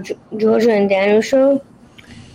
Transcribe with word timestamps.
the 0.00 0.16
Georgia 0.36 0.72
and 0.72 0.88
Daniel 0.88 1.20
show. 1.20 1.62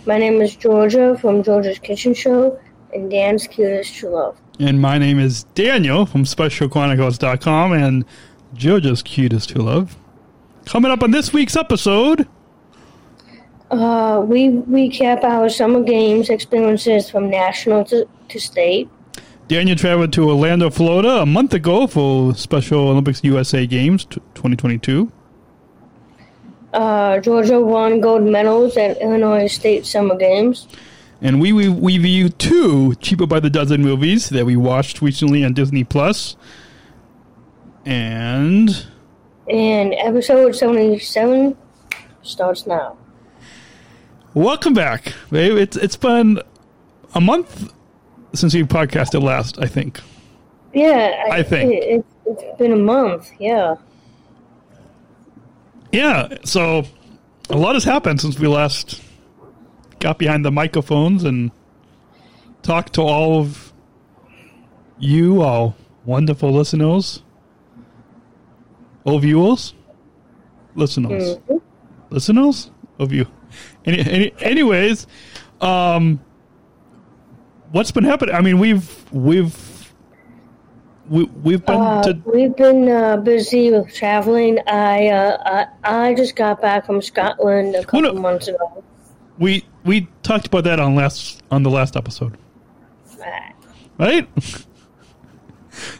My 0.06 0.18
name 0.18 0.40
is 0.40 0.56
Georgia 0.56 1.16
from 1.20 1.42
Georgia's 1.42 1.78
Kitchen 1.78 2.14
Show, 2.14 2.58
and 2.94 3.10
Dan's 3.10 3.46
cutest 3.46 3.96
to 4.00 4.08
love. 4.08 4.38
And 4.58 4.80
my 4.80 4.98
name 4.98 5.18
is 5.18 5.44
Daniel 5.54 6.06
from 6.06 6.24
SpecialChronicles.com 6.24 7.72
and 7.72 8.04
Georgia's 8.54 9.02
Cutest 9.02 9.50
to 9.50 9.62
Love. 9.62 9.96
Coming 10.64 10.90
up 10.90 11.02
on 11.02 11.10
this 11.10 11.32
week's 11.32 11.56
episode, 11.56 12.26
Uh, 13.70 14.22
we 14.26 14.48
recap 14.48 15.22
our 15.24 15.48
summer 15.50 15.82
games 15.82 16.30
experiences 16.30 17.10
from 17.10 17.28
national 17.28 17.84
to, 17.84 18.08
to 18.28 18.40
state. 18.40 18.88
Daniel 19.46 19.76
traveled 19.76 20.12
to 20.14 20.28
Orlando, 20.28 20.70
Florida 20.70 21.20
a 21.22 21.26
month 21.26 21.52
ago 21.54 21.86
for 21.86 22.34
Special 22.34 22.88
Olympics 22.88 23.22
USA 23.24 23.66
Games 23.66 24.04
t- 24.06 24.20
2022. 24.34 25.10
Uh, 26.78 27.18
Georgia 27.18 27.60
won 27.60 28.00
gold 28.00 28.22
medals 28.22 28.76
at 28.76 29.02
Illinois 29.02 29.48
State 29.48 29.84
Summer 29.84 30.14
Games. 30.16 30.68
And 31.20 31.40
we, 31.40 31.52
we, 31.52 31.68
we 31.68 31.98
review 31.98 32.28
two 32.28 32.94
cheaper 33.00 33.26
by 33.26 33.40
the 33.40 33.50
dozen 33.50 33.82
movies 33.82 34.28
that 34.28 34.46
we 34.46 34.54
watched 34.54 35.02
recently 35.02 35.44
on 35.44 35.54
Disney 35.54 35.82
Plus. 35.82 36.36
And 37.84 38.86
And 39.50 39.92
episode 39.94 40.54
77 40.54 41.56
starts 42.22 42.64
now. 42.64 42.96
welcome 44.34 44.72
back, 44.72 45.14
babe. 45.32 45.56
It's 45.56 45.76
it's 45.76 45.96
been 45.96 46.40
a 47.16 47.20
month 47.20 47.72
since 48.34 48.54
we 48.54 48.62
podcasted 48.62 49.20
last, 49.20 49.58
I 49.58 49.66
think. 49.66 50.00
Yeah, 50.72 51.24
I 51.28 51.42
think. 51.42 51.72
It, 51.72 51.84
it, 51.84 52.06
it's 52.26 52.58
been 52.58 52.72
a 52.72 52.76
month, 52.76 53.32
yeah. 53.40 53.74
Yeah, 55.92 56.36
so 56.44 56.84
a 57.50 57.56
lot 57.56 57.74
has 57.74 57.84
happened 57.84 58.20
since 58.20 58.38
we 58.38 58.46
last 58.46 59.00
got 60.00 60.18
behind 60.18 60.44
the 60.44 60.50
microphones 60.50 61.24
and 61.24 61.50
talked 62.62 62.94
to 62.94 63.02
all 63.02 63.40
of 63.40 63.72
you, 64.98 65.42
all 65.42 65.76
wonderful 66.04 66.52
listeners, 66.52 67.22
all 69.04 69.18
viewers, 69.18 69.74
listeners, 70.74 71.38
listeners? 72.10 72.70
Of 72.98 73.12
you. 73.12 73.26
Any, 73.84 74.00
any, 74.00 74.34
anyways, 74.40 75.06
um, 75.60 76.20
what's 77.70 77.92
been 77.92 78.02
happening? 78.04 78.34
I 78.34 78.40
mean, 78.40 78.58
we've 78.58 79.12
we've 79.12 79.54
we, 81.08 81.24
we've 81.42 81.64
been 81.64 81.80
Uh, 81.80 82.02
to 82.02 82.18
we've 82.26 82.54
been 82.56 82.88
uh, 82.88 83.16
busy 83.18 83.70
with 83.70 83.92
traveling. 83.94 84.58
I, 84.66 85.08
uh, 85.08 85.66
I 85.84 86.06
I 86.08 86.14
just 86.14 86.36
got 86.36 86.60
back 86.60 86.86
from 86.86 87.00
Scotland 87.02 87.74
a 87.74 87.84
couple 87.84 88.02
no. 88.02 88.20
months 88.20 88.48
ago. 88.48 88.84
we 89.38 89.64
we 89.84 90.08
talked 90.22 90.46
about 90.46 90.64
that 90.64 90.80
on 90.80 90.94
last 90.94 91.42
on 91.50 91.62
the 91.62 91.70
last 91.70 91.96
episode. 91.96 92.36
right? 93.18 93.54
right? 93.98 94.28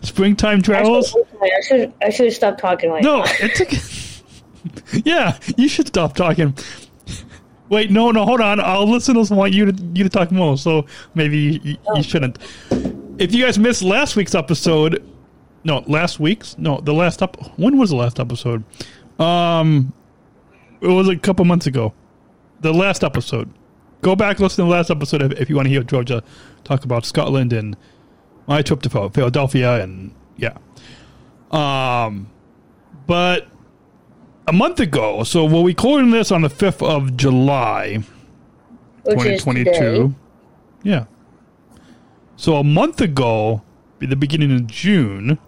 Springtime 0.02 0.62
travels. 0.62 1.16
I 1.40 1.60
should 1.66 1.92
I 2.02 2.10
should 2.10 2.32
stop 2.32 2.58
talking 2.58 2.90
like 2.90 3.02
No, 3.04 3.22
that. 3.22 3.36
it's 3.40 3.60
okay. 3.60 5.02
yeah, 5.04 5.38
you 5.56 5.68
should 5.68 5.86
stop 5.88 6.14
talking. 6.14 6.56
Wait, 7.68 7.90
no, 7.90 8.10
no, 8.10 8.24
hold 8.24 8.40
on. 8.40 8.60
Our 8.60 8.82
listeners 8.84 9.30
want 9.30 9.52
you 9.52 9.70
to 9.70 9.82
you 9.94 10.02
to 10.04 10.10
talk 10.10 10.32
more, 10.32 10.56
so 10.56 10.86
maybe 11.14 11.38
you, 11.38 11.60
you, 11.62 11.76
you 11.96 12.02
shouldn't. 12.02 12.38
If 13.18 13.34
you 13.34 13.44
guys 13.44 13.58
missed 13.58 13.82
last 13.82 14.14
week's 14.14 14.36
episode, 14.36 15.04
no, 15.64 15.82
last 15.88 16.20
week's, 16.20 16.56
no, 16.56 16.80
the 16.80 16.94
last 16.94 17.20
up. 17.20 17.36
When 17.58 17.76
was 17.76 17.90
the 17.90 17.96
last 17.96 18.20
episode? 18.20 18.62
Um, 19.18 19.92
it 20.80 20.86
was 20.86 21.08
a 21.08 21.16
couple 21.16 21.44
months 21.44 21.66
ago. 21.66 21.92
The 22.60 22.72
last 22.72 23.02
episode. 23.02 23.52
Go 24.02 24.14
back 24.14 24.38
listen 24.38 24.64
to 24.64 24.68
the 24.68 24.76
last 24.76 24.90
episode 24.90 25.22
if, 25.22 25.32
if 25.40 25.50
you 25.50 25.56
want 25.56 25.66
to 25.66 25.70
hear 25.70 25.82
Georgia 25.82 26.22
talk 26.62 26.84
about 26.84 27.04
Scotland 27.04 27.52
and 27.52 27.76
my 28.46 28.62
trip 28.62 28.82
to 28.82 29.10
Philadelphia 29.10 29.82
and 29.82 30.14
yeah. 30.36 30.56
Um, 31.50 32.30
but 33.08 33.48
a 34.46 34.52
month 34.52 34.78
ago, 34.78 35.24
so 35.24 35.44
we're 35.44 35.66
recording 35.66 36.12
this 36.12 36.30
on 36.30 36.42
the 36.42 36.48
fifth 36.48 36.82
of 36.82 37.16
July, 37.16 38.04
twenty 39.10 39.36
twenty 39.38 39.64
two. 39.64 40.14
Yeah. 40.84 41.06
So 42.38 42.54
a 42.54 42.62
month 42.62 43.00
ago, 43.00 43.62
the 43.98 44.14
beginning 44.14 44.52
of 44.54 44.68
June, 44.68 45.38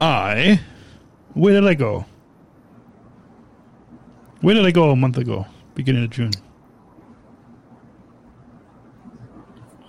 I 0.00 0.58
where 1.34 1.54
did 1.60 1.64
I 1.70 1.74
go? 1.74 2.04
Where 4.40 4.56
did 4.56 4.66
I 4.66 4.72
go 4.72 4.90
a 4.90 4.96
month 4.96 5.18
ago? 5.18 5.46
Beginning 5.76 6.02
of 6.02 6.10
June. 6.10 6.32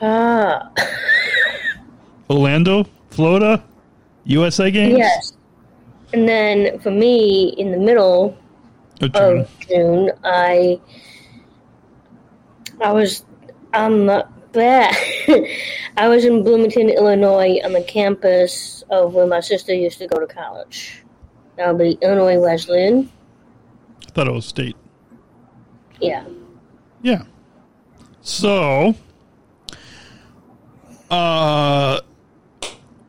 Ah, 0.04 0.70
Orlando, 2.30 2.86
Florida, 3.10 3.64
USA 4.26 4.70
games. 4.70 4.98
yes. 5.00 5.34
And 6.14 6.30
then 6.30 6.78
for 6.82 6.92
me, 6.92 7.56
in 7.58 7.72
the 7.72 7.80
middle 7.80 8.38
Of 9.02 9.14
June. 9.14 9.40
of 9.42 9.60
June, 9.68 10.12
I 10.24 10.80
I 12.84 12.92
was 12.92 13.26
on 13.74 14.06
the 14.06 14.28
bleh. 14.53 15.50
I 15.97 16.08
was 16.08 16.25
in 16.25 16.44
Bloomington, 16.44 16.90
Illinois, 16.90 17.59
on 17.64 17.74
the 17.74 17.84
campus 17.84 18.84
of 18.90 19.14
where 19.14 19.28
my 19.28 19.40
sister 19.40 19.74
used 19.74 20.00
to 20.00 20.08
go 20.08 20.19
to 20.19 20.28
college. 20.28 21.03
That 21.58 21.67
would 21.67 21.84
be 21.84 21.97
Illinois 22.02 22.40
Wesleyan. 22.40 23.11
I 24.08 24.11
thought 24.11 24.28
it 24.28 24.34
was 24.34 24.46
state. 24.46 24.76
Yeah. 26.00 26.26
Yeah. 27.02 27.23
So, 28.22 28.96
uh, 31.11 32.00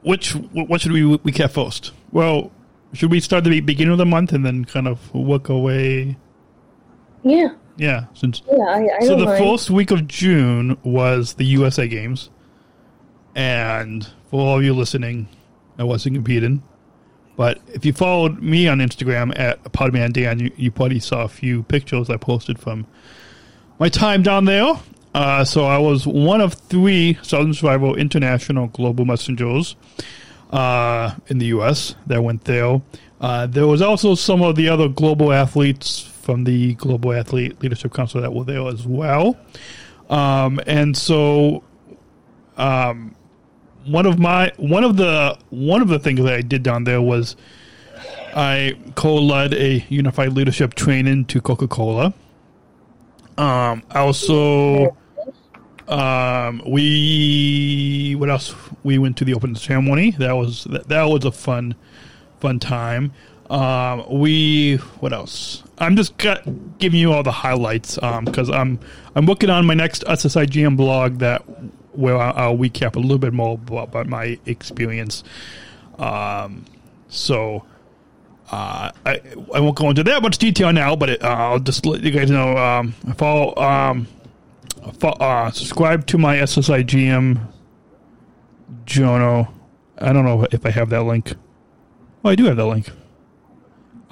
which 0.03 0.33
what 0.33 0.81
should 0.81 0.93
we 0.93 1.03
recap 1.03 1.53
first? 1.53 1.93
Well, 2.13 2.51
should 2.93 3.11
we 3.11 3.21
start 3.21 3.45
the 3.45 3.61
beginning 3.61 3.93
of 3.93 3.99
the 3.99 4.07
month 4.07 4.33
and 4.33 4.45
then 4.45 4.65
kind 4.65 4.87
of 4.87 5.15
work 5.15 5.49
away? 5.49 6.17
Yeah. 7.23 7.55
Yeah, 7.77 8.05
since 8.15 8.43
Yeah. 8.51 8.65
I, 8.65 8.89
I 9.01 9.07
so 9.07 9.17
the 9.17 9.25
mind. 9.25 9.43
first 9.45 9.71
week 9.71 9.91
of 9.91 10.07
June 10.07 10.77
was 10.85 11.35
the 11.35 11.45
USA 11.45 11.89
Games, 11.89 12.31
and 13.35 14.07
for 14.31 14.41
all 14.41 14.59
of 14.59 14.65
you 14.65 14.75
listening, 14.75 15.29
I 15.79 15.85
wasn't 15.85 16.15
competing. 16.17 16.63
But 17.37 17.59
if 17.73 17.85
you 17.85 17.93
followed 17.93 18.41
me 18.41 18.69
on 18.69 18.79
Instagram 18.79 19.37
at 19.37 19.63
Podman 19.65 20.13
Dan, 20.13 20.39
you, 20.39 20.53
you 20.57 20.71
probably 20.71 21.01
saw 21.01 21.23
a 21.25 21.29
few 21.29 21.65
pictures 21.65 22.09
I 22.09 22.17
posted 22.17 22.59
from 22.61 22.87
my 23.81 23.89
time 23.89 24.23
down 24.23 24.45
there. 24.45 24.75
Uh, 25.15 25.45
so 25.45 25.65
I 25.65 25.79
was 25.79 26.07
one 26.07 26.41
of 26.41 26.55
three 26.55 27.19
Sargent 27.23 27.57
Shriver 27.57 27.97
International 27.99 28.69
Global 28.69 29.05
Messengers 29.05 29.75
uh, 30.51 31.15
in 31.27 31.39
the 31.39 31.47
U.S. 31.47 31.97
that 32.07 32.23
went 32.23 32.45
there. 32.45 32.81
Uh, 33.21 33.47
there 33.47 33.67
was 33.67 33.83
also 33.83 34.15
some 34.15 34.43
of 34.43 34.55
the 34.55 34.69
other 34.69 34.89
global 34.89 35.33
athletes 35.33 36.03
from 36.25 36.45
the 36.45 36.75
Global 36.75 37.13
Athlete 37.13 37.61
Leadership 37.63 37.93
Council 37.93 38.21
that 38.21 38.33
were 38.33 38.45
there 38.45 38.67
as 38.67 38.87
well. 38.87 39.37
Um, 40.11 40.61
and 40.67 40.97
so, 40.97 41.63
um, 42.57 43.15
one 43.87 44.07
of 44.07 44.19
my 44.19 44.53
one 44.57 44.85
of 44.85 44.97
the 44.97 45.39
one 45.51 45.83
of 45.83 45.89
the 45.89 45.99
things 45.99 46.21
that 46.23 46.33
I 46.33 46.41
did 46.41 46.63
down 46.63 46.85
there 46.85 47.03
was 47.03 47.37
I 48.35 48.77
co-led 48.95 49.55
a 49.55 49.85
unified 49.89 50.33
leadership 50.33 50.75
training 50.75 51.27
to 51.27 51.41
Coca 51.41 51.69
Cola. 51.69 52.15
Um, 53.37 53.83
also 53.91 54.97
um, 55.89 56.63
we 56.67 58.15
what 58.19 58.31
else? 58.31 58.55
We 58.83 58.99
went 58.99 59.17
to 59.19 59.25
the 59.25 59.35
opening 59.35 59.57
ceremony. 59.57 60.13
That 60.13 60.33
was 60.33 60.65
that, 60.65 60.89
that 60.89 61.05
was 61.05 61.25
a 61.25 61.33
fun 61.33 61.75
fun 62.41 62.59
time. 62.59 63.13
Um, 63.51 64.05
we 64.09 64.77
what 65.01 65.13
else? 65.13 65.64
I'm 65.79 65.97
just 65.97 66.17
giving 66.19 67.01
you 67.01 67.13
all 67.13 67.23
the 67.23 67.33
highlights 67.33 67.97
because 68.25 68.49
I'm 68.51 68.79
I'm 69.15 69.27
working 69.27 69.51
on 69.51 69.67
my 69.67 69.75
next 69.75 70.05
SSIGM 70.05 70.77
blog 70.77 71.19
that 71.19 71.43
where 71.93 72.17
I'll, 72.17 72.57
recap 72.57 72.97
a 72.97 72.99
little 72.99 73.19
bit 73.19 73.33
more 73.33 73.59
about, 73.69 74.07
my 74.07 74.39
experience. 74.47 75.23
Um, 75.99 76.65
so 77.09 77.65
uh, 78.51 78.91
I 79.07 79.21
I 79.55 79.61
won't 79.61 79.77
go 79.77 79.91
into 79.91 80.03
that 80.05 80.23
much 80.23 80.39
detail 80.39 80.73
now, 80.73 80.97
but 80.97 81.11
it, 81.11 81.23
uh, 81.23 81.29
I'll 81.29 81.61
just 81.61 81.87
let 81.87 82.03
you 82.03 82.11
guys 82.11 82.31
know. 82.31 82.57
Um, 82.57 82.93
follow 83.17 83.55
um, 83.57 84.07
fo- 84.99 85.09
uh, 85.11 85.51
subscribe 85.51 86.07
to 86.09 86.19
my 86.19 86.37
SSIGM 86.37 87.41
journal. 88.87 89.49
I 89.99 90.13
don't 90.13 90.25
know 90.25 90.47
if 90.51 90.67
I 90.67 90.71
have 90.71 90.91
that 90.91 91.03
link. 91.03 91.35
Oh, 92.25 92.31
I 92.31 92.35
do 92.35 92.45
have 92.47 92.57
that 92.57 92.67
link. 92.67 92.91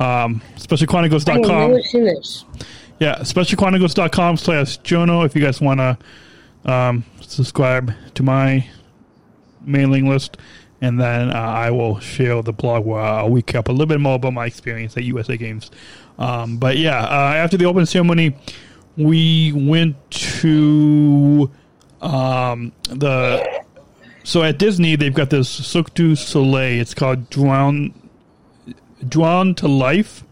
Um, 0.02 0.42
I 0.44 0.48
have 0.48 0.62
specialchronicles.com. 0.62 1.70
never 1.70 1.82
seen 1.82 2.04
this. 2.04 2.44
Yeah, 2.98 3.18
specialchronicles.com 3.18 4.36
slash 4.36 4.78
journal 4.78 5.22
if 5.24 5.34
you 5.34 5.42
guys 5.42 5.60
want 5.60 5.80
to 5.80 6.70
um, 6.70 7.04
subscribe 7.20 7.92
to 8.14 8.22
my 8.22 8.66
mailing 9.64 10.08
list 10.08 10.38
and 10.80 11.00
then 11.00 11.30
uh, 11.30 11.34
I 11.34 11.70
will 11.70 12.00
share 12.00 12.42
the 12.42 12.52
blog 12.52 12.84
where 12.84 13.00
I'll 13.00 13.30
recap 13.30 13.68
a 13.68 13.72
little 13.72 13.86
bit 13.86 14.00
more 14.00 14.16
about 14.16 14.32
my 14.32 14.46
experience 14.46 14.96
at 14.96 15.04
USA 15.04 15.36
Games. 15.36 15.70
Um, 16.18 16.56
but 16.58 16.76
yeah, 16.76 17.04
uh, 17.04 17.34
after 17.34 17.56
the 17.56 17.66
opening 17.66 17.86
ceremony, 17.86 18.36
we 18.96 19.52
went 19.52 20.10
to 20.10 21.50
um, 22.00 22.72
the 22.88 23.62
so 24.24 24.42
at 24.42 24.58
Disney 24.58 24.96
they've 24.96 25.14
got 25.14 25.30
this 25.30 25.48
Cirque 25.48 25.94
du 25.94 26.16
Soleil. 26.16 26.80
It's 26.80 26.94
called 26.94 27.30
Drown 27.30 27.94
Drawn 29.08 29.54
to 29.56 29.68
Life. 29.68 30.24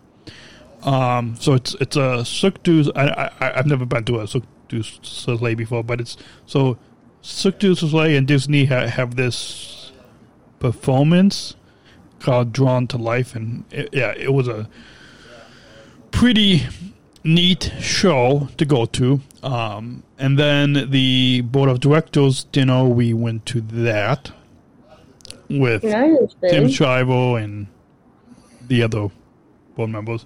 Um, 0.82 1.37
so 1.38 1.55
it's 1.55 1.75
it's 1.81 1.96
a 1.96 2.25
Cirque 2.25 2.62
du. 2.62 2.90
I, 2.96 3.31
I 3.40 3.58
I've 3.58 3.67
never 3.67 3.84
been 3.84 4.05
to 4.05 4.20
a 4.20 4.26
Cirque 4.26 4.44
du 4.69 4.82
Soleil 4.82 5.55
before, 5.55 5.84
but 5.84 6.00
it's 6.00 6.17
so 6.46 6.78
Cirque 7.22 7.58
du 7.58 7.75
Soleil 7.75 8.17
and 8.17 8.26
Disney 8.26 8.64
ha- 8.64 8.87
have 8.87 9.17
this 9.17 9.93
performance 10.58 11.56
called 12.19 12.52
Drawn 12.52 12.87
to 12.88 12.99
Life, 12.99 13.34
and 13.34 13.64
it, 13.70 13.90
yeah, 13.93 14.12
it 14.17 14.32
was 14.32 14.49
a 14.49 14.69
pretty 16.11 16.62
neat 17.25 17.73
show 17.78 18.49
to 18.56 18.64
go 18.64 18.87
to. 18.87 19.20
Um, 19.43 20.02
and 20.19 20.38
then 20.38 20.90
the 20.90 21.43
board 21.43 21.69
of 21.70 21.81
directors 21.81 22.44
dinner, 22.44 22.84
we 22.84 23.12
went 23.12 23.46
to 23.46 23.61
that 23.61 24.32
with 25.49 25.82
Nice, 25.82 26.34
Tim. 26.49 26.69
Shivo 26.69 27.43
and 27.43 27.66
the 28.70 28.84
other 28.84 29.08
board 29.75 29.90
members. 29.90 30.25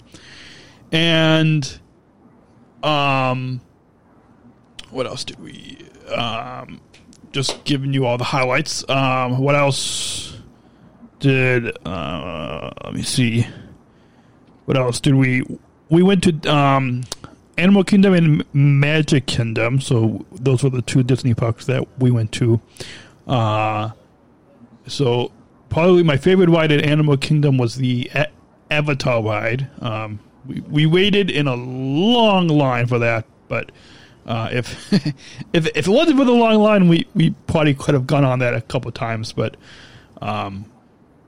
And 0.92 1.78
um 2.82 3.60
what 4.90 5.06
else 5.06 5.24
did 5.24 5.40
we 5.40 5.78
um 6.14 6.80
just 7.32 7.64
giving 7.64 7.92
you 7.92 8.06
all 8.06 8.18
the 8.18 8.24
highlights. 8.24 8.88
Um 8.88 9.38
what 9.38 9.56
else 9.56 10.38
did 11.18 11.76
uh 11.86 12.70
let 12.84 12.94
me 12.94 13.02
see. 13.02 13.46
What 14.66 14.76
else 14.76 15.00
did 15.00 15.14
we 15.14 15.42
we 15.88 16.02
went 16.02 16.22
to 16.24 16.52
um 16.54 17.02
Animal 17.56 17.84
Kingdom 17.84 18.14
and 18.14 18.44
Magic 18.52 19.26
Kingdom, 19.26 19.80
so 19.80 20.26
those 20.32 20.64
were 20.64 20.70
the 20.70 20.82
two 20.82 21.02
Disney 21.04 21.34
parks 21.34 21.66
that 21.66 21.86
we 21.98 22.10
went 22.10 22.30
to. 22.32 22.60
Uh 23.26 23.90
so 24.86 25.32
probably 25.70 26.02
my 26.02 26.18
favorite 26.18 26.50
ride 26.50 26.70
at 26.72 26.84
Animal 26.84 27.16
Kingdom 27.16 27.56
was 27.56 27.76
the 27.76 28.10
Avatar 28.70 29.22
ride. 29.22 29.68
Um, 29.80 30.18
we 30.46 30.60
we 30.68 30.86
waited 30.86 31.30
in 31.30 31.46
a 31.46 31.54
long 31.54 32.48
line 32.48 32.86
for 32.86 32.98
that, 32.98 33.24
but 33.48 33.70
uh, 34.26 34.48
if 34.52 34.92
if 35.52 35.66
if 35.74 35.86
it 35.86 35.88
wasn't 35.88 36.18
for 36.18 36.24
the 36.24 36.32
long 36.32 36.56
line, 36.56 36.88
we, 36.88 37.06
we 37.14 37.30
probably 37.46 37.74
could 37.74 37.94
have 37.94 38.06
gone 38.06 38.24
on 38.24 38.38
that 38.40 38.54
a 38.54 38.60
couple 38.60 38.90
times. 38.92 39.32
But 39.32 39.56
um, 40.20 40.66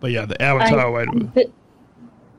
but 0.00 0.10
yeah, 0.10 0.26
the 0.26 0.40
Avatar 0.40 0.92
ride, 0.92 1.08
I've 1.08 1.34
been- 1.34 1.52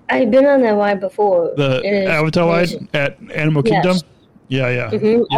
I've 0.09 0.31
been 0.31 0.45
on 0.45 0.61
that 0.61 0.69
ride 0.75 1.01
before. 1.01 1.51
the 1.57 1.85
Avatar 2.07 2.47
ride 2.47 2.69
at 2.93 3.17
Animal 3.35 3.61
Yes. 3.65 3.73
Kingdom. 3.83 4.09
Yeah, 4.47 4.69
yeah, 4.69 4.89
Mhm. 4.91 5.25
yeah. 5.29 5.37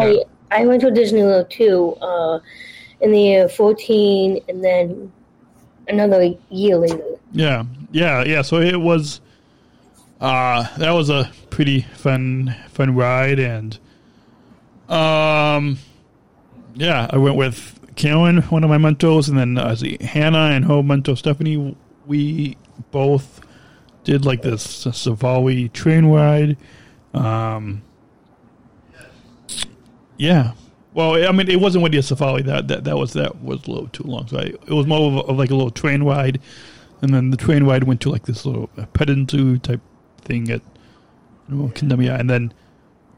I 0.52 0.62
I 0.62 0.66
went 0.68 0.82
to 0.82 0.88
Disneyland 0.92 1.50
too, 1.50 1.96
uh, 2.02 2.38
in 3.02 3.12
the 3.12 3.20
year 3.20 3.50
fourteen, 3.50 4.40
and 4.48 4.64
then 4.64 5.12
another 5.88 6.36
year 6.52 6.78
later. 6.78 7.02
Yeah, 7.32 7.64
yeah, 7.92 8.24
yeah. 8.24 8.44
So 8.44 8.58
it 8.62 8.80
was, 8.80 9.22
uh, 10.20 10.68
that 10.78 10.92
was 10.92 11.10
a 11.10 11.32
pretty 11.50 11.82
fun, 11.82 12.56
fun 12.70 12.96
ride, 12.96 13.40
and, 13.40 13.78
um, 14.88 15.78
yeah, 16.76 17.08
I 17.10 17.18
went 17.18 17.36
with 17.36 17.80
Karen, 17.96 18.42
one 18.44 18.64
of 18.64 18.70
my 18.70 18.78
mentors, 18.78 19.30
and 19.30 19.38
then 19.38 19.58
uh, 19.58 19.76
see 19.76 19.98
Hannah 20.02 20.52
and 20.52 20.66
her 20.66 20.82
mentor 20.82 21.16
Stephanie. 21.16 21.76
We 22.06 22.58
both 22.92 23.42
did 24.04 24.26
like 24.26 24.42
this 24.42 24.64
Safari 24.64 25.70
train 25.70 26.06
ride. 26.06 26.58
Um, 27.14 27.84
yeah. 30.18 30.54
Well, 30.94 31.16
I 31.28 31.32
mean, 31.32 31.50
it 31.50 31.60
wasn't 31.60 31.84
with 31.84 31.94
the 31.94 32.02
safari. 32.02 32.42
That 32.42 32.68
that 32.68 32.84
that 32.84 32.98
was 32.98 33.14
that 33.14 33.42
was 33.42 33.66
a 33.68 33.72
little 33.72 33.88
too 33.88 34.04
long. 34.04 34.28
So 34.28 34.38
I, 34.38 34.44
it 34.44 34.70
was 34.70 34.88
more 34.88 35.12
of, 35.12 35.30
of 35.30 35.38
like 35.38 35.50
a 35.50 35.56
little 35.56 35.72
train 35.72 36.04
ride, 36.04 36.42
and 37.02 37.14
then 37.14 37.30
the 37.30 37.38
train 37.38 37.64
ride 37.64 37.84
went 37.84 38.02
to 38.02 38.10
like 38.10 38.26
this 38.26 38.46
little 38.46 38.70
uh, 38.78 38.86
petting 38.88 39.26
type 39.60 39.82
thing 40.30 40.50
at 40.52 40.62
Animal 41.48 41.70
Kingdom. 41.72 42.02
Yeah, 42.02 42.20
and 42.20 42.30
then 42.30 42.54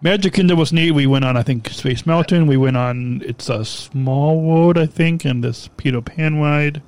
Magic 0.02 0.34
Kingdom 0.34 0.58
was 0.58 0.74
neat. 0.74 0.92
We 0.92 1.06
went 1.06 1.26
on, 1.26 1.38
I 1.38 1.44
think, 1.44 1.70
Space 1.70 2.08
Mountain. 2.08 2.48
We 2.48 2.58
went 2.58 2.78
on 2.78 3.22
it's 3.24 3.50
a 3.50 3.64
small 3.64 4.42
world, 4.42 4.78
I 4.78 4.88
think, 4.88 5.26
and 5.26 5.44
this 5.44 5.70
Peter 5.78 6.02
Pan 6.02 6.40
ride. 6.40 6.82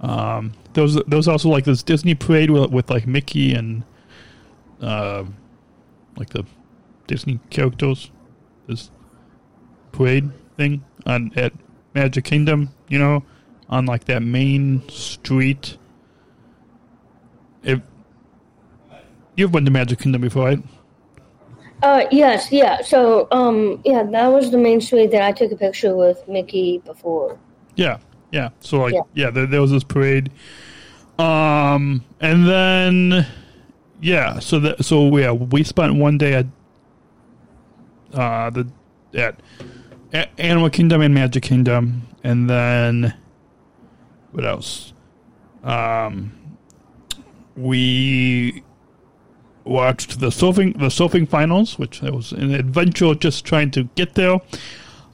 Um, 0.00 0.52
there 0.72 0.84
was 0.84 0.94
there 0.94 1.16
was 1.16 1.28
also 1.28 1.48
like 1.48 1.64
this 1.64 1.82
Disney 1.82 2.14
parade 2.14 2.50
with, 2.50 2.70
with 2.70 2.88
like 2.88 3.06
Mickey 3.06 3.52
and, 3.52 3.82
uh, 4.80 5.24
like 6.16 6.30
the 6.30 6.46
Disney 7.08 7.40
characters. 7.50 8.10
This 8.68 8.90
parade 9.92 10.30
thing 10.56 10.84
on 11.04 11.32
at 11.36 11.52
Magic 11.94 12.24
Kingdom, 12.24 12.70
you 12.88 12.98
know, 12.98 13.24
on 13.68 13.86
like 13.86 14.04
that 14.04 14.22
main 14.22 14.88
street. 14.88 15.76
If 17.64 17.80
you've 19.38 19.52
been 19.52 19.64
to 19.64 19.70
Magic 19.70 20.00
Kingdom 20.00 20.20
before, 20.22 20.44
right? 20.46 20.62
Uh, 21.82 22.04
yes, 22.10 22.50
yeah. 22.50 22.82
So, 22.82 23.28
um, 23.30 23.80
yeah, 23.84 24.02
that 24.02 24.26
was 24.26 24.50
the 24.50 24.58
main 24.58 24.80
street 24.80 25.12
that 25.12 25.22
I 25.22 25.30
took 25.30 25.52
a 25.52 25.56
picture 25.56 25.94
with 25.96 26.26
Mickey 26.28 26.78
before. 26.84 27.38
Yeah, 27.76 27.98
yeah. 28.32 28.50
So 28.60 28.80
like, 28.80 28.94
yeah, 28.94 29.00
Yeah. 29.14 29.30
there, 29.30 29.46
there 29.46 29.60
was 29.60 29.70
this 29.70 29.84
parade, 29.84 30.32
um, 31.20 32.04
and 32.20 32.48
then 32.48 33.26
yeah, 34.00 34.40
so 34.40 34.58
that 34.58 34.84
so 34.84 35.16
yeah, 35.16 35.30
we 35.30 35.62
spent 35.62 35.94
one 35.94 36.18
day 36.18 36.34
at 36.34 36.46
uh 38.12 38.50
the 38.50 38.68
at 39.14 39.40
A- 40.12 40.40
Animal 40.40 40.70
Kingdom 40.70 41.00
and 41.00 41.14
Magic 41.14 41.44
Kingdom, 41.44 42.02
and 42.24 42.50
then 42.50 43.14
what 44.32 44.44
else? 44.44 44.92
Um, 45.62 46.32
we 47.56 48.64
watched 49.68 50.20
the 50.20 50.28
surfing 50.28 50.74
the 50.78 50.86
surfing 50.86 51.28
finals, 51.28 51.78
which 51.78 52.02
was 52.02 52.32
an 52.32 52.54
adventure 52.54 53.14
just 53.14 53.44
trying 53.44 53.70
to 53.72 53.84
get 53.94 54.14
there. 54.14 54.40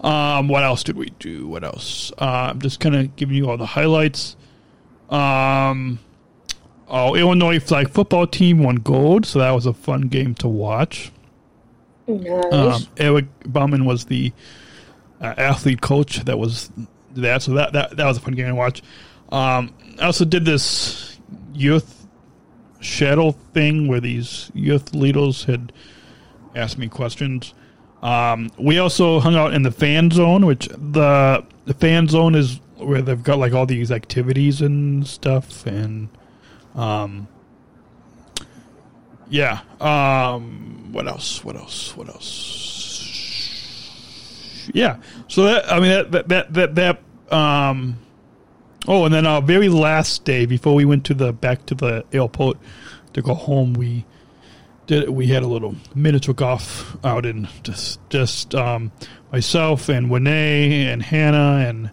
Um, 0.01 0.49
what 0.49 0.63
else 0.63 0.83
did 0.83 0.97
we 0.97 1.11
do? 1.19 1.47
What 1.49 1.65
else? 1.65 2.13
Uh, 2.21 2.51
I'm 2.51 2.61
just 2.61 2.79
kind 2.79 2.95
of 2.95 3.17
giving 3.17 3.37
you 3.37 3.49
all 3.49 3.57
the 3.57 3.67
highlights. 3.67 4.37
Um, 5.09 5.99
oh, 6.89 7.15
Illinois 7.15 7.59
flag 7.59 7.89
football 7.89 8.27
team 8.27 8.63
won 8.63 8.77
gold, 8.77 9.27
so 9.27 9.39
that 9.39 9.51
was 9.53 9.67
a 9.67 9.73
fun 9.73 10.03
game 10.03 10.35
to 10.37 10.49
watch. 10.49 11.11
Nice. 12.07 12.53
Um, 12.53 12.83
Eric 12.99 13.27
Bauman 13.47 13.87
was 13.87 14.05
the 14.05 14.33
uh, 15.21 15.35
athlete 15.39 15.81
coach 15.81 16.19
that 16.25 16.39
was 16.39 16.71
that, 17.15 17.43
so 17.43 17.55
that, 17.55 17.73
that 17.73 17.97
that 17.97 18.07
was 18.07 18.19
a 18.19 18.21
fun 18.21 18.35
game 18.35 18.49
to 18.49 18.55
watch. 18.55 18.83
Um, 19.31 19.73
I 19.99 20.07
also 20.07 20.27
did 20.27 20.45
this 20.45 21.19
youth 21.55 22.04
shuttle 22.85 23.33
thing 23.53 23.89
where 23.89 24.01
these 24.01 24.51
youth 24.55 24.95
leaders 24.95 25.45
had 25.45 25.73
asked 26.55 26.79
me 26.79 26.89
questions. 26.89 27.55
Um, 28.03 28.51
we 28.59 28.79
also 28.79 29.19
hung 29.21 29.35
out 29.35 29.55
in 29.55 29.63
the 29.63 29.71
fan 29.71 30.11
zone, 30.11 30.45
which 30.47 30.69
the 30.69 31.45
the 31.65 31.75
fan 31.75 32.07
zone 32.09 32.35
is 32.35 32.61
where 32.77 33.01
they've 33.01 33.23
got 33.23 33.39
like 33.39 33.55
all 33.55 33.67
these 33.67 33.91
activities 33.91 34.61
and 34.61 35.07
stuff, 35.07 35.67
and 35.67 36.09
um, 36.75 37.27
yeah. 39.31 39.61
Um, 39.81 40.93
what 40.93 41.09
else? 41.09 41.43
What 41.43 41.57
else? 41.57 41.97
What 41.97 42.09
else? 42.09 42.71
Yeah. 44.75 44.99
So 45.29 45.45
that 45.45 45.73
I 45.73 45.81
mean 45.81 45.91
that 45.91 46.13
that 46.13 46.29
that 46.29 46.53
that, 46.55 46.75
that 46.75 47.01
um. 47.35 47.99
Oh, 48.87 49.07
and 49.07 49.15
then 49.15 49.27
our 49.27 49.41
very 49.41 49.69
last 49.69 50.25
day 50.25 50.45
before 50.45 50.75
we 50.75 50.85
went 50.85 51.05
to 51.07 51.15
the 51.15 51.33
back 51.33 51.65
to 51.67 51.75
the 51.75 52.05
airport 52.13 52.59
to 53.15 53.23
go 53.23 53.35
home, 53.35 53.73
we 53.73 54.05
did 54.87 55.09
we 55.09 55.29
had 55.29 55.43
a 55.43 55.47
little 55.47 55.75
miniature 55.95 56.35
golf 56.35 56.97
out 57.05 57.25
in 57.25 57.49
just 57.63 57.99
just 58.11 58.55
um, 58.55 58.93
myself 59.33 59.89
and 59.89 60.11
Winnie 60.11 60.87
and 60.87 61.03
Hannah 61.03 61.65
and 61.67 61.91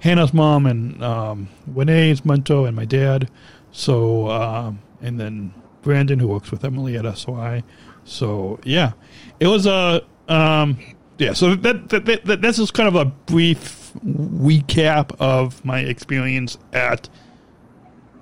Hannah's 0.00 0.34
mom 0.34 0.66
and 0.66 1.02
um, 1.04 1.48
Winnie's 1.66 2.24
mentor 2.24 2.66
and 2.66 2.74
my 2.74 2.84
dad. 2.84 3.30
So 3.70 4.28
um, 4.28 4.80
and 5.00 5.20
then 5.20 5.54
Brandon 5.82 6.18
who 6.18 6.28
works 6.28 6.50
with 6.50 6.64
Emily 6.64 6.96
at 6.96 7.16
SOI. 7.16 7.62
So 8.04 8.58
yeah, 8.64 8.92
it 9.38 9.46
was 9.46 9.66
a 9.66 10.02
um, 10.26 10.78
yeah. 11.18 11.32
So 11.32 11.54
that, 11.54 11.88
that, 11.90 12.06
that, 12.06 12.24
that 12.24 12.42
this 12.42 12.58
is 12.58 12.72
kind 12.72 12.88
of 12.88 12.96
a 12.96 13.04
brief 13.04 13.83
recap 14.04 15.14
of 15.20 15.64
my 15.64 15.80
experience 15.80 16.58
at 16.72 17.08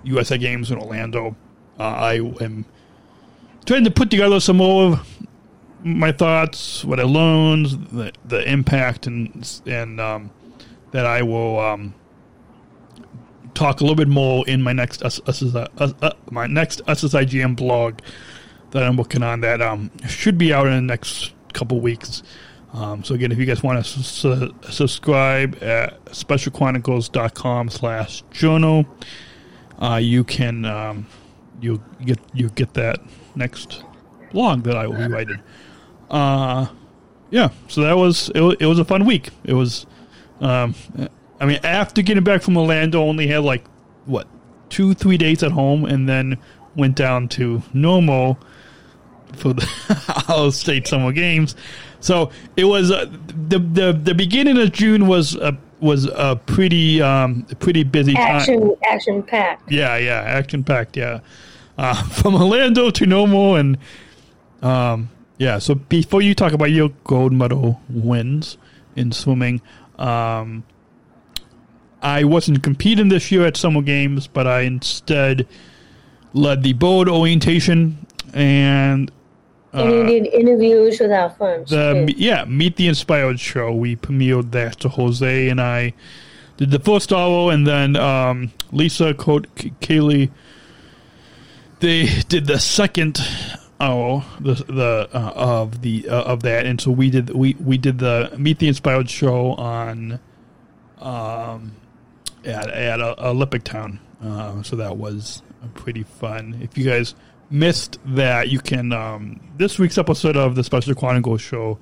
USA 0.05 0.39
Games 0.39 0.71
in 0.71 0.79
Orlando. 0.79 1.37
Uh, 1.79 1.83
I 1.83 2.15
am 2.41 2.65
trying 3.65 3.85
to 3.85 3.91
put 3.91 4.11
together 4.11 4.41
some 4.41 4.59
more 4.59 4.93
of 4.93 5.27
my 5.85 6.13
thoughts, 6.13 6.85
what 6.85 7.01
I 7.01 7.05
learned, 7.05 7.67
the 7.91 8.13
the 8.25 8.49
impact, 8.51 9.07
and 9.07 9.61
and 9.67 10.01
um, 10.01 10.31
that 10.93 11.07
I 11.07 11.23
will 11.23 11.59
um, 11.59 11.95
talk 13.55 13.81
a 13.81 13.85
little 13.85 13.97
bit 13.97 14.09
more 14.09 14.47
in 14.47 14.63
my 14.63 14.73
next 14.73 15.03
SSI, 15.03 15.69
uh, 16.03 16.13
my 16.31 16.47
next 16.47 16.85
SSIGM 16.87 17.57
blog 17.57 17.99
that 18.71 18.83
I'm 18.83 18.97
working 18.97 19.23
on 19.23 19.41
that 19.41 19.61
um, 19.61 19.91
should 20.07 20.39
be 20.39 20.53
out 20.53 20.67
in 20.67 20.73
the 20.75 20.81
next 20.81 21.33
couple 21.53 21.81
weeks. 21.81 22.23
Um, 22.73 23.05
so 23.05 23.15
again, 23.15 23.33
if 23.33 23.39
you 23.39 23.45
guys 23.45 23.63
want 23.63 23.85
to 23.85 24.03
su- 24.03 24.55
subscribe 24.71 25.63
at 25.63 26.03
specialchronicles.com 26.07 27.69
slash 27.69 28.23
journal, 28.31 28.87
uh, 29.79 29.97
you 29.97 30.25
can 30.25 30.65
um, 30.65 31.07
you 31.61 31.83
get 32.05 32.19
you 32.33 32.49
get 32.51 32.75
that 32.75 33.01
next 33.35 33.85
blog 34.33 34.63
that 34.65 34.77
I 34.77 34.87
will 34.87 34.97
be 34.97 35.13
writing. 35.13 35.41
Uh, 36.11 36.67
yeah, 37.31 37.51
so 37.69 37.83
that 37.83 37.97
was 37.97 38.31
it, 38.35 38.43
it. 38.61 38.67
was 38.67 38.79
a 38.79 38.85
fun 38.85 39.05
week. 39.05 39.31
It 39.45 39.55
was, 39.55 39.87
um, 40.41 40.75
I 41.41 41.47
mean, 41.47 41.61
after 41.65 42.03
getting 42.03 42.25
back 42.25 42.43
from 42.43 42.57
Orlando, 42.57 43.03
only 43.03 43.27
had 43.27 43.43
like 43.43 43.65
what 44.07 44.27
two 44.71 44.95
three 44.95 45.19
days 45.19 45.43
at 45.43 45.53
home, 45.53 45.85
and 45.85 46.09
then 46.09 46.39
went 46.75 46.97
down 46.97 47.29
to 47.29 47.63
Normal 47.75 48.39
for 49.37 49.53
the 49.53 49.63
Ohio 50.09 50.51
State 50.51 50.87
Summer 50.87 51.13
Games. 51.13 51.57
So 52.01 52.31
it 52.57 52.65
was 52.65 52.91
uh, 52.91 53.07
the 53.49 53.59
the 53.59 53.93
the 53.93 54.15
beginning 54.15 54.59
of 54.59 54.73
June 54.73 55.07
was 55.07 55.37
a 55.37 55.57
was 55.81 56.07
a 56.07 56.37
pretty 56.47 57.03
um 57.03 57.45
pretty 57.59 57.85
busy 57.85 58.17
action 58.17 58.61
time. 58.61 58.77
action 58.87 59.23
packed. 59.23 59.71
Yeah, 59.71 59.97
yeah, 59.97 60.21
action 60.21 60.65
packed. 60.65 60.97
Yeah, 60.97 61.21
uh, 61.79 62.03
from 62.11 62.35
Orlando 62.35 62.91
to 62.91 63.07
Normal 63.07 63.57
and 63.57 63.79
um 64.63 65.11
yeah. 65.39 65.59
So 65.59 65.75
before 65.75 66.23
you 66.23 66.35
talk 66.35 66.53
about 66.53 66.71
your 66.71 66.91
gold 67.05 67.33
medal 67.33 67.81
wins 67.89 68.59
in 68.95 69.13
swimming, 69.13 69.61
um, 69.99 70.65
I 72.01 72.25
wasn't 72.25 72.63
competing 72.63 73.09
this 73.09 73.31
year 73.31 73.47
at 73.47 73.57
Summer 73.57 73.83
Games, 73.83 74.27
but 74.27 74.47
I 74.47 74.63
instead 74.63 75.47
led 76.33 76.63
the 76.63 76.73
board 76.73 77.09
orientation 77.09 78.07
and 78.35 79.11
and 79.73 79.93
you 79.93 80.05
did 80.05 80.27
interviews 80.27 81.01
with 81.01 81.11
our 81.11 81.31
friends. 81.31 81.71
the 81.71 82.07
too. 82.07 82.15
yeah 82.17 82.45
meet 82.45 82.77
the 82.77 82.89
inspired 82.89 83.41
show 83.41 83.73
we 83.73 83.97
premiered 83.97 84.51
that 84.51 84.79
to 84.81 84.89
jose 84.89 85.49
and 85.49 85.61
i 85.61 85.93
did 86.57 86.71
the 86.71 86.79
first 86.79 87.13
hour 87.13 87.53
and 87.53 87.67
then 87.67 87.97
um, 87.97 88.53
lisa 88.71 89.15
Cote 89.15 89.47
kaylee 89.81 90.31
they 91.81 92.07
did 92.29 92.47
the 92.47 92.59
second 92.59 93.21
hour 93.81 94.25
the 94.41 94.55
the 94.55 95.09
uh, 95.13 95.33
of 95.35 95.83
the 95.83 96.09
uh, 96.09 96.23
of 96.23 96.43
that 96.43 96.67
and 96.67 96.81
so 96.81 96.91
we 96.91 97.11
did 97.11 97.31
we 97.31 97.55
we 97.59 97.77
did 97.79 97.99
the 97.99 98.33
meet 98.37 98.59
the 98.59 98.69
inspired 98.69 99.11
show 99.11 99.55
on 99.55 100.21
um 101.01 101.73
at 102.45 102.69
at 102.69 103.01
uh, 103.01 103.15
olympic 103.19 103.65
town 103.65 103.99
uh, 104.23 104.63
so 104.63 104.77
that 104.77 104.97
was 104.97 105.43
pretty 105.75 106.03
fun 106.05 106.57
if 106.63 106.79
you 106.79 106.85
guys 106.85 107.15
missed 107.53 107.99
that 108.07 108.49
you 108.49 108.59
can 108.59 108.93
um 108.93 109.39
this 109.59 109.79
week's 109.79 109.99
episode 109.99 110.37
of 110.37 110.55
the 110.55 110.65
special 110.65 110.95
chronicles 110.95 111.41
show 111.41 111.79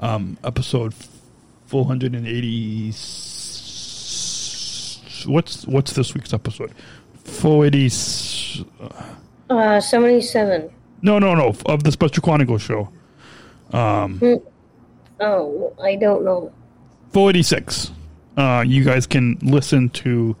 um 0.00 0.36
episode 0.44 0.92
480 1.66 2.92
what's 5.26 5.66
what's 5.66 5.92
this 5.94 6.14
week's 6.14 6.32
episode? 6.32 6.72
480 7.24 8.66
Uh, 9.48 9.80
seventy-seven. 9.80 10.70
no 11.02 11.18
no 11.18 11.34
no 11.34 11.54
of 11.66 11.82
the 11.84 11.92
special 11.92 12.22
chronicles 12.22 12.62
show. 12.62 12.88
Um, 13.72 14.20
Oh, 15.18 15.74
I 15.82 15.96
don't 15.96 16.24
know. 16.24 16.52
486 17.12 17.90
uh 18.36 18.62
you 18.66 18.84
guys 18.84 19.06
can 19.06 19.38
listen 19.40 19.88
to 19.90 20.36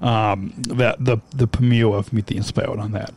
um 0.00 0.54
that 0.68 0.96
the 1.04 1.18
the 1.36 1.46
premiere 1.46 1.88
of 1.88 2.12
meet 2.12 2.26
the 2.26 2.36
inspired 2.36 2.78
on 2.78 2.92
that 2.92 3.12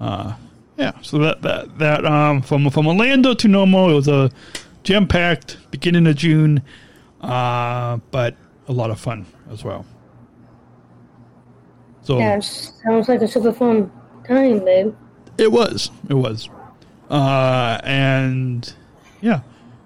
uh 0.00 0.34
yeah 0.76 0.92
so 1.02 1.18
that 1.18 1.42
that 1.42 1.78
that 1.78 2.04
um 2.06 2.42
from 2.42 2.68
from 2.70 2.86
orlando 2.86 3.34
to 3.34 3.48
Normal, 3.48 3.90
it 3.90 3.94
was 3.94 4.08
a 4.08 4.30
jam 4.82 5.06
packed 5.06 5.58
beginning 5.70 6.06
of 6.06 6.16
june 6.16 6.62
uh 7.20 7.98
but 8.10 8.34
a 8.68 8.72
lot 8.72 8.90
of 8.90 8.98
fun 8.98 9.26
as 9.50 9.62
well 9.62 9.84
so 12.02 12.18
Yeah, 12.18 12.38
it 12.38 12.42
sounds 12.42 13.08
like 13.08 13.22
a 13.22 13.28
super 13.28 13.52
fun 13.52 13.90
time, 14.26 14.64
babe. 14.64 14.94
It 15.38 15.52
was. 15.52 15.90
It 16.08 16.14
was. 16.14 16.48
Uh, 17.08 17.78
and 17.84 18.72
yeah. 19.20 19.40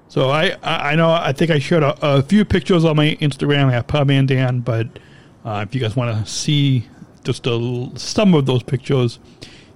So 0.08 0.30
I, 0.30 0.56
I 0.62 0.92
I 0.92 0.94
know 0.94 1.10
I 1.10 1.32
think 1.32 1.50
I 1.50 1.58
shared 1.58 1.82
a, 1.82 1.96
a 2.18 2.22
few 2.22 2.44
pictures 2.44 2.84
on 2.84 2.96
my 2.96 3.16
Instagram 3.20 3.72
at 3.72 3.88
Podman 3.88 4.26
Dan, 4.26 4.60
but 4.60 4.86
uh, 5.44 5.64
if 5.66 5.74
you 5.74 5.80
guys 5.80 5.96
want 5.96 6.16
to 6.16 6.30
see 6.30 6.86
just 7.24 7.46
a, 7.46 7.90
some 7.96 8.34
of 8.34 8.46
those 8.46 8.62
pictures, 8.62 9.18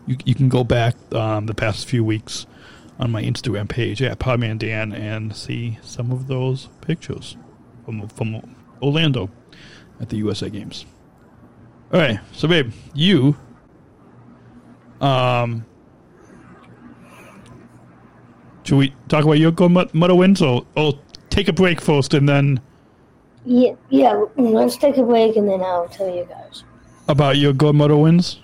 you, 0.08 0.16
you 0.24 0.34
can 0.34 0.48
go 0.48 0.64
back 0.64 0.96
um, 1.14 1.46
the 1.46 1.54
past 1.54 1.86
few 1.88 2.02
weeks 2.02 2.46
on 2.98 3.10
my 3.12 3.22
Instagram 3.22 3.68
page 3.68 4.02
at 4.02 4.18
Podman 4.18 4.58
Dan 4.58 4.92
and 4.92 5.36
see 5.36 5.78
some 5.82 6.10
of 6.10 6.26
those 6.26 6.68
pictures 6.80 7.36
from 7.84 8.08
from 8.08 8.42
Orlando 8.82 9.30
at 10.00 10.08
the 10.08 10.16
USA 10.16 10.50
Games. 10.50 10.84
All 11.92 12.00
right, 12.00 12.18
so 12.32 12.48
babe, 12.48 12.72
you 12.94 13.36
um, 15.00 15.64
should 18.64 18.76
we 18.78 18.94
talk 19.08 19.24
about 19.24 19.38
your 19.38 19.52
gold 19.52 19.72
med- 19.72 19.94
medal 19.94 20.18
wins, 20.18 20.42
or, 20.42 20.66
or 20.76 20.98
take 21.30 21.48
a 21.48 21.52
break 21.52 21.80
first 21.80 22.14
and 22.14 22.28
then 22.28 22.60
Yeah, 23.44 23.72
yeah. 23.90 24.24
Let's 24.36 24.76
take 24.76 24.96
a 24.98 25.02
break 25.04 25.36
and 25.36 25.48
then 25.48 25.62
I'll 25.62 25.88
tell 25.88 26.08
you 26.14 26.24
guys. 26.28 26.64
about 27.06 27.36
your 27.38 27.52
gold 27.52 27.76
medal 27.76 28.02
wins? 28.02 28.40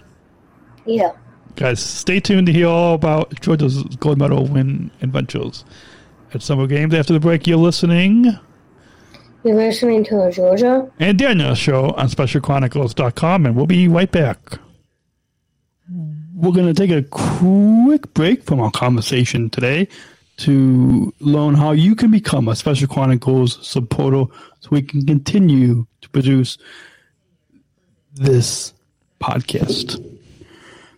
Yeah. 0.87 1.13
Guys, 1.57 1.81
stay 1.81 2.19
tuned 2.19 2.47
to 2.47 2.53
hear 2.53 2.67
all 2.67 2.95
about 2.95 3.41
Georgia's 3.41 3.83
gold 3.97 4.19
medal 4.19 4.47
win 4.47 4.91
adventures 5.03 5.65
at 6.33 6.43
Summer 6.43 6.67
Games. 6.67 6.93
After 6.95 7.13
the 7.13 7.21
break, 7.21 7.47
you're 7.47 7.59
listening 7.59 8.37
You're 9.45 9.55
listening 9.57 10.03
to 10.05 10.17
the 10.17 10.33
Georgia. 10.33 10.91
and 10.99 11.17
Daniel's 11.19 11.59
show 11.59 11.91
on 11.91 12.09
SpecialChronicles.com, 12.09 13.47
and 13.47 13.55
we'll 13.55 13.67
be 13.67 13.87
right 13.87 14.11
back. 14.11 14.59
We're 16.35 16.53
going 16.53 16.67
to 16.67 16.75
take 16.75 16.91
a 16.91 17.03
quick 17.09 18.13
break 18.15 18.43
from 18.43 18.59
our 18.59 18.71
conversation 18.73 19.49
today 19.49 19.87
to 20.39 21.13
learn 21.21 21.55
how 21.55 21.71
you 21.71 21.95
can 21.95 22.11
become 22.11 22.49
a 22.49 22.57
Special 22.57 22.89
Chronicles 22.89 23.65
supporter 23.65 24.25
so 24.61 24.69
we 24.73 24.83
can 24.83 25.07
continue 25.07 25.87
to 26.01 26.09
produce 26.11 26.59
this 28.15 28.75
podcast. 29.23 30.03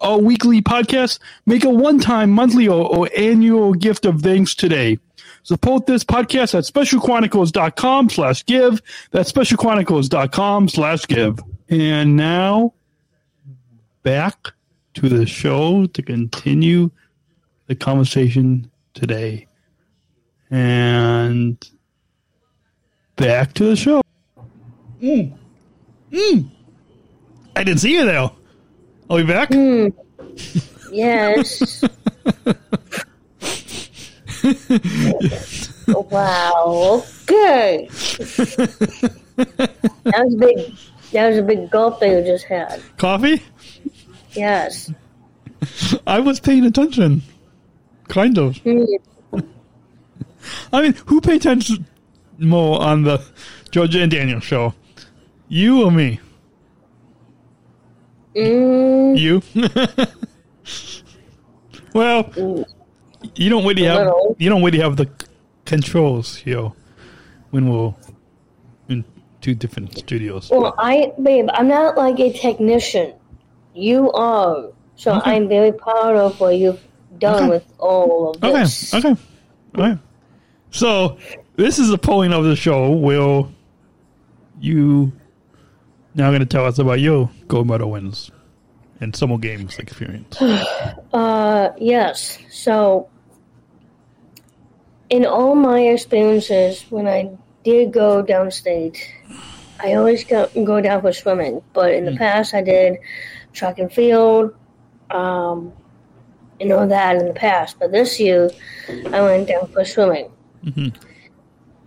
our 0.00 0.18
weekly 0.18 0.62
podcast, 0.62 1.18
make 1.46 1.64
a 1.64 1.70
one-time, 1.70 2.30
monthly, 2.30 2.68
or, 2.68 2.86
or 2.88 3.08
annual 3.16 3.74
gift 3.74 4.06
of 4.06 4.22
thanks 4.22 4.54
today. 4.54 4.98
Support 5.42 5.86
this 5.86 6.04
podcast 6.04 6.54
at 6.54 6.64
specialchronicles.com 6.64 8.10
slash 8.10 8.44
give. 8.44 8.82
That's 9.10 9.32
specialchronicles.com 9.32 10.68
slash 10.68 11.06
give. 11.06 11.38
And 11.68 12.16
now 12.16 12.74
back 14.02 14.52
to 14.94 15.08
the 15.08 15.26
show 15.26 15.86
to 15.86 16.02
continue 16.02 16.90
the 17.66 17.74
conversation 17.74 18.70
today. 18.92 19.46
And 20.50 21.56
back 23.16 23.54
to 23.54 23.64
the 23.64 23.76
show. 23.76 24.02
Mm. 25.00 25.32
Mm. 26.10 26.50
I 27.56 27.64
didn't 27.64 27.80
see 27.80 27.92
you 27.92 28.04
there. 28.04 28.30
Are 29.10 29.16
we 29.16 29.24
back? 29.24 29.50
Yes. 30.92 31.82
wow. 35.88 37.02
Okay. 37.24 37.88
that 37.90 38.64
was 40.24 40.34
a 40.34 40.38
big. 40.38 40.76
That 41.10 41.30
was 41.30 41.38
a 41.38 41.42
big 41.42 41.68
gulp 41.72 41.98
that 41.98 42.08
you 42.08 42.22
just 42.22 42.44
had. 42.44 42.80
Coffee? 42.98 43.42
Yes. 44.34 44.92
I 46.06 46.20
was 46.20 46.38
paying 46.38 46.64
attention. 46.64 47.22
Kind 48.06 48.38
of. 48.38 48.54
Mm, 48.58 48.86
I 50.72 50.82
mean, 50.82 50.94
who 51.06 51.20
paid 51.20 51.40
attention 51.40 51.84
more 52.38 52.80
on 52.80 53.02
the 53.02 53.20
Georgia 53.72 54.02
and 54.02 54.10
Daniel 54.12 54.38
show? 54.38 54.72
You 55.48 55.84
or 55.84 55.90
me? 55.90 56.20
Mm, 58.34 59.18
You? 59.18 59.42
well, 61.94 62.30
you 63.34 63.50
don't 63.50 63.66
really 63.66 63.84
have 63.84 64.12
you 64.38 64.48
don't 64.48 64.62
really 64.62 64.78
have 64.78 64.96
the 64.96 65.04
c- 65.06 65.26
controls 65.64 66.36
here 66.36 66.70
when 67.50 67.68
we're 67.68 67.94
in 68.88 69.04
two 69.40 69.54
different 69.54 69.96
studios. 69.98 70.50
well, 70.50 70.74
I, 70.78 71.12
babe, 71.22 71.48
I'm 71.52 71.68
not 71.68 71.96
like 71.96 72.18
a 72.20 72.32
technician. 72.32 73.14
You 73.74 74.10
are. 74.12 74.66
So 74.96 75.12
Okay. 75.16 75.32
I'm 75.32 75.48
very 75.48 75.72
proud 75.72 76.16
of 76.16 76.38
what 76.40 76.56
you've 76.56 76.80
done 77.18 77.36
Okay. 77.44 77.48
with 77.48 77.64
all 77.78 78.30
of 78.30 78.40
this. 78.40 78.94
okay, 78.94 79.16
okay. 79.76 79.98
So 80.70 81.18
this 81.56 81.78
is 81.78 81.88
the 81.88 81.98
point 81.98 82.32
of 82.32 82.44
the 82.44 82.54
show 82.54 82.90
where 82.92 83.44
you 84.60 85.12
now 86.14 86.26
I'm 86.26 86.32
going 86.32 86.40
to 86.40 86.46
tell 86.46 86.66
us 86.66 86.78
about 86.78 87.00
your 87.00 87.30
gold 87.48 87.66
medal 87.68 87.90
wins 87.90 88.30
and 89.00 89.14
summer 89.14 89.38
games 89.38 89.78
experience. 89.78 90.36
Uh, 91.12 91.72
yes. 91.76 92.38
So, 92.50 93.08
in 95.08 95.26
all 95.26 95.56
my 95.56 95.80
experiences, 95.80 96.82
when 96.88 97.08
I 97.08 97.36
did 97.64 97.92
go 97.92 98.22
downstate, 98.22 98.96
I 99.80 99.94
always 99.94 100.22
go, 100.22 100.48
go 100.64 100.80
down 100.80 101.00
for 101.00 101.12
swimming. 101.12 101.62
But 101.72 101.92
in 101.94 102.04
the 102.04 102.14
past, 102.16 102.54
I 102.54 102.62
did 102.62 102.98
track 103.52 103.80
and 103.80 103.92
field, 103.92 104.54
um, 105.10 105.72
and 106.60 106.72
all 106.72 106.86
that 106.86 107.16
in 107.16 107.26
the 107.26 107.34
past. 107.34 107.80
But 107.80 107.90
this 107.90 108.20
year, 108.20 108.50
I 109.12 109.20
went 109.20 109.48
down 109.48 109.66
for 109.72 109.84
swimming. 109.84 110.30
Mhm. 110.64 110.94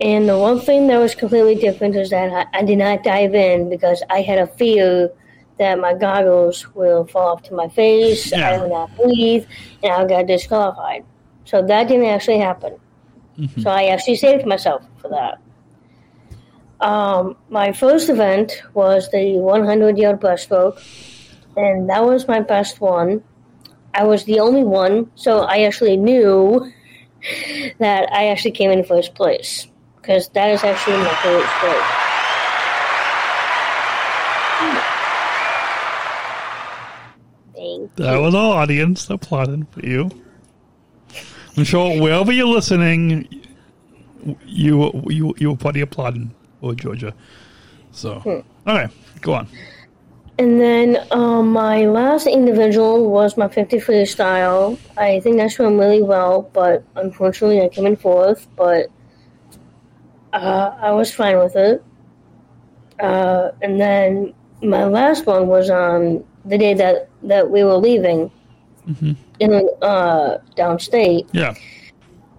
And 0.00 0.28
the 0.28 0.38
one 0.38 0.60
thing 0.60 0.88
that 0.88 0.98
was 0.98 1.14
completely 1.14 1.54
different 1.54 1.94
is 1.94 2.10
that 2.10 2.48
I, 2.52 2.58
I 2.58 2.62
did 2.64 2.78
not 2.78 3.04
dive 3.04 3.34
in 3.34 3.68
because 3.68 4.02
I 4.10 4.22
had 4.22 4.38
a 4.38 4.46
fear 4.46 5.10
that 5.58 5.78
my 5.78 5.94
goggles 5.94 6.66
will 6.74 7.06
fall 7.06 7.28
off 7.28 7.42
to 7.44 7.54
my 7.54 7.68
face, 7.68 8.32
Yeah. 8.32 8.50
I 8.50 8.58
will 8.58 8.68
not 8.68 8.96
breathe, 8.96 9.46
and 9.82 9.92
I 9.92 10.04
got 10.06 10.26
disqualified. 10.26 11.04
So 11.44 11.62
that 11.64 11.88
didn't 11.88 12.06
actually 12.06 12.38
happen. 12.38 12.74
So 13.60 13.70
I 13.70 13.86
actually 13.86 14.16
saved 14.16 14.46
myself 14.46 14.82
for 14.98 15.08
that. 15.10 15.38
Um, 16.80 17.36
my 17.48 17.72
first 17.72 18.08
event 18.08 18.62
was 18.74 19.10
the 19.10 19.38
100 19.38 19.98
yard 19.98 20.20
breaststroke, 20.20 20.80
and 21.56 21.88
that 21.88 22.04
was 22.04 22.28
my 22.28 22.40
best 22.40 22.80
one. 22.80 23.22
I 23.92 24.04
was 24.04 24.24
the 24.24 24.40
only 24.40 24.64
one, 24.64 25.10
so 25.14 25.40
I 25.40 25.62
actually 25.62 25.96
knew 25.96 26.72
that 27.78 28.12
I 28.12 28.28
actually 28.28 28.52
came 28.52 28.70
in 28.70 28.84
first 28.84 29.14
place 29.14 29.68
because 30.04 30.28
that 30.30 30.50
is 30.50 30.62
actually 30.62 30.98
my 30.98 31.14
favorite 31.22 31.48
sport. 31.56 31.84
Thank 37.54 37.96
That 37.96 38.20
was 38.20 38.34
our 38.34 38.56
audience 38.62 39.08
applauding 39.08 39.64
for 39.66 39.80
you. 39.80 40.10
I'm 41.56 41.64
sure 41.64 41.98
wherever 42.00 42.32
you're 42.32 42.46
listening, 42.46 43.46
you 44.44 45.04
you 45.08 45.34
you 45.38 45.50
were 45.50 45.56
probably 45.56 45.80
applauding 45.80 46.34
for 46.60 46.74
Georgia. 46.74 47.14
So, 47.92 48.44
okay, 48.66 48.92
go 49.22 49.34
on. 49.34 49.48
And 50.36 50.60
then 50.60 51.06
um, 51.12 51.52
my 51.52 51.86
last 51.86 52.26
individual 52.26 53.08
was 53.08 53.36
my 53.36 53.46
50 53.46 53.78
freestyle. 53.78 54.76
I 54.98 55.20
think 55.20 55.36
that 55.36 55.52
swam 55.52 55.78
really 55.78 56.02
well, 56.02 56.50
but 56.52 56.82
unfortunately 56.96 57.62
I 57.62 57.68
came 57.68 57.86
in 57.86 57.94
fourth, 57.94 58.48
but 58.56 58.90
uh, 60.34 60.76
I 60.80 60.90
was 60.90 61.12
fine 61.14 61.38
with 61.38 61.56
it. 61.56 61.82
Uh, 63.00 63.50
and 63.62 63.80
then 63.80 64.34
my 64.62 64.84
last 64.84 65.26
one 65.26 65.46
was 65.46 65.70
on 65.70 66.24
the 66.44 66.58
day 66.58 66.74
that, 66.74 67.08
that 67.22 67.50
we 67.50 67.64
were 67.64 67.76
leaving 67.76 68.30
in 69.40 69.68
uh, 69.80 70.38
downstate. 70.56 71.28
Yeah. 71.32 71.54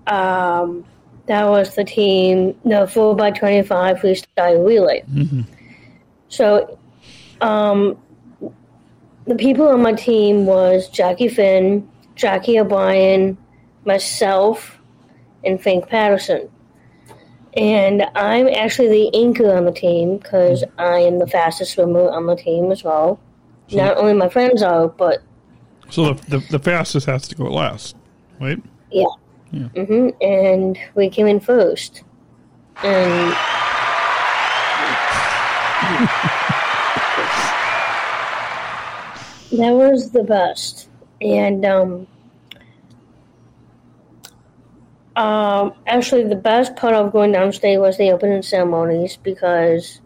Um, 0.07 0.85
that 1.25 1.45
was 1.45 1.75
the 1.75 1.83
team, 1.83 2.55
the 2.63 2.85
4x25 2.85 3.99
freestyle 3.99 4.65
relay. 4.65 5.03
So 6.27 6.77
um, 7.41 7.97
the 9.25 9.35
people 9.35 9.67
on 9.67 9.81
my 9.81 9.93
team 9.93 10.45
was 10.45 10.87
Jackie 10.89 11.29
Finn, 11.29 11.89
Jackie 12.15 12.59
O'Brien, 12.59 13.37
myself, 13.85 14.79
and 15.43 15.61
Frank 15.61 15.87
Patterson. 15.87 16.49
And 17.55 18.03
I'm 18.15 18.47
actually 18.49 18.89
the 18.89 19.17
anchor 19.17 19.55
on 19.55 19.65
the 19.65 19.71
team 19.71 20.17
because 20.17 20.63
I 20.77 20.99
am 20.99 21.19
the 21.19 21.27
fastest 21.27 21.73
swimmer 21.73 22.09
on 22.09 22.25
the 22.25 22.35
team 22.35 22.71
as 22.71 22.83
well. 22.83 23.19
Not 23.71 23.97
only 23.97 24.13
my 24.13 24.29
friends 24.29 24.61
are, 24.61 24.87
but 24.87 25.23
So 25.89 26.13
the, 26.13 26.39
the 26.39 26.45
the 26.51 26.59
fastest 26.59 27.07
has 27.07 27.27
to 27.29 27.35
go 27.35 27.45
last, 27.45 27.95
right? 28.39 28.61
yeah. 28.91 29.05
Yeah. 29.51 29.67
hmm 29.69 30.09
And 30.21 30.77
we 30.95 31.09
came 31.09 31.27
in 31.27 31.39
first. 31.39 32.03
And 32.83 33.31
that 39.51 39.71
was 39.71 40.11
the 40.11 40.23
best. 40.23 40.89
And 41.21 41.65
um, 41.65 42.07
um, 45.15 45.73
actually, 45.87 46.23
the 46.23 46.35
best 46.35 46.75
part 46.75 46.93
of 46.93 47.11
going 47.11 47.31
downstate 47.31 47.79
was 47.79 47.97
the 47.97 48.11
opening 48.11 48.41
ceremonies 48.41 49.17
because 49.17 50.01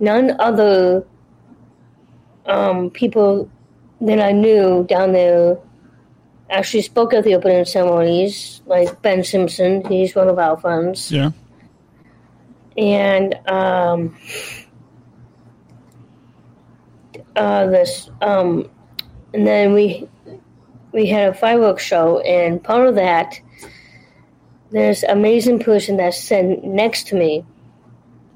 none 0.00 0.36
other 0.40 1.06
um, 2.46 2.90
people 2.90 3.48
that 4.00 4.20
I 4.20 4.32
knew 4.32 4.84
down 4.88 5.12
there 5.12 5.58
actually 6.50 6.82
spoke 6.82 7.14
at 7.14 7.24
the 7.24 7.34
opening 7.34 7.64
ceremonies, 7.64 8.62
like 8.66 9.00
Ben 9.00 9.22
Simpson. 9.22 9.84
He's 9.86 10.14
one 10.14 10.28
of 10.28 10.38
our 10.38 10.56
friends. 10.58 11.10
Yeah. 11.10 11.30
And 12.76 13.34
um, 13.46 14.16
uh, 17.36 17.66
this, 17.66 18.10
um, 18.20 18.68
and 19.34 19.46
then 19.46 19.72
we 19.72 20.08
we 20.92 21.06
had 21.06 21.28
a 21.28 21.34
fireworks 21.34 21.82
show, 21.82 22.20
and 22.20 22.62
part 22.62 22.88
of 22.88 22.94
that, 22.96 23.40
this 24.72 25.04
amazing 25.04 25.60
person 25.60 25.96
that 25.98 26.14
sat 26.14 26.64
next 26.64 27.06
to 27.08 27.14
me 27.14 27.44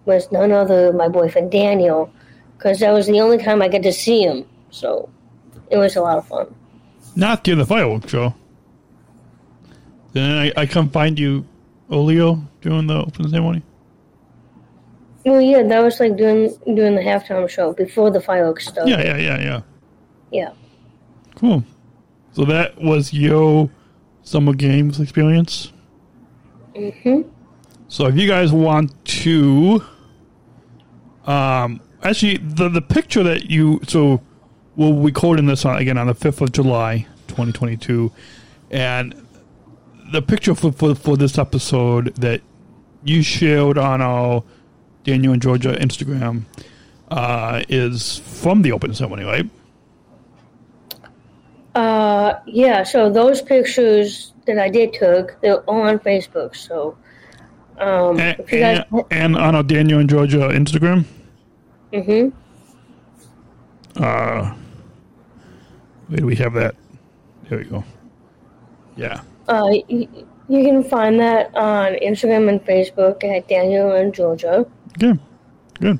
was 0.04 0.30
none 0.30 0.52
other 0.52 0.86
than 0.86 0.96
my 0.96 1.08
boyfriend 1.08 1.50
Daniel, 1.50 2.12
because 2.56 2.78
that 2.80 2.92
was 2.92 3.06
the 3.06 3.20
only 3.20 3.38
time 3.38 3.60
I 3.60 3.68
got 3.68 3.82
to 3.82 3.92
see 3.92 4.22
him. 4.22 4.46
So 4.70 5.08
it 5.70 5.76
was 5.78 5.96
a 5.96 6.00
lot 6.00 6.18
of 6.18 6.26
fun. 6.28 6.54
Not 7.16 7.44
during 7.44 7.58
the 7.58 7.66
fireworks 7.66 8.10
show. 8.10 8.34
Then 10.12 10.30
I, 10.30 10.52
I 10.62 10.66
come 10.66 10.90
find 10.90 11.18
you, 11.18 11.46
Olio, 11.90 12.42
during 12.60 12.86
the 12.86 12.94
opening 12.94 13.30
ceremony. 13.30 13.62
Well, 15.24 15.40
yeah, 15.40 15.62
that 15.64 15.80
was 15.80 15.98
like 15.98 16.16
doing 16.16 16.56
doing 16.66 16.94
the 16.94 17.02
halftime 17.02 17.48
show 17.48 17.72
before 17.72 18.10
the 18.12 18.20
fireworks 18.20 18.68
started. 18.68 18.90
Yeah, 18.90 19.02
yeah, 19.02 19.16
yeah, 19.16 19.40
yeah. 19.40 19.60
Yeah. 20.30 20.50
Cool. 21.34 21.64
So 22.32 22.44
that 22.44 22.80
was 22.80 23.12
your 23.12 23.68
summer 24.22 24.52
games 24.52 25.00
experience. 25.00 25.72
Hmm 26.76 27.22
So 27.88 28.06
if 28.06 28.16
you 28.16 28.28
guys 28.28 28.52
want 28.52 29.04
to, 29.22 29.82
um, 31.26 31.80
actually 32.02 32.36
the 32.36 32.68
the 32.68 32.82
picture 32.82 33.22
that 33.22 33.50
you 33.50 33.80
so 33.86 34.22
we're 34.76 35.00
recording 35.00 35.46
this 35.46 35.64
on 35.64 35.76
again 35.76 35.98
on 35.98 36.06
the 36.06 36.14
fifth 36.14 36.40
of 36.40 36.52
July, 36.52 37.06
twenty 37.28 37.52
twenty 37.52 37.76
two, 37.76 38.12
and 38.70 39.14
the 40.12 40.22
picture 40.22 40.54
for, 40.54 40.72
for 40.72 40.94
for 40.94 41.16
this 41.16 41.38
episode 41.38 42.14
that 42.16 42.42
you 43.04 43.22
shared 43.22 43.78
on 43.78 44.02
our 44.02 44.42
Daniel 45.04 45.32
and 45.32 45.40
Georgia 45.40 45.72
Instagram 45.74 46.42
uh, 47.10 47.62
is 47.68 48.18
from 48.18 48.62
the 48.62 48.72
open 48.72 48.92
ceremony, 48.94 49.24
right? 49.24 49.48
Uh, 51.74 52.40
yeah. 52.46 52.82
So 52.82 53.10
those 53.10 53.40
pictures 53.42 54.32
that 54.46 54.58
I 54.58 54.68
did 54.68 54.92
took, 54.92 55.36
they're 55.40 55.60
all 55.62 55.82
on 55.82 55.98
Facebook. 55.98 56.56
So, 56.56 56.96
um, 57.78 58.18
And, 58.18 58.38
if 58.40 58.52
you 58.52 58.58
guys, 58.60 58.84
and, 58.90 59.04
and 59.10 59.36
on 59.36 59.54
our 59.54 59.62
Daniel 59.62 60.00
and 60.00 60.08
Georgia 60.08 60.48
Instagram. 60.48 61.04
hmm 61.92 62.28
Uh, 64.02 64.54
where 66.08 66.18
do 66.20 66.26
we 66.26 66.36
have 66.36 66.52
that? 66.54 66.74
There 67.48 67.58
we 67.58 67.64
go. 67.64 67.84
Yeah. 68.96 69.20
uh, 69.48 69.66
y- 69.88 70.08
You 70.48 70.62
can 70.64 70.84
find 70.84 71.18
that 71.18 71.50
on 71.56 71.94
Instagram 71.94 72.48
and 72.48 72.64
Facebook 72.64 73.24
at 73.24 73.48
Daniel 73.48 73.92
and 73.96 74.14
Georgia. 74.14 74.64
Okay, 74.96 75.18
good. 75.80 75.98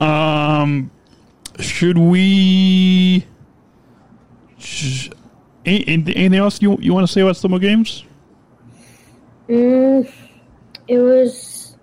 Um, 0.00 0.90
should 1.58 1.96
we? 1.96 3.24
Sh- 4.58 5.08
anything 5.64 6.34
else 6.34 6.60
you 6.60 6.76
you 6.80 6.92
want 6.94 7.06
to 7.06 7.12
say 7.12 7.20
about 7.20 7.36
Summer 7.36 7.58
Games? 7.58 8.04
Mm, 9.48 10.10
it 10.88 10.98
was 10.98 11.76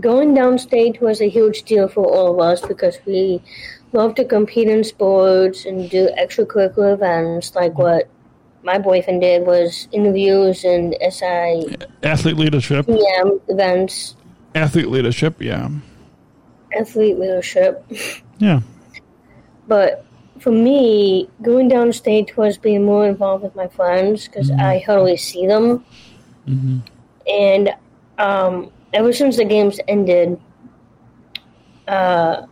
going 0.00 0.34
downstate 0.34 1.00
was 1.00 1.20
a 1.20 1.28
huge 1.28 1.62
deal 1.64 1.86
for 1.86 2.04
all 2.04 2.32
of 2.32 2.40
us 2.40 2.60
because 2.66 2.98
we 3.06 3.42
love 3.92 4.14
to 4.14 4.24
compete 4.24 4.68
in 4.68 4.82
sports 4.82 5.66
and 5.66 5.90
do 5.90 6.08
extracurricular 6.18 6.94
events 6.94 7.54
like 7.54 7.76
what 7.76 8.08
my 8.62 8.78
boyfriend 8.78 9.20
did 9.20 9.46
was 9.46 9.88
interviews 9.92 10.64
and 10.64 10.96
SI 11.10 11.76
Athlete 12.02 12.36
leadership. 12.36 12.86
Yeah, 12.88 13.24
events, 13.48 14.16
Athlete 14.54 14.88
leadership. 14.88 15.40
Yeah, 15.40 15.68
athlete 16.78 17.18
leadership. 17.18 17.84
yeah. 18.38 18.60
But 19.66 20.04
for 20.42 20.50
me, 20.50 21.28
going 21.40 21.70
downstate 21.70 22.36
was 22.36 22.58
being 22.58 22.84
more 22.84 23.06
involved 23.06 23.44
with 23.44 23.54
my 23.54 23.68
friends 23.68 24.26
because 24.26 24.50
I 24.50 24.80
hardly 24.80 25.16
see 25.16 25.46
them. 25.46 25.84
And 27.28 27.74
um, 28.18 28.72
ever 28.92 29.12
since 29.12 29.36
the 29.36 29.44
games 29.44 29.78
ended, 29.86 30.40
uh, 31.86 32.46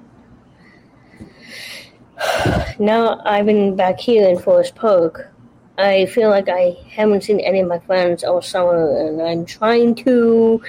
now 2.79 3.21
I've 3.25 3.47
been 3.47 3.75
back 3.75 3.99
here 3.99 4.29
in 4.29 4.39
Forest 4.39 4.77
Park. 4.77 5.33
I 5.77 6.07
feel 6.07 6.29
like 6.29 6.49
I 6.49 6.77
haven't 6.91 7.25
seen 7.25 7.41
any 7.41 7.61
of 7.61 7.67
my 7.67 7.81
friends 7.81 8.23
all 8.23 8.43
summer, 8.43 8.99
and 8.99 9.21
I'm 9.21 9.47
trying 9.47 9.95
to. 9.97 10.63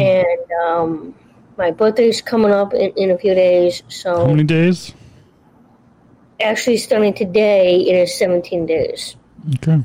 And 0.00 0.52
um, 0.64 1.14
my 1.56 1.70
birthday's 1.70 2.20
coming 2.20 2.50
up 2.50 2.74
in, 2.74 2.90
in 2.96 3.10
a 3.10 3.18
few 3.18 3.34
days, 3.34 3.82
so 3.88 4.16
How 4.16 4.26
many 4.26 4.44
days? 4.44 4.92
Actually 6.40 6.76
starting 6.76 7.14
today 7.14 7.80
it 7.82 7.94
is 7.94 8.16
17 8.18 8.66
days 8.66 9.16
Okay. 9.56 9.78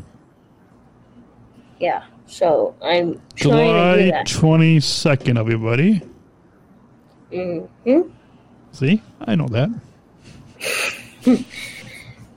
yeah 1.80 2.04
so 2.28 2.76
i'm 2.82 3.14
trying 3.14 3.20
to 3.36 3.44
do 3.44 3.50
July 3.50 4.12
that 4.12 4.28
twenty 4.28 4.80
second, 4.80 5.38
everybody. 5.38 6.02
hmm 7.32 8.02
See, 8.74 9.02
I 9.28 9.36
know 9.36 9.48
that. 9.50 9.70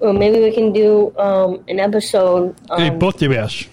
well, 0.01 0.13
maybe 0.13 0.41
we 0.41 0.51
can 0.53 0.73
do 0.73 1.15
um, 1.17 1.63
an 1.69 1.79
episode 1.79 2.55
Hey, 2.77 2.89
um, 2.89 2.99
birthday 2.99 3.29
bash. 3.29 3.69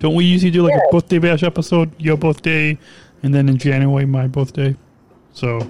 Don't 0.00 0.14
we 0.14 0.24
usually 0.24 0.50
do 0.50 0.62
like 0.62 0.72
Yeah. 0.74 0.88
a 0.88 0.92
birthday 0.92 1.18
bash 1.18 1.42
episode? 1.44 1.90
Your 1.98 2.16
birthday, 2.16 2.76
and 3.22 3.32
then 3.34 3.48
in 3.48 3.56
January 3.56 4.04
my 4.04 4.26
birthday. 4.26 4.74
So, 5.32 5.60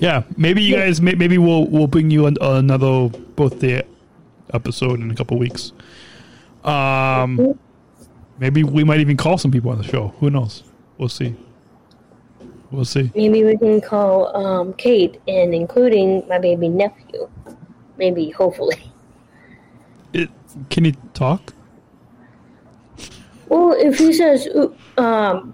yeah, 0.00 0.24
maybe 0.36 0.62
you 0.62 0.74
guys, 0.76 1.00
maybe 1.00 1.38
we'll 1.38 1.66
we'll 1.66 1.86
bring 1.86 2.10
you 2.10 2.26
an, 2.26 2.36
another 2.40 3.08
birthday 3.36 3.82
episode 4.52 5.00
in 5.00 5.10
a 5.10 5.14
couple 5.14 5.38
weeks. 5.38 5.72
Um, 6.64 7.58
maybe 8.38 8.64
we 8.64 8.82
might 8.84 9.00
even 9.00 9.16
call 9.16 9.38
some 9.38 9.50
people 9.50 9.70
on 9.70 9.78
the 9.78 9.84
show. 9.84 10.08
Who 10.20 10.28
knows? 10.30 10.64
We'll 10.98 11.08
see. 11.08 11.34
We'll 12.70 12.84
see. 12.84 13.10
maybe 13.14 13.42
we 13.44 13.56
can 13.56 13.80
call 13.80 14.34
um, 14.36 14.72
kate 14.74 15.20
and 15.26 15.54
including 15.54 16.26
my 16.28 16.38
baby 16.38 16.68
nephew 16.68 17.28
maybe 17.98 18.30
hopefully 18.30 18.80
It, 20.12 20.30
can 20.70 20.84
you 20.84 20.92
talk? 21.12 21.52
well 23.48 23.72
if 23.76 23.98
he 23.98 24.12
says 24.12 24.46
um 24.96 25.52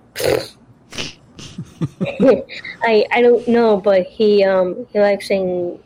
I 2.83 3.07
I 3.13 3.23
don't 3.23 3.47
know, 3.49 3.77
but 3.77 4.07
he 4.07 4.45
um 4.45 4.87
he 4.93 5.01
likes 5.01 5.29
saying 5.29 5.79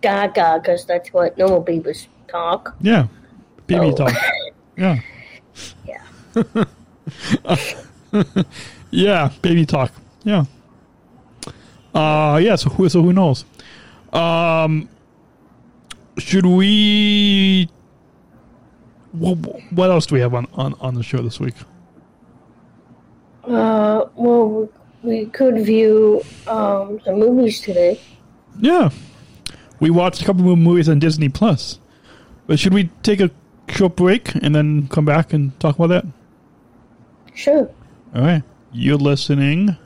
"gaga" 0.00 0.60
because 0.62 0.84
that's 0.84 1.12
what 1.12 1.36
normal 1.38 1.60
babies 1.60 2.08
talk. 2.28 2.74
Yeah, 2.80 3.06
baby 3.66 3.86
Oh. 3.86 3.94
talk. 3.94 4.12
Yeah. 4.76 4.98
Yeah. 5.86 6.02
Yeah, 8.90 9.30
baby 9.42 9.66
talk. 9.66 9.90
Yeah. 10.22 10.44
Uh 11.92 12.38
yeah, 12.42 12.54
so 12.56 12.70
who 12.70 12.88
so 12.88 13.02
who 13.02 13.12
knows? 13.12 13.44
Um 14.12 14.88
should 16.18 16.46
we 16.46 17.68
what, 19.12 19.34
what 19.72 19.90
else 19.90 20.06
do 20.06 20.14
we 20.14 20.20
have 20.20 20.32
on, 20.34 20.46
on, 20.54 20.74
on 20.80 20.94
the 20.94 21.02
show 21.02 21.18
this 21.18 21.38
week? 21.40 21.54
Uh, 23.46 24.06
well, 24.14 24.68
we 25.02 25.26
could 25.26 25.58
view 25.64 26.22
um, 26.46 27.00
some 27.04 27.18
movies 27.18 27.60
today. 27.60 28.00
Yeah. 28.58 28.90
We 29.80 29.90
watched 29.90 30.22
a 30.22 30.24
couple 30.24 30.50
of 30.50 30.58
movies 30.58 30.88
on 30.88 30.98
Disney 30.98 31.28
Plus. 31.28 31.78
But 32.46 32.58
should 32.58 32.74
we 32.74 32.84
take 33.02 33.20
a 33.20 33.30
short 33.68 33.96
break 33.96 34.34
and 34.34 34.54
then 34.54 34.88
come 34.88 35.04
back 35.04 35.32
and 35.32 35.58
talk 35.60 35.76
about 35.76 35.88
that? 35.88 36.06
Sure. 37.34 37.70
All 38.14 38.22
right. 38.22 38.42
You're 38.72 38.96
listening 38.98 39.76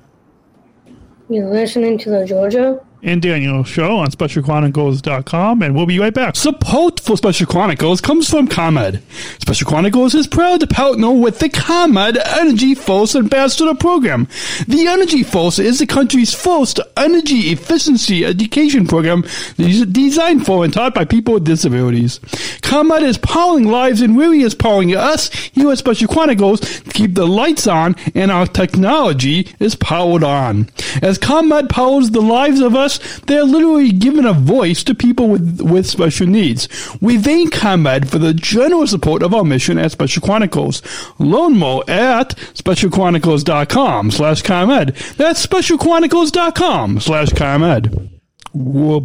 You're 1.29 1.51
listening 1.51 1.99
to 1.99 2.11
the 2.11 2.25
Georgia. 2.25 2.81
And 3.03 3.23
Daniel 3.23 3.65
show 3.65 3.99
on 3.99 4.09
SpecialChronicles.com, 4.11 5.63
and 5.63 5.75
we'll 5.75 5.87
be 5.87 5.99
right 5.99 6.15
back. 6.15 6.37
Support 6.37 7.01
for 7.01 7.17
Special 7.17 7.47
Chronicles 7.47 8.01
comes 8.01 8.29
from 8.29 8.49
ComEd. 8.49 9.03
Special 9.41 9.69
Chronicles 9.69 10.15
is 10.15 10.27
proud 10.27 10.61
to 10.61 10.67
partner 10.67 11.13
with 11.13 11.39
the 11.39 11.49
ComEd 11.49 12.17
Energy 12.17 12.75
Force 12.75 13.15
Ambassador 13.15 13.75
Program. 13.75 14.27
The 14.67 14.87
Energy 14.89 15.23
Force 15.23 15.59
is 15.59 15.79
the 15.79 15.87
country's 15.87 16.35
first 16.35 16.81
energy 16.97 17.53
efficiency 17.53 18.25
education 18.25 18.87
program 18.87 19.25
designed 19.57 20.45
for 20.45 20.65
and 20.65 20.73
taught 20.73 20.95
by 20.95 21.05
people 21.05 21.35
with 21.35 21.45
disabilities. 21.45 22.21
ComEd 22.63 23.03
is 23.03 23.19
powering 23.19 23.65
lives 23.65 24.01
and 24.01 24.19
really 24.19 24.41
is 24.41 24.55
powering 24.55 24.95
us 24.95 25.33
here 25.33 25.71
at 25.71 25.79
Special 25.79 26.09
Chronicles 26.09 26.61
to 26.61 26.91
keep 26.91 27.15
the 27.15 27.27
lights 27.27 27.67
on 27.67 27.95
and 28.15 28.31
our 28.31 28.47
technology 28.47 29.49
is 29.61 29.75
powered 29.75 30.25
on. 30.25 30.69
As 31.03 31.19
ComEd 31.19 31.69
powers 31.69 32.11
the 32.11 32.21
lives 32.21 32.61
of 32.61 32.75
us, 32.75 32.88
they're 33.27 33.45
literally 33.45 33.93
giving 33.93 34.25
a 34.25 34.33
voice 34.33 34.83
to 34.85 34.95
people 34.95 35.29
with, 35.29 35.61
with 35.61 35.87
special 35.87 36.27
needs. 36.27 36.69
We 37.03 37.19
thank 37.19 37.53
ComEd 37.53 38.09
for 38.09 38.19
the 38.19 38.33
generous 38.33 38.93
support 38.93 39.23
of 39.23 39.35
our 39.35 39.45
mission 39.45 39.77
at 39.77 39.93
Special 39.93 40.23
Chronicles. 40.23 40.81
Learn 41.19 41.59
more 41.59 41.85
at 41.89 42.31
specialchronicles.com 42.55 44.11
slash 44.11 44.43
ComEd. 44.43 44.95
That's 45.17 45.47
specialchronicles.com 45.47 47.01
slash 47.01 47.31
ComEd. 47.33 48.11
We're, 48.55 49.01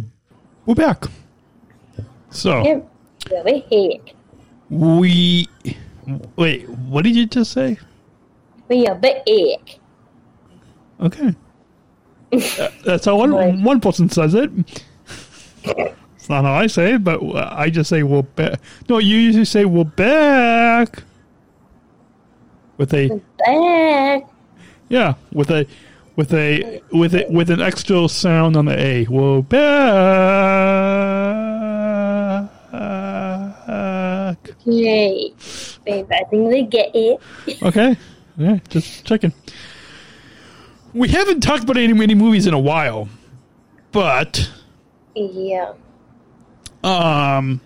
we're 0.64 0.74
back. 0.74 1.04
So. 2.30 2.62
We... 4.70 5.48
Wait, 6.36 6.68
what 6.68 7.02
did 7.04 7.16
you 7.16 7.26
just 7.26 7.52
say? 7.52 7.78
We 8.68 8.86
are 8.86 8.94
back. 8.94 9.24
Okay. 11.00 11.34
Uh, 12.42 12.68
That's 12.84 13.04
how 13.04 13.16
one, 13.16 13.32
Right. 13.32 13.58
one 13.60 13.80
person 13.80 14.08
says 14.10 14.34
it. 14.34 14.50
It's 16.16 16.28
not 16.28 16.44
how 16.44 16.54
I 16.54 16.66
say 16.66 16.94
it, 16.94 17.04
but 17.04 17.20
I 17.34 17.70
just 17.70 17.88
say 17.90 18.02
we're 18.02 18.22
back. 18.22 18.60
No, 18.88 18.98
you 18.98 19.16
usually 19.16 19.44
say 19.44 19.64
we're 19.64 19.84
back. 19.84 21.02
With 22.76 22.92
a 22.94 23.20
Back. 23.38 24.24
yeah, 24.88 25.14
with 25.32 25.50
a 25.50 25.66
with 26.16 26.32
a 26.34 26.80
with 26.92 27.14
a 27.14 27.26
with 27.30 27.50
an 27.50 27.60
extra 27.60 28.08
sound 28.08 28.56
on 28.56 28.64
the 28.64 28.76
A. 28.78 29.04
We're 29.06 29.42
back. 29.42 29.64
Yay. 34.64 35.32
Babe, 35.84 36.06
I 36.10 36.24
think 36.30 36.50
they 36.50 36.62
get 36.64 36.90
it. 36.94 37.20
Okay. 37.62 37.96
Yeah, 38.36 38.58
just 38.68 39.04
checking. 39.04 39.32
We 40.94 41.08
haven't 41.08 41.40
talked 41.40 41.64
about 41.64 41.76
any 41.76 41.92
many 41.92 42.14
movies 42.14 42.46
in 42.46 42.54
a 42.54 42.58
while, 42.58 43.08
but 43.92 44.48
Yeah. 45.14 45.72
um, 46.84 47.60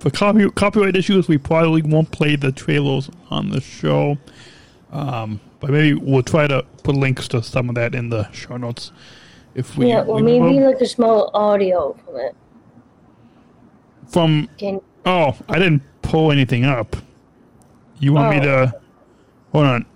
for 0.00 0.10
copy, 0.10 0.48
copyright 0.50 0.96
issues, 0.96 1.28
we 1.28 1.38
probably 1.38 1.82
won't 1.82 2.10
play 2.10 2.36
the 2.36 2.52
trailers 2.52 3.08
on 3.30 3.50
the 3.50 3.60
show. 3.60 4.18
Um, 4.92 5.40
but 5.60 5.70
maybe 5.70 5.94
we'll 5.94 6.22
try 6.22 6.46
to 6.46 6.62
put 6.82 6.94
links 6.94 7.26
to 7.28 7.42
some 7.42 7.68
of 7.70 7.74
that 7.76 7.94
in 7.94 8.10
the 8.10 8.30
show 8.32 8.56
notes. 8.58 8.92
If 9.54 9.76
we, 9.78 9.88
Yeah, 9.88 10.02
or 10.02 10.16
we 10.16 10.38
maybe 10.38 10.60
like 10.60 10.80
a 10.82 10.86
small 10.86 11.30
audio 11.32 11.96
from 12.04 12.16
it. 12.16 12.36
from 14.08 14.48
Can 14.58 14.80
oh, 15.06 15.34
I 15.48 15.58
didn't 15.58 15.82
pull 16.02 16.30
anything 16.30 16.64
up. 16.66 16.96
You 17.98 18.12
want 18.12 18.30
me 18.30 18.40
Oh. 18.40 18.44
to 18.44 18.74
hold 19.52 19.64
on? 19.64 19.86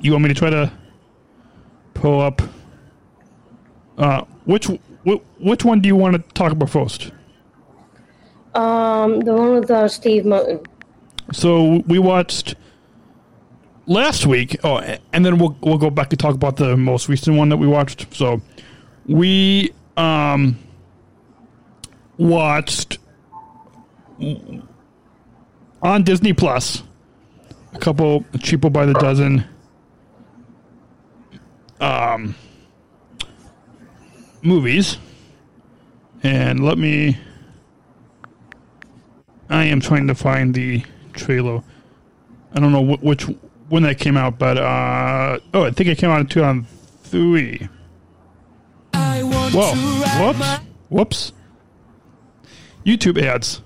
You 0.00 0.12
want 0.12 0.22
me 0.24 0.28
to 0.28 0.34
try 0.34 0.50
to 0.50 0.70
pull 2.00 2.20
up? 2.20 2.40
Uh, 3.96 4.22
which 4.44 4.66
wh- 5.06 5.40
which 5.40 5.64
one 5.64 5.80
do 5.80 5.88
you 5.88 5.96
want 5.96 6.14
to 6.14 6.22
talk 6.34 6.52
about 6.52 6.70
first? 6.70 7.10
um 8.54 9.20
the 9.20 9.32
one 9.32 9.54
with 9.60 9.70
uh, 9.70 9.86
Steve 9.88 10.24
Martin. 10.24 10.60
So 11.32 11.82
we 11.86 11.98
watched 11.98 12.54
last 13.86 14.26
week. 14.26 14.56
Oh, 14.64 14.78
and 15.12 15.24
then 15.24 15.38
we'll 15.38 15.56
we'll 15.60 15.78
go 15.78 15.90
back 15.90 16.12
and 16.12 16.18
talk 16.18 16.34
about 16.34 16.56
the 16.56 16.76
most 16.76 17.08
recent 17.08 17.36
one 17.36 17.48
that 17.50 17.58
we 17.58 17.66
watched. 17.66 18.12
So 18.14 18.40
we 19.06 19.72
um 19.96 20.56
watched 22.16 22.98
on 25.82 26.02
Disney 26.04 26.32
Plus 26.32 26.82
a 27.74 27.78
couple 27.78 28.24
cheaper 28.40 28.70
by 28.70 28.86
the 28.86 28.94
dozen 28.94 29.44
um 31.80 32.34
movies. 34.42 34.98
And 36.22 36.64
let 36.64 36.78
me 36.78 37.16
I 39.50 39.64
am 39.64 39.80
trying 39.80 40.06
to 40.08 40.14
find 40.14 40.54
the 40.54 40.82
trailer. 41.12 41.62
I 42.54 42.60
don't 42.60 42.72
know 42.72 42.84
wh- 42.96 43.02
which 43.02 43.24
when 43.68 43.82
that 43.84 43.98
came 43.98 44.16
out, 44.16 44.38
but 44.38 44.58
uh 44.58 45.38
oh, 45.54 45.64
I 45.64 45.70
think 45.70 45.88
it 45.88 45.98
came 45.98 46.10
out 46.10 46.20
in 46.20 46.26
2003. 46.26 47.68
Whoa! 49.50 49.74
Whoops! 50.20 50.60
Whoops! 50.90 51.32
YouTube 52.84 53.20
ads. 53.22 53.62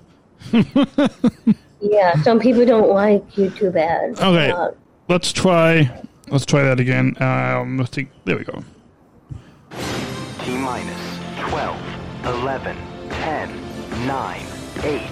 Yeah, 1.84 2.14
some 2.22 2.38
people 2.38 2.64
don't 2.64 2.90
like 2.90 3.28
YouTube 3.32 3.74
ads. 3.74 4.20
Okay, 4.20 4.52
Uh, 4.52 4.70
let's 5.08 5.32
try. 5.32 5.90
Let's 6.32 6.46
try 6.46 6.62
that 6.62 6.80
again. 6.80 7.14
Um, 7.22 7.76
let's 7.76 7.94
see. 7.94 8.08
There 8.24 8.38
we 8.38 8.44
go. 8.44 8.64
T 10.40 10.56
minus 10.56 11.18
12, 11.50 11.78
11, 12.24 12.74
10, 13.10 14.06
9, 14.06 14.46
8, 14.82 15.10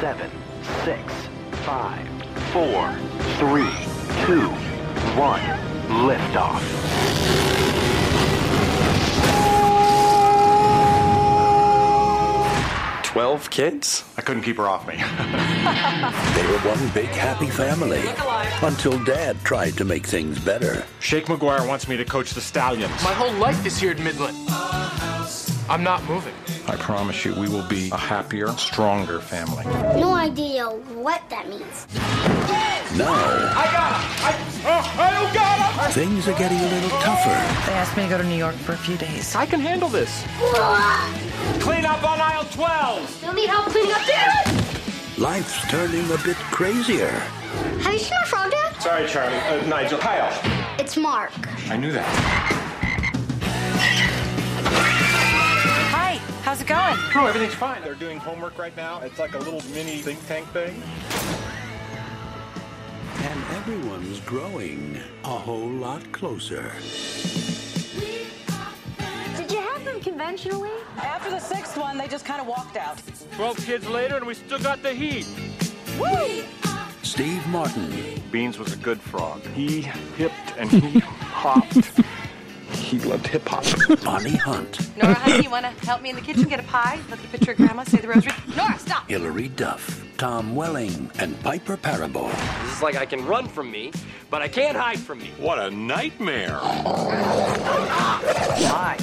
7, 0.00 0.30
6, 0.84 1.12
5, 1.64 2.08
4, 2.52 2.94
3, 3.38 3.62
2, 4.24 4.48
1. 5.18 5.40
Liftoff. 6.06 7.95
Twelve 13.16 13.48
kids? 13.48 14.04
I 14.18 14.20
couldn't 14.20 14.42
keep 14.42 14.58
her 14.58 14.68
off 14.68 14.86
me. 14.86 14.96
They 16.36 16.46
were 16.52 16.58
one 16.58 16.88
big 16.92 17.06
happy 17.06 17.48
family 17.48 18.02
until 18.60 19.02
Dad 19.04 19.42
tried 19.42 19.72
to 19.78 19.86
make 19.86 20.04
things 20.04 20.38
better. 20.38 20.84
Shake 21.00 21.24
McGuire 21.24 21.66
wants 21.66 21.88
me 21.88 21.96
to 21.96 22.04
coach 22.04 22.32
the 22.32 22.42
Stallions. 22.42 22.92
My 23.02 23.14
whole 23.14 23.32
life 23.40 23.64
is 23.64 23.78
here 23.78 23.92
at 23.92 23.98
Midland. 24.00 24.36
I'm 25.68 25.82
not 25.82 26.04
moving. 26.04 26.34
I 26.68 26.76
promise 26.76 27.24
you, 27.24 27.34
we 27.34 27.48
will 27.48 27.66
be 27.68 27.90
a 27.90 27.96
happier, 27.96 28.48
stronger 28.52 29.20
family. 29.20 29.64
No 30.00 30.14
idea 30.14 30.66
what 30.66 31.28
that 31.28 31.48
means. 31.48 31.86
Now, 32.96 33.12
I 33.12 33.66
got 33.72 34.00
him! 34.00 34.06
I, 34.24 35.28
I 35.28 35.34
got 35.34 35.86
him! 35.86 35.92
things 35.92 36.28
are 36.28 36.38
getting 36.38 36.58
a 36.58 36.68
little 36.68 36.90
tougher. 37.00 37.30
They 37.66 37.76
asked 37.76 37.96
me 37.96 38.04
to 38.04 38.08
go 38.08 38.18
to 38.18 38.24
New 38.24 38.36
York 38.36 38.54
for 38.54 38.72
a 38.72 38.76
few 38.76 38.96
days. 38.96 39.34
I 39.34 39.44
can 39.44 39.58
handle 39.58 39.88
this. 39.88 40.24
Clean 41.60 41.84
up 41.84 42.02
on 42.04 42.20
aisle 42.20 42.44
12! 42.52 43.08
Still 43.10 43.32
need 43.32 43.48
help 43.48 43.66
cleaning 43.66 43.92
up 43.92 44.04
there? 44.06 44.32
Life's 45.18 45.68
turning 45.68 46.04
a 46.12 46.18
bit 46.18 46.36
crazier. 46.36 47.10
Have 47.80 47.92
you 47.92 47.98
seen 47.98 48.12
our 48.20 48.26
frog 48.26 48.50
dad? 48.50 48.80
Sorry, 48.80 49.08
Charlie. 49.08 49.36
Uh, 49.36 49.66
Nigel. 49.66 49.98
Kyle. 49.98 50.30
It's 50.78 50.96
Mark. 50.96 51.32
I 51.70 51.76
knew 51.76 51.90
that. 51.92 52.66
Hi, 56.46 56.50
how's 56.50 56.60
it 56.60 56.68
going? 56.68 56.96
Oh, 57.16 57.26
everything's 57.26 57.54
fine. 57.54 57.82
They're 57.82 57.96
doing 57.96 58.18
homework 58.18 58.56
right 58.56 58.76
now. 58.76 59.00
It's 59.00 59.18
like 59.18 59.34
a 59.34 59.38
little 59.38 59.60
mini 59.72 59.96
think 59.96 60.24
tank 60.28 60.46
thing. 60.50 60.80
And 63.24 63.44
everyone's 63.56 64.20
growing 64.20 65.00
a 65.24 65.26
whole 65.26 65.68
lot 65.68 66.12
closer. 66.12 66.72
Did 69.36 69.50
you 69.50 69.58
have 69.58 69.84
them 69.84 69.98
conventionally? 70.00 70.70
After 70.98 71.30
the 71.30 71.40
sixth 71.40 71.76
one, 71.76 71.98
they 71.98 72.06
just 72.06 72.24
kind 72.24 72.40
of 72.40 72.46
walked 72.46 72.76
out. 72.76 73.02
12 73.32 73.56
kids 73.66 73.88
later, 73.88 74.16
and 74.16 74.24
we 74.24 74.34
still 74.34 74.60
got 74.60 74.84
the 74.84 74.94
heat. 74.94 75.26
Woo! 75.98 76.44
Steve 77.02 77.44
Martin, 77.48 78.22
Beans 78.30 78.56
was 78.56 78.72
a 78.72 78.76
good 78.76 79.00
frog. 79.00 79.42
He 79.48 79.82
hipped 79.82 80.54
and 80.56 80.70
he 80.70 81.00
hopped. 81.00 81.90
He 82.76 82.98
loved 83.00 83.26
hip 83.26 83.48
hop. 83.48 83.64
Bonnie 84.04 84.36
Hunt, 84.36 84.96
Nora, 84.96 85.14
honey, 85.14 85.42
you 85.42 85.50
want 85.50 85.64
to 85.64 85.70
help 85.86 86.02
me 86.02 86.10
in 86.10 86.16
the 86.16 86.22
kitchen 86.22 86.44
get 86.44 86.60
a 86.60 86.62
pie? 86.64 87.00
Look 87.10 87.18
at 87.18 87.22
the 87.22 87.38
picture 87.38 87.50
of 87.50 87.56
Grandma, 87.56 87.82
say 87.84 87.98
the 87.98 88.06
rosary. 88.08 88.32
Nora, 88.56 88.78
stop! 88.78 89.08
Hilary 89.08 89.48
Duff, 89.48 90.04
Tom 90.18 90.54
Welling, 90.54 91.10
and 91.18 91.40
Piper 91.42 91.76
Perabo. 91.76 92.30
This 92.62 92.76
is 92.76 92.82
like 92.82 92.94
I 92.94 93.04
can 93.04 93.26
run 93.26 93.48
from 93.48 93.70
me, 93.72 93.90
but 94.30 94.40
I 94.40 94.48
can't 94.48 94.76
hide 94.76 95.00
from 95.00 95.18
me. 95.18 95.32
What 95.38 95.58
a 95.58 95.70
nightmare. 95.70 96.60
Hi. 98.70 98.96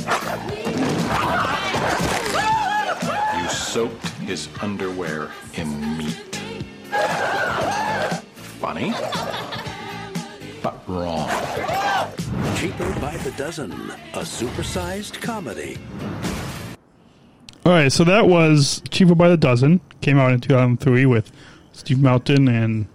You 3.42 3.50
soaked 3.50 4.08
his 4.20 4.48
underwear 4.62 5.32
in 5.56 5.98
meat. 5.98 6.40
Funny, 8.62 8.94
but 10.62 10.82
wrong. 10.88 11.30
Cheaper 12.64 12.98
by 13.02 13.18
the 13.18 13.32
dozen, 13.32 13.74
a 14.14 14.20
supersized 14.20 15.20
comedy. 15.20 15.78
All 17.66 17.74
right, 17.74 17.92
so 17.92 18.06
that 18.06 18.26
was 18.26 18.82
Cheaper 18.90 19.16
by 19.16 19.28
the 19.28 19.36
Dozen. 19.36 19.82
Came 20.00 20.18
out 20.18 20.32
in 20.32 20.40
2003 20.40 21.06
with 21.06 21.30
Steve 21.74 22.02
Martin 22.02 22.48
and 22.48 22.88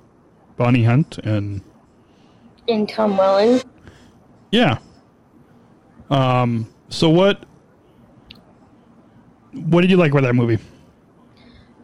Bonnie 0.56 0.84
Hunt, 0.84 1.18
and 1.18 1.60
in 2.66 2.86
Tom 2.86 3.18
Welling. 3.18 3.60
yeah. 4.52 4.78
Um. 6.08 6.66
So 6.88 7.10
what? 7.10 7.44
What 9.52 9.82
did 9.82 9.90
you 9.90 9.98
like 9.98 10.12
about 10.12 10.22
that 10.22 10.34
movie? 10.34 10.64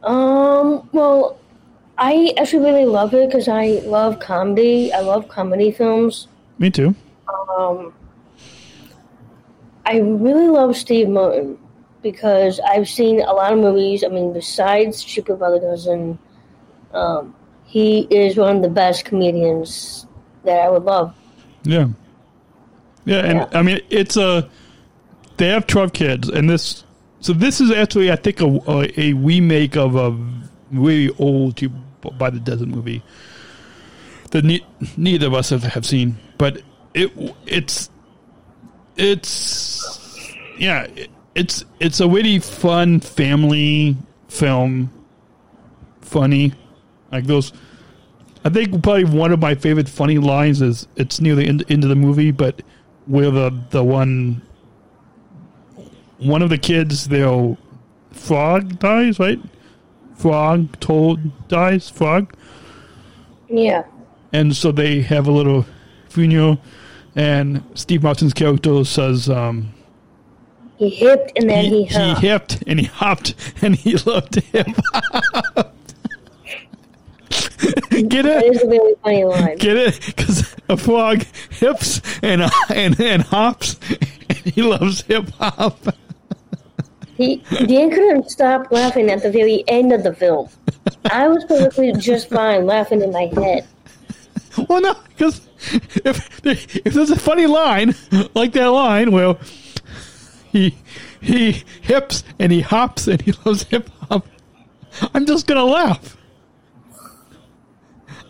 Um, 0.05 0.89
well, 0.93 1.39
I 1.99 2.33
actually 2.39 2.65
really 2.65 2.87
love 2.87 3.13
it 3.13 3.29
because 3.29 3.47
I 3.47 3.83
love 3.85 4.21
comedy. 4.21 4.91
I 4.91 5.01
love 5.01 5.29
comedy 5.29 5.71
films. 5.71 6.29
Me 6.59 6.71
too. 6.71 6.95
Um, 7.29 7.95
I 9.87 9.99
really 9.99 10.49
love 10.49 10.77
Steve 10.77 11.09
Martin 11.09 11.59
because 12.03 12.61
I've 12.61 12.89
seen 12.89 13.21
a 13.21 13.33
lot 13.33 13.53
of 13.53 13.59
movies. 13.59 14.05
I 14.05 14.09
mean, 14.09 14.33
besides 14.33 15.05
by 15.27 15.51
the 15.51 15.61
Dozen, 15.61 16.19
um, 16.93 17.35
he 17.65 18.01
is 18.11 18.37
one 18.37 18.57
of 18.57 18.63
the 18.63 18.69
best 18.69 19.05
comedians 19.05 20.07
that 20.45 20.61
I 20.61 20.69
would 20.71 20.85
love. 20.85 21.15
Yeah. 21.65 21.89
Yeah, 23.05 23.19
and 23.19 23.39
Yeah. 23.39 23.49
I 23.53 23.63
mean 23.63 23.81
it's 23.91 24.17
a 24.17 24.49
they 25.37 25.49
have 25.49 25.67
twelve 25.67 25.93
kids, 25.93 26.29
and 26.29 26.49
this 26.49 26.85
so 27.21 27.33
this 27.33 27.61
is 27.61 27.71
actually 27.71 28.11
I 28.11 28.17
think 28.17 28.41
a 28.41 28.47
a, 28.47 29.01
a 29.01 29.13
remake 29.15 29.77
of 29.77 29.97
a 29.97 30.17
really 30.71 31.15
old 31.19 31.61
by 32.19 32.31
the 32.31 32.41
Desert 32.41 32.69
movie 32.69 33.03
that 34.31 34.45
ne- 34.45 34.65
neither 34.97 35.27
of 35.27 35.35
us 35.35 35.51
have, 35.51 35.63
have 35.63 35.87
seen, 35.87 36.17
but 36.39 36.63
it 36.95 37.11
it's 37.47 37.91
it's 38.97 40.33
yeah 40.59 40.85
it, 40.95 41.11
it's 41.35 41.65
it's 41.81 42.01
a 42.01 42.07
witty, 42.09 42.39
fun 42.39 43.01
family 43.01 43.97
film, 44.29 44.91
funny 46.01 46.53
like 47.13 47.25
those. 47.25 47.53
I 48.45 48.51
think 48.51 48.83
probably 48.83 49.05
one 49.05 49.33
of 49.33 49.41
my 49.41 49.55
favorite 49.55 49.89
funny 49.89 50.19
lines 50.19 50.61
is 50.61 50.87
it's 50.97 51.21
near 51.21 51.35
the 51.35 51.47
end, 51.47 51.65
end 51.69 51.83
of 51.83 51.89
the 51.89 51.97
movie, 51.97 52.31
but 52.31 52.63
where 53.07 53.31
the 53.31 53.51
the 53.71 53.83
one 53.83 54.43
one 56.19 56.43
of 56.43 56.51
the 56.51 56.59
kids 56.59 57.09
their 57.09 57.57
frog 58.13 58.79
dies, 58.79 59.19
right? 59.19 59.41
Frog 60.15 60.79
toad 60.81 61.33
dies, 61.49 61.91
frog, 61.91 62.33
Yeah. 63.49 63.83
and 64.33 64.55
so 64.55 64.71
they 64.71 65.01
have 65.03 65.27
a 65.27 65.33
little 65.33 65.67
funeral, 66.09 66.61
and 67.17 67.63
Steve 67.75 68.03
Martin's 68.03 68.33
character 68.35 68.85
says, 68.85 69.29
um, 69.29 69.73
He 70.77 70.89
hipped 70.91 71.33
and 71.37 71.49
then 71.49 71.65
he, 71.65 71.85
he, 71.85 71.95
he 71.99 72.15
hipped 72.15 72.63
and 72.67 72.81
he 72.81 72.87
hopped 72.87 73.35
and 73.63 73.77
he 73.77 73.97
loved 74.07 74.35
hip 74.37 74.67
hop. 74.93 75.75
Get 78.09 78.25
That 78.25 78.45
it? 78.45 78.55
is 78.57 78.63
a 78.63 78.67
really 78.69 78.95
funny 79.03 79.25
line. 79.25 79.57
Get 79.57 79.77
it? 79.77 80.01
Because 80.07 80.55
a 80.69 80.77
frog 80.77 81.25
hips 81.51 82.01
and 82.23 82.43
and 82.75 82.99
and 83.01 83.23
hops, 83.23 83.79
and 84.29 84.39
he 84.39 84.63
loves 84.63 85.03
hip 85.03 85.29
hop. 85.39 85.79
He 87.17 87.37
Dan 87.67 87.91
couldn't 87.91 88.31
stop 88.31 88.71
laughing 88.73 89.09
at 89.11 89.23
the 89.23 89.31
very 89.31 89.63
end 89.69 89.93
of 89.93 90.03
the 90.03 90.13
film. 90.15 90.49
I 91.11 91.29
was 91.29 91.45
perfectly 91.45 91.93
just 91.93 92.29
fine 92.29 92.67
laughing 92.67 93.03
in 93.03 93.13
my 93.13 93.31
head. 93.35 93.67
Well, 94.69 94.81
no, 94.81 94.95
because 95.09 95.44
if 96.05 96.45
if 96.45 96.95
there's 96.95 97.11
a 97.11 97.19
funny 97.19 97.47
line 97.47 97.95
like 98.35 98.53
that 98.53 98.67
line 98.67 99.13
where 99.13 99.37
he 100.53 100.77
he 101.21 101.65
hips 101.83 102.23
and 102.39 102.53
he 102.53 102.61
hops 102.61 103.07
and 103.07 103.21
he 103.23 103.33
loves 103.45 103.63
hip 103.65 103.89
hop, 104.09 104.27
I'm 105.15 105.27
just 105.27 105.47
gonna 105.47 105.65
laugh. 105.65 106.17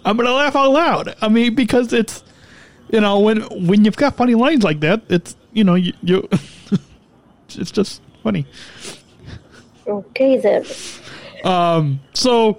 I'm 0.05 0.17
gonna 0.17 0.33
laugh 0.33 0.55
out 0.55 0.71
loud. 0.71 1.15
I 1.21 1.29
mean, 1.29 1.55
because 1.55 1.93
it's 1.93 2.23
you 2.91 3.01
know 3.01 3.21
when 3.21 3.43
when 3.67 3.85
you've 3.85 3.97
got 3.97 4.17
funny 4.17 4.35
lines 4.35 4.63
like 4.63 4.81
that, 4.81 5.03
it's 5.09 5.37
you 5.53 5.65
know 5.65 5.75
you, 5.75 5.93
you 6.03 6.29
it's 7.57 7.71
just 7.71 8.03
funny. 8.23 8.47
Okay 9.87 10.39
then. 10.39 10.65
Um, 11.45 12.01
so 12.15 12.59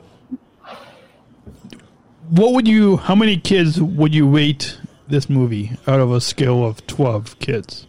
what 2.29 2.53
would 2.53 2.67
you? 2.67 2.97
How 2.97 3.15
many 3.15 3.37
kids 3.37 3.81
would 3.81 4.13
you 4.13 4.27
rate 4.27 4.77
this 5.07 5.29
movie 5.29 5.71
out 5.87 5.99
of 5.99 6.11
a 6.11 6.21
scale 6.21 6.65
of 6.65 6.85
twelve 6.87 7.37
kids? 7.39 7.87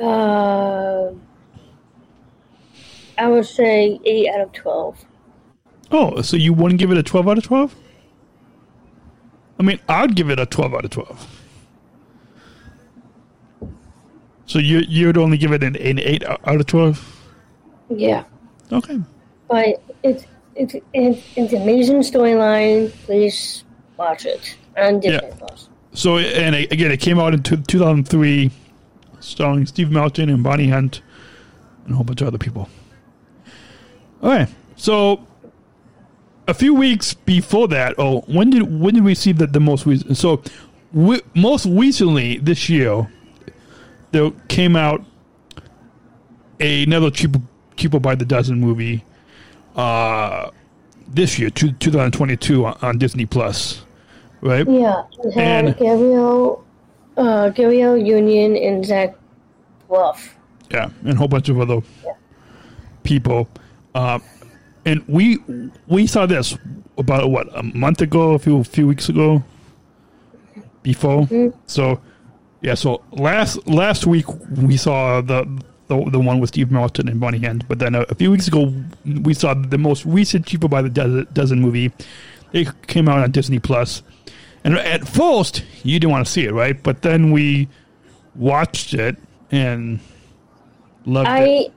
Uh, 0.00 1.10
I 3.18 3.28
would 3.28 3.46
say 3.46 3.98
eight 4.04 4.28
out 4.28 4.40
of 4.42 4.52
twelve. 4.52 4.98
Oh, 5.90 6.20
so 6.22 6.36
you 6.36 6.52
wouldn't 6.52 6.78
give 6.80 6.90
it 6.90 6.98
a 6.98 7.02
twelve 7.02 7.28
out 7.28 7.38
of 7.38 7.44
twelve? 7.44 7.74
I 9.58 9.62
mean, 9.62 9.80
I'd 9.88 10.14
give 10.14 10.28
it 10.30 10.38
a 10.38 10.46
twelve 10.46 10.74
out 10.74 10.84
of 10.84 10.90
twelve. 10.90 11.26
So 14.46 14.58
you 14.58 14.78
you'd 14.88 15.16
only 15.16 15.38
give 15.38 15.52
it 15.52 15.62
an, 15.64 15.76
an 15.76 15.98
eight 15.98 16.24
out 16.24 16.46
of 16.46 16.66
twelve? 16.66 17.12
Yeah, 17.88 18.24
Okay. 18.72 19.00
but 19.48 19.82
it's 20.02 20.26
it's 20.56 20.74
it's, 21.36 21.52
amazing 21.52 22.00
storyline. 22.00 22.90
Please 23.04 23.64
watch 23.96 24.26
it 24.26 24.56
on 24.76 25.00
Disney 25.00 25.28
Yeah. 25.28 25.34
Plus. 25.38 25.68
So 25.92 26.18
and 26.18 26.54
again, 26.54 26.90
it 26.90 27.00
came 27.00 27.18
out 27.18 27.34
in 27.34 27.42
2003, 27.42 28.50
starring 29.20 29.66
Steve 29.66 29.90
Martin 29.90 30.28
and 30.28 30.42
Bonnie 30.42 30.68
Hunt, 30.68 31.02
and 31.84 31.92
a 31.92 31.96
whole 31.96 32.04
bunch 32.04 32.20
of 32.20 32.28
other 32.28 32.38
people. 32.38 32.68
Okay, 34.22 34.46
so 34.76 35.26
a 36.48 36.54
few 36.54 36.74
weeks 36.74 37.14
before 37.14 37.68
that, 37.68 37.94
oh, 37.98 38.20
when 38.22 38.50
did 38.50 38.80
when 38.80 38.94
did 38.94 39.04
we 39.04 39.14
see 39.14 39.32
the 39.32 39.46
the 39.46 39.60
most 39.60 39.86
recent? 39.86 40.16
So, 40.16 40.42
we, 40.92 41.20
most 41.34 41.66
recently 41.66 42.38
this 42.38 42.68
year, 42.68 43.08
there 44.12 44.30
came 44.48 44.76
out 44.76 45.04
another 46.60 47.10
cheaper 47.10 47.40
cheaper 47.76 48.00
by 48.00 48.14
the 48.14 48.24
dozen 48.24 48.60
movie. 48.60 49.04
Uh, 49.76 50.50
this 51.08 51.38
year, 51.38 51.50
two, 51.50 51.70
2022 51.72 52.64
on, 52.66 52.76
on 52.82 52.98
Disney 52.98 53.26
Plus, 53.26 53.84
right? 54.40 54.66
Yeah, 54.68 55.02
And- 55.36 55.76
Gabrielle, 55.76 56.64
uh, 57.16 57.50
Gabrielle 57.50 57.96
Union 57.96 58.56
and 58.56 58.84
Zach 58.84 59.14
Braff. 59.88 60.30
Yeah, 60.70 60.88
and 61.04 61.12
a 61.12 61.14
whole 61.16 61.28
bunch 61.28 61.48
of 61.48 61.60
other 61.60 61.80
people. 63.04 63.48
Uh, 63.94 64.18
and 64.84 65.02
we 65.08 65.38
we 65.86 66.06
saw 66.06 66.26
this 66.26 66.56
about 66.98 67.30
what 67.30 67.46
a 67.56 67.62
month 67.62 68.00
ago, 68.00 68.32
a 68.34 68.38
few 68.38 68.64
few 68.64 68.86
weeks 68.86 69.08
ago. 69.08 69.42
Before, 70.82 71.28
so 71.66 72.00
yeah, 72.62 72.74
so 72.74 73.02
last 73.12 73.66
last 73.66 74.06
week 74.06 74.26
we 74.56 74.76
saw 74.76 75.20
the 75.20 75.44
the, 75.88 76.04
the 76.10 76.18
one 76.20 76.40
with 76.40 76.48
Steve 76.50 76.70
Martin 76.70 77.08
and 77.08 77.20
Bonnie 77.20 77.38
Hunt, 77.38 77.66
but 77.68 77.78
then 77.78 77.94
a, 77.94 78.00
a 78.02 78.14
few 78.14 78.30
weeks 78.30 78.48
ago 78.48 78.72
we 79.22 79.34
saw 79.34 79.54
the 79.54 79.78
most 79.78 80.04
recent 80.04 80.46
Cheaper 80.46 80.68
by 80.68 80.82
the 80.82 80.88
Dozen, 80.90 81.26
dozen 81.32 81.60
movie. 81.60 81.92
It 82.52 82.68
came 82.86 83.08
out 83.08 83.18
on 83.20 83.30
Disney 83.30 83.58
Plus, 83.58 84.02
and 84.64 84.76
at 84.78 85.06
first 85.06 85.64
you 85.84 85.98
didn't 85.98 86.10
want 86.12 86.26
to 86.26 86.32
see 86.32 86.44
it, 86.44 86.52
right? 86.52 86.80
But 86.82 87.02
then 87.02 87.30
we 87.32 87.68
watched 88.34 88.94
it 88.94 89.16
and 89.50 90.00
loved 91.04 91.28
it. 91.28 91.30
I 91.30 91.70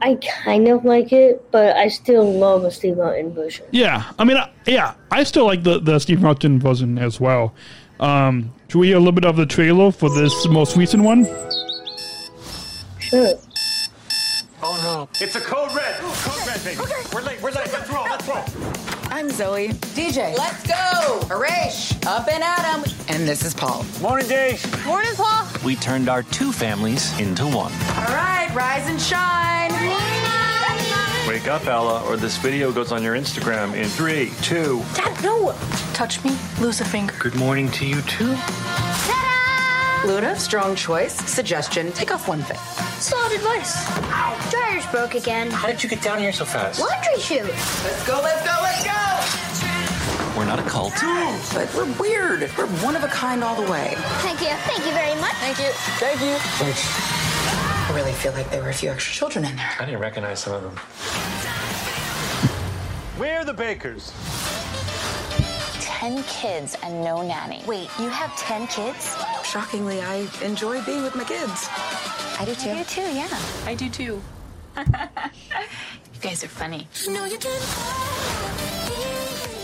I 0.00 0.14
kind 0.44 0.68
of 0.68 0.84
like 0.84 1.12
it, 1.12 1.50
but 1.50 1.76
I 1.76 1.88
still 1.88 2.30
love 2.32 2.64
a 2.64 2.70
Steve 2.70 2.96
Martin 2.98 3.32
version. 3.34 3.66
Yeah, 3.72 4.04
I 4.18 4.24
mean, 4.24 4.36
I- 4.36 4.50
yeah, 4.66 4.94
I 5.10 5.24
still 5.24 5.46
like 5.46 5.62
the 5.64 5.80
the 5.80 5.98
Steve 5.98 6.20
Martin 6.22 6.60
version 6.60 6.98
as 6.98 7.20
well. 7.20 7.54
Um, 8.00 8.52
should 8.68 8.78
we 8.78 8.88
hear 8.88 8.96
a 8.96 9.00
little 9.00 9.12
bit 9.12 9.24
of 9.24 9.36
the 9.36 9.46
trailer 9.46 9.90
for 9.90 10.08
this 10.10 10.46
most 10.48 10.76
recent 10.76 11.02
one? 11.02 11.26
Sure. 13.08 13.38
Oh 14.62 14.78
no. 14.82 15.08
It's 15.18 15.34
a 15.34 15.40
code 15.40 15.74
red. 15.74 15.96
Code 15.98 16.46
red, 16.46 16.62
baby. 16.62 16.78
Okay. 16.80 17.02
We're 17.14 17.22
late. 17.22 17.40
We're 17.40 17.52
late. 17.52 17.72
Let's 17.72 17.88
roll. 17.90 18.04
Let's 18.04 18.28
roll. 18.28 18.44
I'm 19.10 19.30
Zoe. 19.30 19.68
DJ. 19.96 20.36
Let's 20.36 20.66
go. 20.66 21.24
Harish. 21.26 21.92
Up 22.06 22.28
and 22.28 22.42
at 22.44 22.64
'em. 22.66 22.84
And 23.08 23.26
this 23.26 23.42
is 23.46 23.54
Paul. 23.54 23.86
Morning, 24.02 24.28
Dave. 24.28 24.62
Morning, 24.84 25.14
Paul. 25.14 25.46
We 25.64 25.74
turned 25.76 26.10
our 26.10 26.22
two 26.22 26.52
families 26.52 27.18
into 27.18 27.44
one. 27.46 27.72
All 27.96 28.14
right, 28.14 28.50
rise 28.54 28.86
and 28.88 29.00
shine. 29.00 29.72
Wake 31.26 31.48
up, 31.48 31.66
Ella, 31.66 32.02
or 32.04 32.18
this 32.18 32.36
video 32.36 32.72
goes 32.72 32.92
on 32.92 33.02
your 33.02 33.14
Instagram 33.14 33.74
in 33.74 33.88
three, 33.88 34.32
two. 34.42 34.82
Dad, 34.94 35.22
no. 35.22 35.54
Touch 35.94 36.22
me, 36.24 36.36
lose 36.60 36.82
a 36.82 36.84
finger. 36.84 37.14
Good 37.18 37.36
morning 37.36 37.70
to 37.72 37.86
you 37.86 38.02
too. 38.02 38.36
Luda, 40.04 40.36
strong 40.36 40.76
choice. 40.76 41.14
Suggestion, 41.28 41.90
take 41.92 42.12
off 42.12 42.28
one 42.28 42.40
thing. 42.42 42.56
Solid 43.00 43.32
advice. 43.32 43.74
Dryer's 44.50 44.86
broke 44.86 45.14
again. 45.14 45.50
How 45.50 45.66
did 45.66 45.82
you 45.82 45.88
get 45.88 46.00
down 46.02 46.18
here 46.18 46.32
so 46.32 46.44
fast? 46.44 46.80
Laundry 46.80 47.18
chute. 47.18 47.42
Let's 47.42 48.06
go, 48.06 48.20
let's 48.22 48.44
go, 48.46 48.56
let's 48.62 48.84
go. 48.84 50.38
We're 50.38 50.46
not 50.46 50.60
a 50.60 50.62
cult. 50.62 50.94
But 51.52 51.72
we're 51.74 51.92
weird. 51.98 52.48
We're 52.56 52.66
one 52.84 52.94
of 52.94 53.02
a 53.02 53.08
kind 53.08 53.42
all 53.42 53.60
the 53.60 53.68
way. 53.70 53.94
Thank 54.22 54.40
you. 54.40 54.54
Thank 54.66 54.86
you 54.86 54.92
very 54.92 55.20
much. 55.20 55.34
Thank 55.34 55.58
you. 55.58 55.70
Thank 55.98 56.20
you. 56.20 56.36
I 57.90 57.92
really 57.94 58.12
feel 58.12 58.32
like 58.32 58.48
there 58.50 58.62
were 58.62 58.70
a 58.70 58.74
few 58.74 58.90
extra 58.90 59.12
children 59.12 59.44
in 59.44 59.56
there. 59.56 59.70
I 59.80 59.84
didn't 59.84 60.00
recognize 60.00 60.38
some 60.38 60.52
of 60.54 60.62
them. 60.62 60.78
We're 63.18 63.44
the 63.44 63.54
Bakers. 63.54 64.12
Ten 66.08 66.22
kids 66.22 66.74
and 66.82 67.04
no 67.04 67.20
nanny. 67.20 67.62
Wait, 67.66 67.90
you 68.00 68.08
have 68.08 68.34
ten 68.38 68.66
kids? 68.68 69.14
Shockingly, 69.44 70.00
I 70.00 70.26
enjoy 70.42 70.82
being 70.86 71.02
with 71.02 71.14
my 71.14 71.24
kids. 71.24 71.68
I 72.40 72.46
do 72.46 72.54
too. 72.54 72.70
You 72.70 72.76
do 72.76 72.84
too, 72.84 73.12
yeah. 73.12 73.28
I 73.66 73.74
do 73.74 73.90
too. 73.90 74.22
you 74.78 74.84
guys 76.22 76.42
are 76.42 76.48
funny. 76.48 76.88
No, 77.10 77.26
you 77.26 77.36
didn't. 77.36 77.60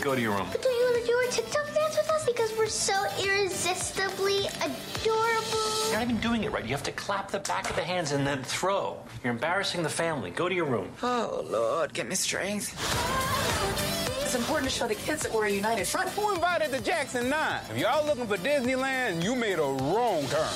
Go 0.03 0.15
to 0.15 0.21
your 0.21 0.33
room. 0.33 0.47
But 0.53 0.61
do 0.61 0.69
you 0.69 0.85
want 0.85 1.01
to 1.01 1.07
do 1.07 1.15
our 1.15 1.31
TikTok 1.31 1.75
dance 1.75 1.97
with 1.97 2.11
us? 2.11 2.27
Because 2.27 2.53
we're 2.59 2.67
so 2.67 3.07
irresistibly 3.25 4.41
adorable. 4.61 5.89
You're 5.89 5.95
not 5.95 6.03
even 6.03 6.19
doing 6.19 6.45
it 6.45 6.53
right. 6.53 6.63
You 6.63 6.73
have 6.73 6.83
to 6.83 6.93
clap 6.93 7.31
the 7.31 7.39
back 7.39 7.71
of 7.71 7.77
the 7.77 7.85
hands 7.85 8.13
and 8.13 8.27
then 8.27 8.43
throw. 8.43 8.99
You're 9.23 9.33
embarrassing 9.33 9.83
the 9.83 9.89
family. 9.89 10.31
Go 10.31 10.51
to 10.51 10.55
your 10.55 10.67
room. 10.67 10.91
Oh, 11.03 11.43
Lord, 11.49 11.95
give 11.95 12.07
me 12.07 12.17
strength. 12.17 14.04
It's 14.35 14.43
important 14.43 14.69
to 14.69 14.77
show 14.77 14.89
the 14.89 14.97
kids 14.97 15.23
that 15.23 15.33
we're 15.33 15.47
a 15.47 15.49
united 15.49 15.87
front. 15.87 16.09
Who 16.09 16.35
invited 16.35 16.73
the 16.73 16.81
Jackson 16.81 17.29
Nine? 17.29 17.61
If 17.71 17.79
y'all 17.79 18.05
looking 18.05 18.27
for 18.27 18.37
Disneyland, 18.37 19.23
you 19.23 19.37
made 19.37 19.61
a 19.61 19.63
wrong 19.63 20.27
turn. 20.27 20.49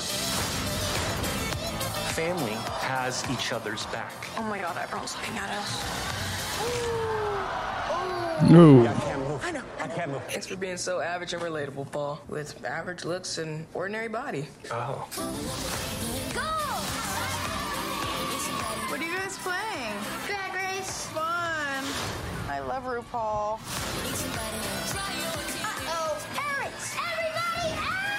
Family 2.11 2.57
has 2.81 3.23
each 3.31 3.53
other's 3.53 3.85
back. 3.85 4.11
Oh 4.37 4.43
my 4.43 4.59
god, 4.59 4.75
everyone's 4.77 5.15
looking 5.15 5.37
at 5.37 5.49
us. 5.51 5.81
No. 8.51 8.85
I 9.41 9.51
know. 9.51 9.63
I 9.79 9.87
can't 9.87 10.11
move. 10.11 10.23
Thanks 10.27 10.47
for 10.47 10.57
being 10.57 10.75
so 10.75 10.99
average 10.99 11.31
and 11.31 11.41
relatable, 11.41 11.89
Paul. 11.89 12.19
With 12.27 12.61
average 12.65 13.05
looks 13.05 13.37
and 13.37 13.65
ordinary 13.73 14.09
body. 14.09 14.49
Oh. 14.71 15.07
What 18.89 18.99
are 18.99 19.03
you 19.05 19.15
guys 19.15 19.37
playing? 19.37 19.95
Drag 22.65 22.67
race. 22.67 22.67
Fun. 22.67 22.67
I 22.67 22.67
love 22.67 22.83
RuPaul. 22.83 23.59
Uh-oh. 25.61 26.25
Parents, 26.35 26.95
everybody 26.97 27.71
out! 27.77 28.09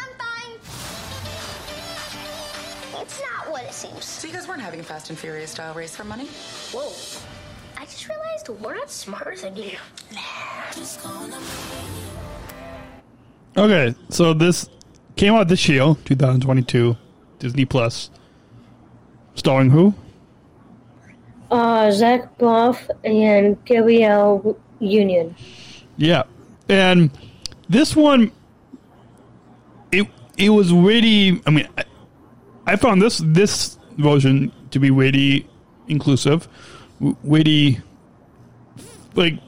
I'm 0.00 0.12
fine. 0.18 0.58
It's 3.02 3.20
not 3.20 3.50
what 3.50 3.62
it 3.64 3.72
seems. 3.72 4.04
So 4.04 4.26
you 4.26 4.32
guys 4.34 4.48
weren't 4.48 4.60
having 4.62 4.80
a 4.80 4.82
Fast 4.82 5.10
and 5.10 5.18
Furious 5.18 5.50
style 5.52 5.74
race 5.74 5.94
for 5.94 6.04
money? 6.04 6.26
Whoa. 6.72 6.92
I 7.80 7.84
just 7.84 8.08
realized 8.08 8.48
we're 8.48 8.74
not 8.74 8.90
smarter 8.90 9.36
than 9.36 9.56
you. 9.56 9.76
Okay, 13.56 13.94
so 14.08 14.34
this 14.34 14.68
came 15.16 15.34
out 15.34 15.46
this 15.48 15.68
year, 15.68 15.94
2022, 16.04 16.96
Disney 17.38 17.64
Plus, 17.64 18.10
starring 19.34 19.70
who? 19.70 19.94
Uh, 21.50 21.90
Zach 21.92 22.36
Braff 22.38 22.88
and 23.04 23.62
Gabrielle 23.64 24.56
Union. 24.80 25.36
Yeah, 25.96 26.24
and 26.68 27.10
this 27.68 27.94
one, 27.94 28.32
it 29.92 30.06
it 30.36 30.50
was 30.50 30.72
witty. 30.72 31.40
I 31.46 31.50
mean, 31.50 31.68
I, 31.78 31.84
I 32.66 32.76
found 32.76 33.00
this 33.00 33.18
this 33.24 33.78
version 33.98 34.50
to 34.72 34.78
be 34.80 34.90
witty, 34.90 35.46
inclusive, 35.86 36.48
w- 36.98 37.16
really 37.22 37.78
like 39.14 39.38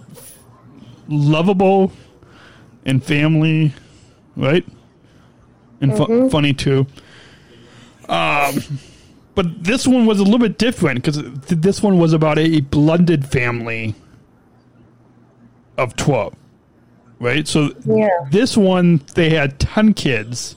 lovable 1.09 1.91
and 2.85 3.03
family, 3.03 3.73
right? 4.37 4.65
And 5.81 5.97
fu- 5.97 6.07
Mhm. 6.07 6.31
funny 6.31 6.53
too. 6.55 6.87
Um, 8.09 8.55
but 9.37 9.63
this 9.63 9.87
one 9.87 10.05
was 10.07 10.19
a 10.19 10.25
little 10.25 10.39
bit 10.41 10.59
different 10.59 11.03
because 11.05 11.23
this 11.47 11.81
one 11.83 11.99
was 11.99 12.13
about 12.13 12.39
a 12.39 12.61
blended 12.63 13.25
family 13.25 13.95
of 15.79 15.95
12 15.97 16.35
right 17.21 17.47
so 17.47 17.71
Yeah. 17.85 18.09
this 18.31 18.57
one 18.57 19.03
they 19.15 19.31
had 19.31 19.59
10 19.61 19.95
kids 19.95 20.57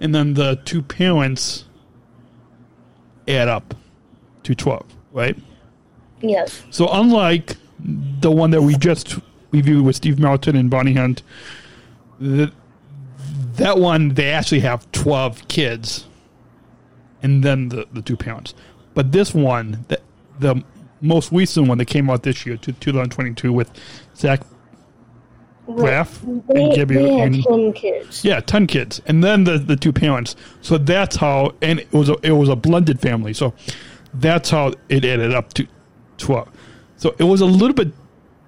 and 0.00 0.14
then 0.14 0.34
the 0.34 0.56
two 0.64 0.82
parents 0.82 1.64
add 3.26 3.48
up 3.48 3.74
to 4.42 4.54
12 4.54 4.84
right 5.12 5.36
Yes. 6.20 6.62
so 6.70 6.88
unlike 6.90 7.56
the 7.78 8.30
one 8.30 8.50
that 8.50 8.62
we 8.62 8.76
just 8.76 9.16
reviewed 9.52 9.84
with 9.84 9.94
Steve 9.96 10.18
Martin 10.18 10.56
and 10.56 10.68
Bonnie 10.68 10.94
Hunt, 10.94 11.22
the, 12.18 12.52
that 13.54 13.78
one 13.78 14.08
they 14.14 14.30
actually 14.30 14.58
have 14.60 14.90
twelve 14.90 15.46
kids, 15.46 16.04
and 17.22 17.42
then 17.42 17.68
the, 17.70 17.86
the 17.92 18.02
two 18.02 18.16
parents. 18.16 18.54
But 18.94 19.12
this 19.12 19.34
one, 19.34 19.84
the, 19.88 20.00
the 20.38 20.62
most 21.00 21.30
recent 21.32 21.68
one 21.68 21.78
that 21.78 21.84
came 21.86 22.10
out 22.10 22.22
this 22.22 22.44
year, 22.46 22.56
to 22.58 22.72
2022, 22.72 23.52
with 23.52 23.70
Zach 24.16 24.40
Braff 25.68 26.20
They, 26.48 26.62
and 26.64 26.74
Gibby 26.74 26.94
they 26.94 27.12
had 27.14 27.32
and 27.34 27.44
10 27.44 27.72
kids. 27.74 28.24
yeah, 28.24 28.40
ten 28.40 28.66
kids, 28.66 29.02
and 29.06 29.22
then 29.22 29.44
the, 29.44 29.58
the 29.58 29.76
two 29.76 29.92
parents. 29.92 30.34
So 30.62 30.78
that's 30.78 31.16
how, 31.16 31.54
and 31.60 31.80
it 31.80 31.92
was 31.92 32.08
a, 32.08 32.16
it 32.22 32.32
was 32.32 32.48
a 32.48 32.56
blended 32.56 33.00
family. 33.00 33.34
So 33.34 33.52
that's 34.14 34.48
how 34.48 34.72
it 34.88 35.04
added 35.04 35.34
up 35.34 35.52
to 35.54 35.66
twelve. 36.16 36.48
So 36.96 37.14
it 37.18 37.24
was 37.24 37.42
a 37.42 37.46
little 37.46 37.74
bit 37.74 37.92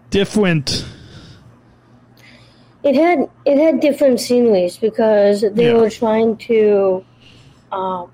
different. 0.09 0.87
It 2.83 2.95
had 2.95 3.29
it 3.45 3.59
had 3.59 3.81
different 3.81 4.19
sceneries 4.21 4.79
because 4.79 5.43
they 5.43 5.67
Yeah. 5.67 5.75
were 5.75 5.91
trying 5.91 6.39
to. 6.39 7.05
Um, 7.71 8.11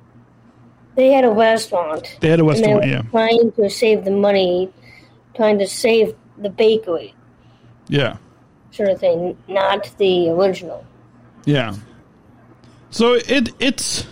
they 0.97 1.13
had 1.13 1.25
a 1.25 1.31
restaurant. 1.31 2.17
They 2.21 2.29
had 2.29 2.41
a 2.41 2.43
and 2.43 2.49
restaurant, 2.51 2.83
they 2.83 2.89
were 2.89 2.93
yeah. 2.95 3.03
Trying 3.11 3.53
to 3.53 3.71
save 3.71 4.05
the 4.05 4.11
money, 4.11 4.71
trying 5.35 5.59
to 5.61 5.67
save 5.67 6.15
the 6.39 6.51
bakery, 6.51 7.15
Yeah, 7.89 8.17
sort 8.73 8.89
of 8.91 8.99
thing, 9.01 9.37
not 9.49 9.91
the 9.99 10.31
original. 10.31 10.85
yeah. 11.45 11.75
So 12.91 13.15
it 13.15 13.51
it's 13.61 14.07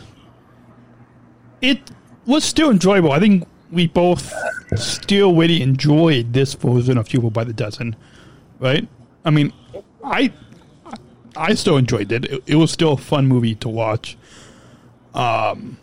it 1.62 1.78
was 2.26 2.44
still 2.44 2.70
enjoyable. 2.70 3.12
I 3.12 3.18
think 3.20 3.46
we 3.72 3.86
both 3.86 4.32
still 4.76 5.34
really 5.34 5.62
enjoyed 5.62 6.32
this 6.32 6.54
version 6.54 6.98
of 6.98 7.08
Fuel 7.08 7.30
by 7.30 7.44
the 7.44 7.52
Dozen, 7.52 7.96
right? 8.60 8.86
I 9.24 9.30
mean, 9.30 9.52
I 10.04 10.32
I 11.36 11.54
still 11.54 11.76
enjoyed 11.78 12.12
it. 12.12 12.24
It, 12.26 12.42
it 12.46 12.54
was 12.56 12.70
still 12.70 12.92
a 12.92 12.96
fun 12.96 13.26
movie 13.26 13.54
to 13.56 13.68
watch. 13.68 14.16
Um, 15.14 15.78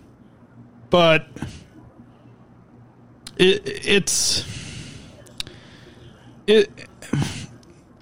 but 0.92 1.26
it 3.38 3.64
it's 3.66 4.46
it 6.46 6.70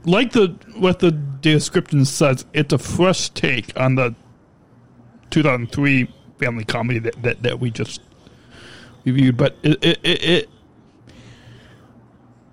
like 0.03 0.33
the 0.33 0.47
what 0.75 0.99
the 0.99 1.11
description 1.11 2.03
says. 2.03 2.45
It's 2.53 2.73
a 2.73 2.77
fresh 2.77 3.29
take 3.29 3.79
on 3.79 3.95
the 3.95 4.13
2003 5.29 6.13
family 6.39 6.65
comedy 6.65 6.99
that 6.99 7.23
that, 7.23 7.43
that 7.43 7.59
we 7.61 7.71
just 7.71 8.01
reviewed. 9.05 9.37
But 9.37 9.55
it, 9.63 9.77
it, 9.83 9.99
it, 10.03 10.49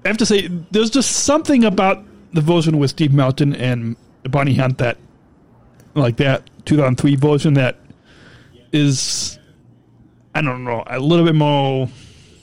I 0.04 0.08
have 0.08 0.16
to 0.18 0.26
say, 0.26 0.48
there's 0.70 0.90
just 0.90 1.24
something 1.24 1.64
about 1.64 2.04
the 2.32 2.40
version 2.40 2.78
with 2.78 2.90
Steve 2.90 3.12
Martin 3.12 3.54
and 3.54 3.96
Bonnie 4.24 4.54
Hunt 4.54 4.78
that, 4.78 4.98
like 5.94 6.16
that 6.18 6.48
2003 6.66 7.16
version, 7.16 7.54
that 7.54 7.78
is, 8.72 9.35
I 10.36 10.42
don't 10.42 10.64
know, 10.64 10.84
a 10.86 11.00
little 11.00 11.24
bit 11.24 11.34
more. 11.34 11.88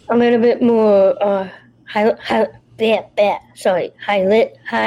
A 0.10 0.18
little 0.18 0.40
bit 0.40 0.64
more 0.64 1.16
uh, 1.24 1.48
high, 1.86 2.12
high, 2.24 2.48
bad, 2.76 3.16
bad. 3.16 3.40
Sorry, 3.54 3.92
high, 4.04 4.18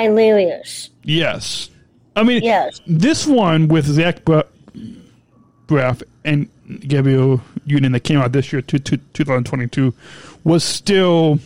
hilarious. 0.03 0.91
Yes. 1.05 1.71
I 2.17 2.25
mean, 2.25 2.43
Yes. 2.43 2.81
this 2.89 3.25
one 3.25 3.69
with 3.69 3.85
Zach 3.87 4.25
Braff 4.25 6.03
and 6.25 6.49
Gabrielle 6.81 7.41
Union 7.65 7.93
that 7.93 8.01
came 8.01 8.19
out 8.19 8.33
this 8.33 8.53
year, 8.53 8.61
to, 8.63 8.79
to 8.81 8.97
2022, 8.97 9.95
was 10.43 10.65
still. 10.65 11.39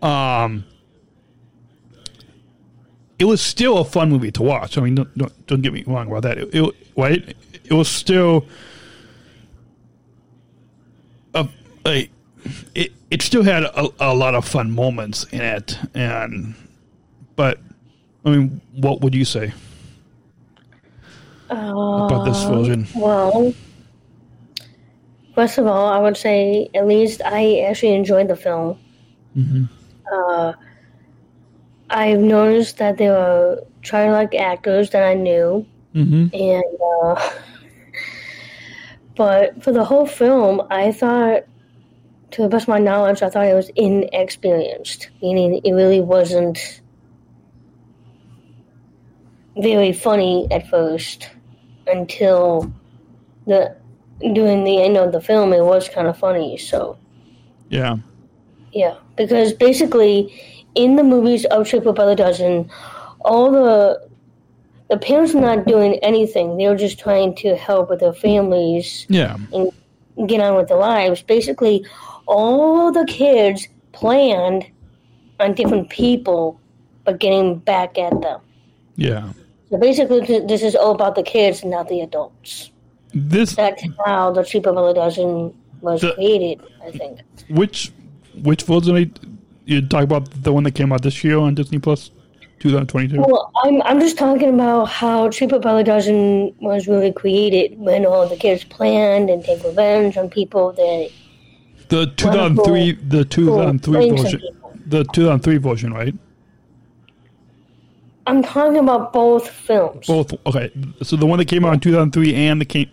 Um, 0.00 0.64
it 3.18 3.24
was 3.24 3.40
still 3.40 3.78
a 3.78 3.84
fun 3.84 4.10
movie 4.10 4.30
to 4.30 4.42
watch. 4.44 4.78
I 4.78 4.82
mean, 4.82 4.94
don't 4.94 5.18
don't, 5.18 5.46
don't 5.48 5.62
get 5.62 5.72
me 5.72 5.82
wrong 5.88 6.06
about 6.06 6.22
that. 6.22 6.38
It, 6.38 6.54
it 6.54 6.74
right? 6.96 7.36
It 7.64 7.72
was 7.72 7.88
still 7.88 8.46
it 11.86 12.92
it 13.10 13.22
still 13.22 13.42
had 13.44 13.64
a, 13.64 13.88
a 14.00 14.14
lot 14.14 14.34
of 14.34 14.44
fun 14.46 14.70
moments 14.70 15.24
in 15.32 15.40
it, 15.40 15.78
and 15.94 16.54
but 17.36 17.58
I 18.24 18.30
mean, 18.30 18.60
what 18.76 19.00
would 19.02 19.14
you 19.14 19.24
say 19.24 19.52
about 21.50 22.24
this 22.24 22.44
Uh, 22.44 22.52
version? 22.54 22.86
Well, 22.96 23.54
first 25.34 25.58
of 25.58 25.66
all, 25.66 25.86
I 25.88 25.98
would 25.98 26.16
say 26.16 26.68
at 26.74 26.86
least 26.86 27.20
I 27.24 27.60
actually 27.60 27.94
enjoyed 27.94 28.28
the 28.28 28.36
film. 28.36 28.78
Mm-hmm. 29.36 29.64
Uh, 30.12 30.52
I've 31.90 32.20
noticed 32.20 32.78
that 32.78 32.96
there 32.98 33.12
were 33.12 33.62
childlike 33.82 34.34
actors 34.34 34.90
that 34.90 35.02
I 35.04 35.14
knew, 35.14 35.66
Mm-hmm. 35.94 36.34
and 36.34 36.64
uh, 37.04 37.30
but 39.16 39.62
for 39.62 39.70
the 39.72 39.84
whole 39.84 40.06
film, 40.06 40.62
I 40.70 40.90
thought, 40.90 41.44
to 42.34 42.42
the 42.42 42.48
best 42.48 42.64
of 42.64 42.68
my 42.68 42.80
knowledge, 42.80 43.22
I 43.22 43.30
thought 43.30 43.46
it 43.46 43.54
was 43.54 43.70
inexperienced, 43.76 45.08
meaning 45.22 45.60
it 45.64 45.72
really 45.72 46.00
wasn't 46.00 46.80
very 49.56 49.92
funny 49.92 50.48
at 50.50 50.68
first 50.68 51.30
until 51.86 52.72
the 53.46 53.76
during 54.32 54.64
the 54.64 54.82
end 54.82 54.96
of 54.96 55.12
the 55.12 55.20
film 55.20 55.52
it 55.52 55.62
was 55.62 55.88
kind 55.88 56.08
of 56.08 56.18
funny 56.18 56.56
so. 56.56 56.98
Yeah, 57.68 57.98
yeah 58.72 58.96
because 59.16 59.52
basically 59.52 60.34
in 60.74 60.96
the 60.96 61.04
movies 61.04 61.44
of 61.46 61.68
Triple 61.68 61.92
by 61.92 62.06
the 62.06 62.16
Dozen 62.16 62.68
all 63.20 63.52
the 63.52 64.08
the 64.90 64.98
parents 64.98 65.34
are 65.34 65.40
not 65.40 65.66
doing 65.66 65.94
anything. 66.02 66.56
They're 66.56 66.76
just 66.76 66.98
trying 66.98 67.36
to 67.36 67.54
help 67.54 67.90
with 67.90 68.00
their 68.00 68.12
families 68.12 69.06
yeah, 69.08 69.36
and 69.52 70.28
get 70.28 70.40
on 70.40 70.56
with 70.56 70.68
their 70.68 70.78
lives. 70.78 71.22
Basically 71.22 71.86
all 72.26 72.90
the 72.92 73.04
kids 73.06 73.68
planned 73.92 74.66
on 75.40 75.54
different 75.54 75.88
people 75.90 76.60
but 77.04 77.18
getting 77.18 77.58
back 77.58 77.98
at 77.98 78.20
them 78.20 78.40
yeah. 78.96 79.32
so 79.70 79.78
basically, 79.78 80.20
this 80.40 80.62
is 80.62 80.74
all 80.76 80.92
about 80.92 81.14
the 81.14 81.22
kids, 81.22 81.64
not 81.64 81.88
the 81.88 82.00
adults. 82.00 82.70
This 83.12 83.54
That's 83.54 83.82
how 84.04 84.32
the 84.32 84.42
Cheaper 84.42 84.72
Villa 84.72 84.94
Dozen 84.94 85.54
was 85.80 86.00
The- 86.00 86.12
created, 86.14 86.60
I 86.84 86.90
think. 86.90 87.20
which 87.48 87.92
which 88.42 88.68
are 88.68 89.06
You 89.66 89.80
talk 89.86 90.02
about 90.04 90.30
the 90.42 90.52
one 90.52 90.64
that 90.64 90.74
came 90.74 90.92
out 90.92 91.02
this 91.02 91.22
year 91.22 91.38
on 91.38 91.54
Disney 91.54 91.78
Plus, 91.78 92.10
2022. 92.58 93.20
Well, 93.20 93.52
I'm, 93.62 93.80
I'm 93.82 94.00
just 94.00 94.18
talking 94.18 94.52
about 94.54 94.86
how 94.86 95.30
Cheaper 95.30 95.58
Villa 95.58 95.84
Dozen 95.84 96.54
was 96.60 96.88
really 96.88 97.12
created 97.12 97.78
when 97.78 98.04
all 98.04 98.28
the 98.28 98.36
kids 98.36 98.64
planned 98.64 99.30
and 99.30 99.44
take 99.44 99.62
revenge 99.64 100.16
on 100.16 100.28
people 100.28 100.72
that. 100.72 101.10
The 101.94 102.06
2003, 102.06 102.92
the 103.06 103.24
2003 103.24 103.94
playing 103.94 104.16
version, 104.16 104.42
the 104.84 105.04
2003 105.04 105.58
version, 105.58 105.94
right? 105.94 106.12
I'm 108.26 108.42
talking 108.42 108.78
about 108.78 109.12
both 109.12 109.48
films. 109.48 110.08
Both. 110.08 110.34
Okay, 110.44 110.72
so 111.02 111.14
the 111.14 111.24
one 111.24 111.38
that 111.38 111.44
came 111.44 111.64
out 111.64 111.74
in 111.74 111.78
2003 111.78 112.34
and 112.34 112.60
the 112.60 112.64
came, 112.64 112.90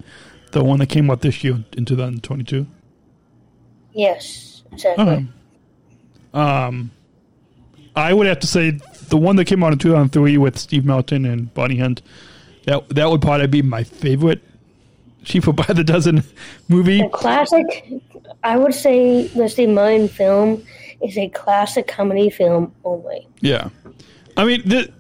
the 0.52 0.64
one 0.64 0.78
that 0.78 0.90
came 0.90 1.10
out 1.10 1.22
this 1.22 1.44
year 1.44 1.64
in 1.76 1.84
2022. 1.84 2.68
Yes, 3.94 4.62
exactly. 4.72 5.04
Okay. 5.04 5.26
Um, 6.36 6.92
I 7.96 8.14
would 8.14 8.28
have 8.28 8.40
to 8.42 8.48
say 8.48 8.78
the 9.10 9.18
one 9.18 9.36
that 9.38 9.46
came 9.46 9.64
out 9.64 9.74
in 9.74 9.80
2003 9.80 10.38
with 10.38 10.60
Steve 10.60 10.86
Martin 10.86 11.26
and 11.26 11.52
Bonnie 11.56 11.78
Hunt. 11.78 12.04
That 12.66 12.88
that 12.90 13.10
would 13.10 13.24
probably 13.24 13.48
be 13.48 13.64
my 13.64 13.84
favorite. 13.84 14.44
Sheep 15.24 15.44
by 15.56 15.74
the 15.74 15.84
dozen 15.84 16.24
movie. 16.68 17.02
The 17.02 17.10
classic, 17.10 17.92
I 18.44 18.58
would 18.58 18.74
say, 18.74 19.28
Steve 19.48 19.70
Martin 19.70 20.08
film 20.08 20.66
is 21.02 21.18
a 21.18 21.30
classic 21.30 21.88
comedy 21.88 22.30
film 22.30 22.74
only. 22.84 23.28
Yeah, 23.40 23.70
I 24.38 24.46
mean, 24.46 24.62
the, 24.68 24.92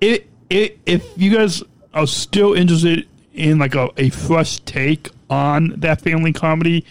it, 0.00 0.28
it 0.50 0.78
if 0.86 1.06
you 1.16 1.34
guys 1.34 1.62
are 1.92 2.06
still 2.06 2.54
interested 2.54 3.08
in 3.32 3.58
like 3.58 3.74
a, 3.74 3.90
a 3.96 4.10
fresh 4.10 4.60
take 4.60 5.10
on 5.30 5.74
that 5.78 6.00
family 6.00 6.32
comedy, 6.32 6.84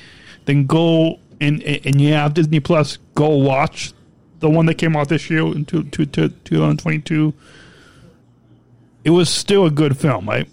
then 0.45 0.65
go 0.65 1.19
and 1.39 1.61
and 1.63 1.99
you 1.99 2.13
have 2.13 2.33
Disney 2.33 2.59
Plus. 2.59 2.97
Go 3.15 3.29
watch 3.29 3.93
the 4.39 4.49
one 4.49 4.65
that 4.65 4.75
came 4.75 4.95
out 4.95 5.09
this 5.09 5.29
year 5.29 5.41
in 5.41 5.65
two, 5.65 5.83
two, 5.85 6.05
two, 6.05 6.27
2022. 6.27 7.33
It 9.05 9.09
was 9.09 9.29
still 9.29 9.65
a 9.65 9.71
good 9.71 9.97
film. 9.97 10.29
I 10.29 10.45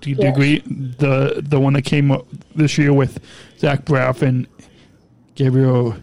Do 0.00 0.10
you, 0.10 0.16
Yes. 0.18 0.34
agree? 0.34 0.58
The 0.98 1.42
the 1.46 1.58
one 1.58 1.72
that 1.74 1.82
came 1.82 2.10
up 2.10 2.26
this 2.54 2.76
year 2.78 2.92
with 2.92 3.18
Zach 3.58 3.84
Braff 3.84 4.22
and 4.22 4.46
Gabrielle 5.34 5.96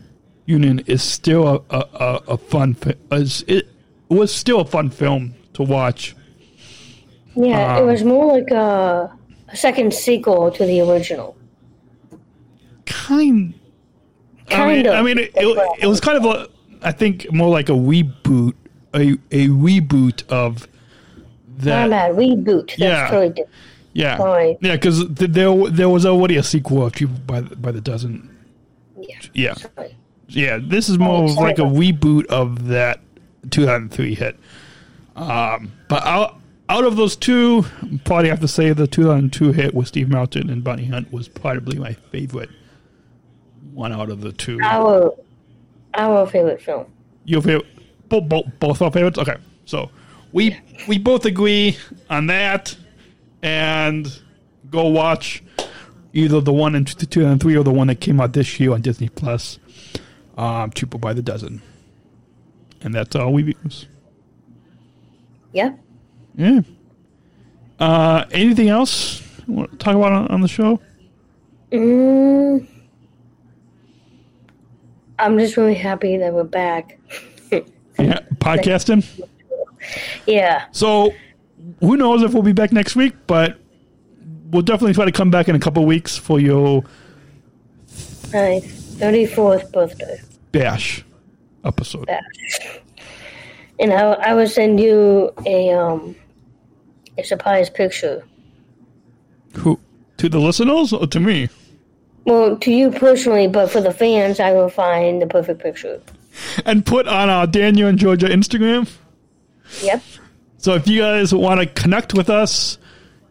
Union 0.46 0.80
is 0.88 1.04
still 1.04 1.48
a 1.48 1.62
a, 1.70 1.80
a, 1.80 2.22
a 2.30 2.38
fun. 2.38 2.76
Is, 3.12 3.44
it 3.48 3.68
was 4.10 4.34
still 4.34 4.62
a 4.62 4.66
fun 4.66 4.90
film 4.90 5.34
to 5.54 5.64
watch. 5.64 6.16
Yeah, 7.36 7.78
it 7.78 7.82
Um, 7.82 7.88
was 7.88 8.04
more 8.04 8.26
like 8.40 8.50
a, 8.50 9.12
a 9.50 9.56
second 9.56 9.94
sequel 9.94 10.50
to 10.52 10.66
the 10.66 10.82
original. 10.82 11.36
Kind. 12.86 13.54
I 14.50 14.54
Kind 14.54 14.78
mean, 14.78 14.88
of. 14.88 14.94
I 14.96 15.02
mean, 15.02 15.18
it, 15.20 15.32
it, 15.36 15.78
it 15.84 15.88
was 15.88 16.00
kind 16.00 16.18
of 16.18 16.26
a. 16.26 16.48
I 16.82 16.92
think 16.92 17.32
more 17.34 17.50
like 17.50 17.70
a 17.70 17.74
reboot, 17.74 18.54
a 18.94 19.12
a 19.32 19.48
reboot 19.50 20.26
of 20.30 20.68
That. 21.58 21.90
bad, 21.90 22.16
reboot. 22.16 22.68
That's 22.68 22.80
Yeah. 22.80 23.08
totally 23.10 23.30
different. 23.30 23.50
Yeah, 23.94 24.18
Sorry. 24.18 24.58
yeah, 24.62 24.74
because 24.76 25.06
th- 25.16 25.32
there 25.32 25.56
there 25.70 25.90
was 25.90 26.06
already 26.06 26.38
a 26.38 26.44
sequel 26.44 26.86
of 26.86 26.94
People 26.94 27.16
by 27.26 27.42
the, 27.42 27.56
by 27.56 27.72
the 27.72 27.82
Dozen. 27.82 28.30
Yeah. 29.00 29.16
Yeah, 29.34 29.54
Sorry. 29.56 29.96
yeah. 30.28 30.60
This 30.62 30.88
is 30.90 31.00
more 31.00 31.24
of 31.26 31.32
like 31.36 31.58
a 31.58 31.64
reboot 31.64 32.26
of 32.28 32.68
that 32.68 33.00
2003 33.50 34.14
hit. 34.16 34.38
Um, 35.16 35.72
but 35.90 36.06
out 36.06 36.36
out 36.70 36.84
of 36.84 36.96
those 36.96 37.16
two, 37.16 37.64
probably 38.06 38.30
have 38.30 38.42
to 38.42 38.48
say 38.48 38.72
the 38.74 38.86
2002 38.88 39.52
hit 39.54 39.74
with 39.74 39.88
Steve 39.88 40.10
Martin 40.10 40.50
and 40.50 40.64
Bonnie 40.64 40.86
Hunt 40.86 41.12
was 41.12 41.28
probably 41.28 41.80
my 41.80 41.94
favorite 42.12 42.50
one 43.74 43.92
out 43.94 44.10
of 44.12 44.22
the 44.22 44.32
two. 44.32 44.60
Our 44.62 45.14
our 45.96 46.28
favorite 46.28 46.62
film. 46.62 46.86
Your 47.26 47.42
favorite, 47.42 47.66
both, 48.10 48.30
both, 48.30 48.46
both 48.60 48.82
our 48.82 48.92
favorites. 48.92 49.18
Okay, 49.18 49.38
so 49.66 49.90
we 50.32 50.58
we 50.88 50.98
both 50.98 51.26
agree 51.26 51.78
on 52.10 52.28
that, 52.28 52.76
and 53.42 54.08
go 54.70 54.88
watch 54.88 55.44
either 56.14 56.42
the 56.42 56.54
one 56.54 56.76
in 56.76 56.86
two 56.86 57.22
thousand 57.22 57.40
three 57.40 57.56
or 57.56 57.64
the 57.64 57.72
one 57.72 57.88
that 57.88 58.00
came 58.00 58.20
out 58.20 58.34
this 58.34 58.60
year 58.60 58.72
on 58.74 58.82
Disney 58.82 59.10
Plus, 59.10 59.60
um, 60.38 60.72
Cheaper 60.72 60.98
by 60.98 61.14
the 61.14 61.22
Dozen, 61.22 61.62
and 62.82 62.94
that's 62.94 63.16
all 63.16 63.34
we 63.34 63.56
use. 63.64 63.88
Yeah. 65.54 65.74
Yeah. 66.36 66.62
Uh, 67.80 68.26
anything 68.32 68.70
else 68.70 69.22
you 69.48 69.54
want 69.54 69.72
to 69.72 69.78
talk 69.78 69.96
about 69.96 70.12
on, 70.12 70.28
on 70.28 70.42
the 70.42 70.48
show? 70.48 70.80
Mm, 71.72 72.68
I'm 75.20 75.38
just 75.38 75.58
really 75.58 75.76
happy 75.76 76.18
that 76.18 76.34
we're 76.34 76.44
back. 76.44 77.00
Yeah, 78.00 78.20
podcasting. 78.36 79.04
Yeah. 80.26 80.66
So 80.72 81.14
who 81.80 81.98
knows 81.98 82.22
if 82.24 82.34
we'll 82.34 82.44
be 82.44 82.54
back 82.54 82.72
next 82.72 82.96
week, 82.96 83.14
but 83.28 83.58
we'll 84.52 84.62
definitely 84.62 84.94
try 84.94 85.06
to 85.06 85.12
come 85.12 85.30
back 85.32 85.48
in 85.48 85.56
a 85.56 85.60
couple 85.60 85.86
weeks 85.86 86.18
for 86.18 86.40
your 86.40 86.84
My 88.34 88.62
34th 88.64 89.72
birthday. 89.72 90.20
bash 90.52 91.04
episode. 91.64 92.06
Bash. 92.08 92.80
And 93.80 93.94
I, 93.94 94.00
I 94.14 94.34
will 94.34 94.48
send 94.48 94.80
you 94.80 95.32
a 95.46 95.70
um 95.72 96.16
a 97.18 97.24
surprise 97.24 97.70
picture. 97.70 98.24
Who 99.58 99.80
to 100.18 100.30
the 100.30 100.40
listeners 100.40 100.94
or 100.94 101.08
to 101.08 101.20
me? 101.20 101.50
Well, 102.26 102.58
to 102.58 102.72
you 102.72 102.92
personally, 102.92 103.48
but 103.48 103.70
for 103.72 103.80
the 103.82 103.94
fans, 103.94 104.40
I 104.40 104.52
will 104.52 104.70
find 104.70 105.22
the 105.22 105.28
perfect 105.28 105.62
picture. 105.62 106.02
And 106.66 106.86
put 106.86 107.08
on 107.08 107.30
our 107.30 107.48
Daniel 107.48 107.88
and 107.88 107.98
Georgia 107.98 108.28
Instagram. 108.28 108.90
Yep. 109.82 110.04
So 110.58 110.74
if 110.76 110.88
you 110.88 111.02
guys 111.02 111.34
want 111.34 111.60
to 111.62 111.66
connect 111.68 112.14
with 112.14 112.30
us, 112.30 112.78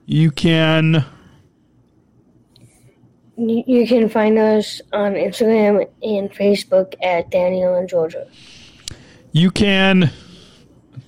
you 0.07 0.31
can. 0.31 1.05
You, 3.37 3.87
can 3.87 4.09
find 4.09 4.39
us 4.39 4.81
on 4.95 5.13
Instagram 5.13 5.87
and 6.03 6.31
Facebook 6.31 6.95
at 7.03 7.31
Daniel 7.31 7.75
and 7.75 7.87
Georgia. 7.87 8.27
You 9.33 9.51
can 9.51 10.11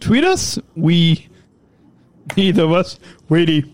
tweet 0.00 0.24
us. 0.24 0.58
We 0.76 1.26
neither 2.36 2.64
of 2.64 2.72
us 2.72 2.98
really 3.30 3.72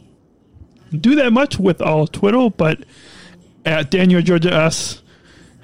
do 0.92 1.16
that 1.16 1.32
much 1.32 1.58
with 1.58 1.82
our 1.82 2.06
Twitter, 2.06 2.48
but 2.50 2.84
at 3.64 3.90
Daniel 3.90 4.22
Georgia 4.22 4.54
S 4.54 5.02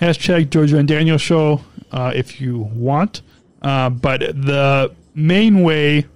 hashtag 0.01 0.51
Georgia 0.51 0.79
and 0.79 0.89
Daniel 0.89 1.19
show 1.19 1.61
uh, 1.93 2.13
if 2.15 2.41
you 2.41 2.59
want. 2.59 3.23
Uh, 3.63 3.91
but 3.91 4.21
the 4.21 4.95
main 5.21 5.63
way 5.63 6.07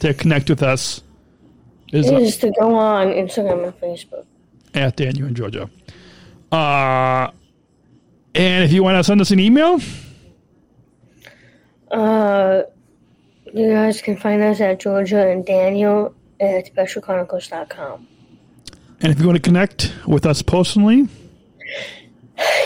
to 0.00 0.14
connect 0.14 0.48
with 0.50 0.62
us 0.62 1.02
is 1.92 2.10
Is 2.10 2.36
to 2.38 2.50
go 2.60 2.74
on 2.74 3.08
Instagram 3.08 3.64
and 3.64 3.80
Facebook. 3.80 4.24
at 4.74 4.96
Daniel 4.96 5.26
and 5.26 5.36
Georgia. 5.36 5.68
Uh, 6.52 7.30
and 8.34 8.64
if 8.64 8.72
you 8.72 8.82
want 8.82 8.96
to 8.98 9.04
send 9.04 9.20
us 9.20 9.30
an 9.30 9.38
email, 9.40 9.80
Uh, 11.90 12.62
you 13.54 13.70
guys 13.70 14.02
can 14.02 14.16
find 14.16 14.42
us 14.42 14.60
at 14.60 14.78
Georgia 14.80 15.26
and 15.30 15.44
Daniel 15.46 16.14
at 16.40 16.72
specialchronicles.com. 16.74 18.06
and 19.00 19.12
if 19.12 19.18
you 19.18 19.26
want 19.26 19.36
to 19.36 19.42
connect 19.42 19.92
with 20.06 20.26
us 20.26 20.42
personally, 20.42 21.08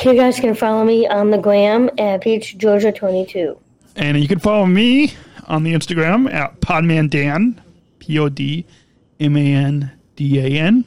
You 0.05 0.15
guys 0.15 0.39
can 0.39 0.55
follow 0.55 0.85
me 0.85 1.07
on 1.07 1.31
the 1.31 1.39
gram 1.39 1.89
at 1.99 2.21
Peach 2.21 2.59
Georgia 2.59 2.93
22. 2.93 3.57
And 3.97 4.19
you 4.21 4.29
can 4.29 4.39
follow 4.39 4.67
me 4.67 5.15
on 5.47 5.63
the 5.65 5.75
Instagram 5.75 6.33
at 6.33 6.61
PodmanDan, 6.61 7.59
P 7.99 8.19
O 8.19 8.29
D 8.29 8.67
M 9.21 9.37
A 9.37 9.55
N 9.55 9.93
D 10.17 10.39
A 10.39 10.61
N. 10.61 10.85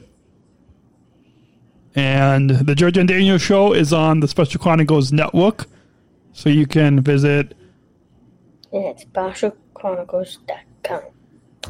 And 1.94 2.50
the 2.50 2.74
George 2.74 2.98
and 2.98 3.08
Daniel 3.08 3.38
show 3.38 3.72
is 3.72 3.92
on 3.92 4.20
the 4.20 4.28
Special 4.28 4.60
Chronicles 4.60 5.12
Network. 5.12 5.66
So 6.32 6.50
you 6.50 6.66
can 6.66 7.00
visit, 7.00 7.56
And 8.70 8.84
it's 8.84 9.04
specialchronicles.com. 9.06 11.00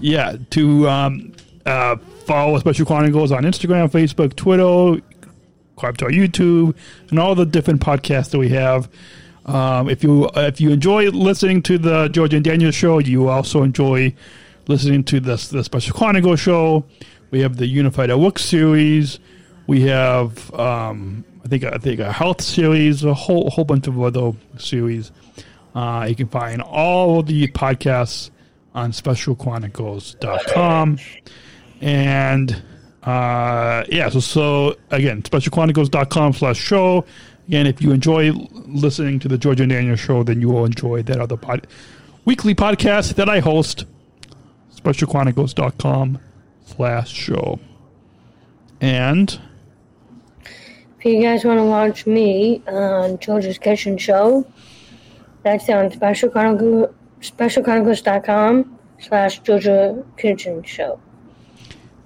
yeah, 0.01 0.37
to 0.51 0.89
um, 0.89 1.33
uh, 1.65 1.97
follow 2.25 2.59
Special 2.59 2.85
Chronicles 2.85 3.31
on 3.31 3.45
Instagram, 3.45 3.89
Facebook, 3.89 4.35
Twitter, 4.35 5.01
subscribe 5.69 5.99
to 5.99 6.07
our 6.07 6.11
YouTube, 6.11 6.75
and 7.11 7.21
all 7.21 7.37
the 7.37 7.47
different 7.47 7.81
podcasts 7.81 8.31
that 8.31 8.39
we 8.39 8.49
have. 8.49 8.89
Um, 9.47 9.89
if 9.89 10.03
you 10.03 10.29
if 10.35 10.61
you 10.61 10.71
enjoy 10.71 11.11
listening 11.11 11.63
to 11.63 11.79
the 11.79 12.09
George 12.09 12.35
and 12.35 12.45
Daniel 12.45 12.73
show, 12.73 12.99
you 12.99 13.29
also 13.29 13.63
enjoy 13.63 14.15
listening 14.67 15.05
to 15.05 15.21
the 15.21 15.37
the 15.53 15.65
Special 15.65 15.97
Chronicle 15.97 16.37
show. 16.37 16.85
We 17.31 17.41
have 17.41 17.57
the 17.57 17.67
Unified 17.67 18.11
at 18.11 18.19
Work 18.19 18.39
series. 18.39 19.19
We 19.67 19.83
have 19.83 20.53
um, 20.55 21.25
I 21.45 21.49
think 21.49 21.65
I 21.65 21.79
think 21.79 22.01
a 22.01 22.13
health 22.13 22.43
series, 22.43 23.05
a 23.05 23.15
whole 23.15 23.49
whole 23.51 23.65
bunch 23.65 23.87
of 23.87 24.01
other 24.01 24.33
series. 24.59 25.13
Uh, 25.75 26.07
you 26.09 26.17
can 26.17 26.29
find 26.29 26.63
all 26.63 27.23
the 27.23 27.49
podcasts 27.49 28.31
on 28.75 28.93
specialchronicles.com. 28.93 30.99
And 31.81 32.63
uh, 33.03 33.85
yeah, 33.89 34.09
so, 34.09 34.21
so 34.21 34.77
again, 34.91 35.23
specialchronicles.com 35.23 36.33
slash 36.33 36.59
show. 36.59 37.05
Again, 37.49 37.67
if 37.67 37.81
you 37.81 37.93
enjoy 37.93 38.33
listening 38.67 39.19
to 39.21 39.29
the 39.29 39.39
Georgia 39.39 39.63
and 39.63 39.71
Daniel 39.71 39.97
show, 39.97 40.23
then 40.25 40.41
you 40.41 40.49
will 40.49 40.65
enjoy 40.65 41.03
that 41.05 41.21
other 41.21 41.37
pod- 41.37 41.67
weekly 42.25 42.55
podcast 42.55 43.15
that 43.15 43.29
I 43.29 43.39
host, 43.41 43.85
specialchronicles.com 44.75 46.19
slash 46.65 47.13
show. 47.13 47.59
And 48.81 49.39
If 50.99 51.05
you 51.05 51.23
guys 51.23 51.45
want 51.45 51.59
to 51.59 51.65
watch 51.65 52.07
me 52.07 52.63
on 52.67 53.19
Georgia's 53.19 53.59
Kitchen 53.59 53.97
Show, 53.97 54.45
that's 55.45 55.69
on 55.71 55.91
Special 55.93 56.29
Chronicle, 56.29 56.93
specialchronicles.com 57.21 58.79
slash 58.99 59.39
Georgia 59.41 60.05
Kitchen 60.17 60.63
Show. 60.65 60.99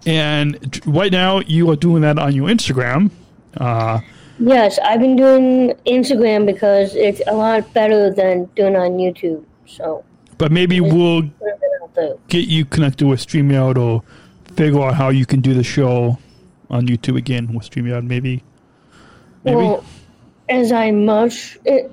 and 0.06 0.80
right 0.86 1.12
now 1.12 1.40
you 1.40 1.70
are 1.70 1.76
doing 1.76 2.02
that 2.02 2.18
on 2.18 2.34
your 2.34 2.48
Instagram. 2.48 3.10
Uh, 3.56 4.00
Yes, 4.40 4.78
I've 4.78 5.00
been 5.00 5.16
doing 5.16 5.74
Instagram 5.86 6.46
because 6.46 6.94
it's 6.94 7.20
a 7.26 7.34
lot 7.34 7.72
better 7.74 8.10
than 8.10 8.46
doing 8.56 8.74
on 8.74 8.92
YouTube. 8.92 9.44
So, 9.66 10.02
but 10.38 10.50
maybe 10.50 10.80
we'll 10.80 11.22
put 11.22 11.48
it 11.48 11.82
out 11.82 11.94
there. 11.94 12.14
get 12.28 12.48
you 12.48 12.64
connected 12.64 13.06
with 13.06 13.24
StreamYard 13.24 13.76
or 13.76 14.02
figure 14.54 14.80
out 14.80 14.94
how 14.94 15.10
you 15.10 15.26
can 15.26 15.40
do 15.40 15.52
the 15.52 15.62
show 15.62 16.18
on 16.70 16.86
YouTube 16.86 17.18
again 17.18 17.52
with 17.52 17.68
StreamYard, 17.68 18.06
maybe. 18.06 18.42
Maybe. 19.44 19.56
Well, 19.56 19.84
as 20.48 20.72
I 20.72 20.90
much 20.90 21.58
it, 21.66 21.92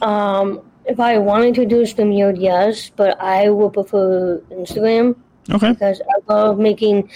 um, 0.00 0.62
if 0.86 0.98
I 0.98 1.18
wanted 1.18 1.56
to 1.56 1.66
do 1.66 1.82
StreamYard, 1.82 2.40
yes, 2.40 2.90
but 2.96 3.20
I 3.20 3.50
would 3.50 3.74
prefer 3.74 4.38
Instagram 4.50 5.14
okay. 5.50 5.72
because 5.72 6.00
I 6.00 6.32
love 6.32 6.58
making 6.58 7.10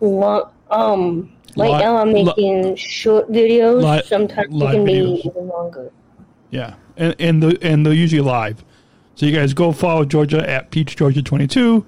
long. 0.00 0.50
Um, 0.68 1.33
right 1.56 1.78
now 1.78 1.96
I'm 1.96 2.12
making 2.12 2.76
short 2.76 3.30
videos. 3.30 4.04
Sometimes 4.06 4.52
they 4.52 4.66
can 4.66 4.84
videos. 4.84 5.22
be 5.22 5.28
even 5.28 5.48
longer. 5.48 5.90
Yeah, 6.50 6.74
and 6.96 7.14
and 7.18 7.42
the 7.42 7.58
and 7.62 7.84
they're 7.84 7.92
usually 7.92 8.22
live. 8.22 8.64
So 9.14 9.26
you 9.26 9.32
guys 9.34 9.54
go 9.54 9.72
follow 9.72 10.04
Georgia 10.04 10.48
at 10.48 10.70
Peach 10.70 10.96
Georgia 10.96 11.22
twenty 11.22 11.46
two, 11.46 11.86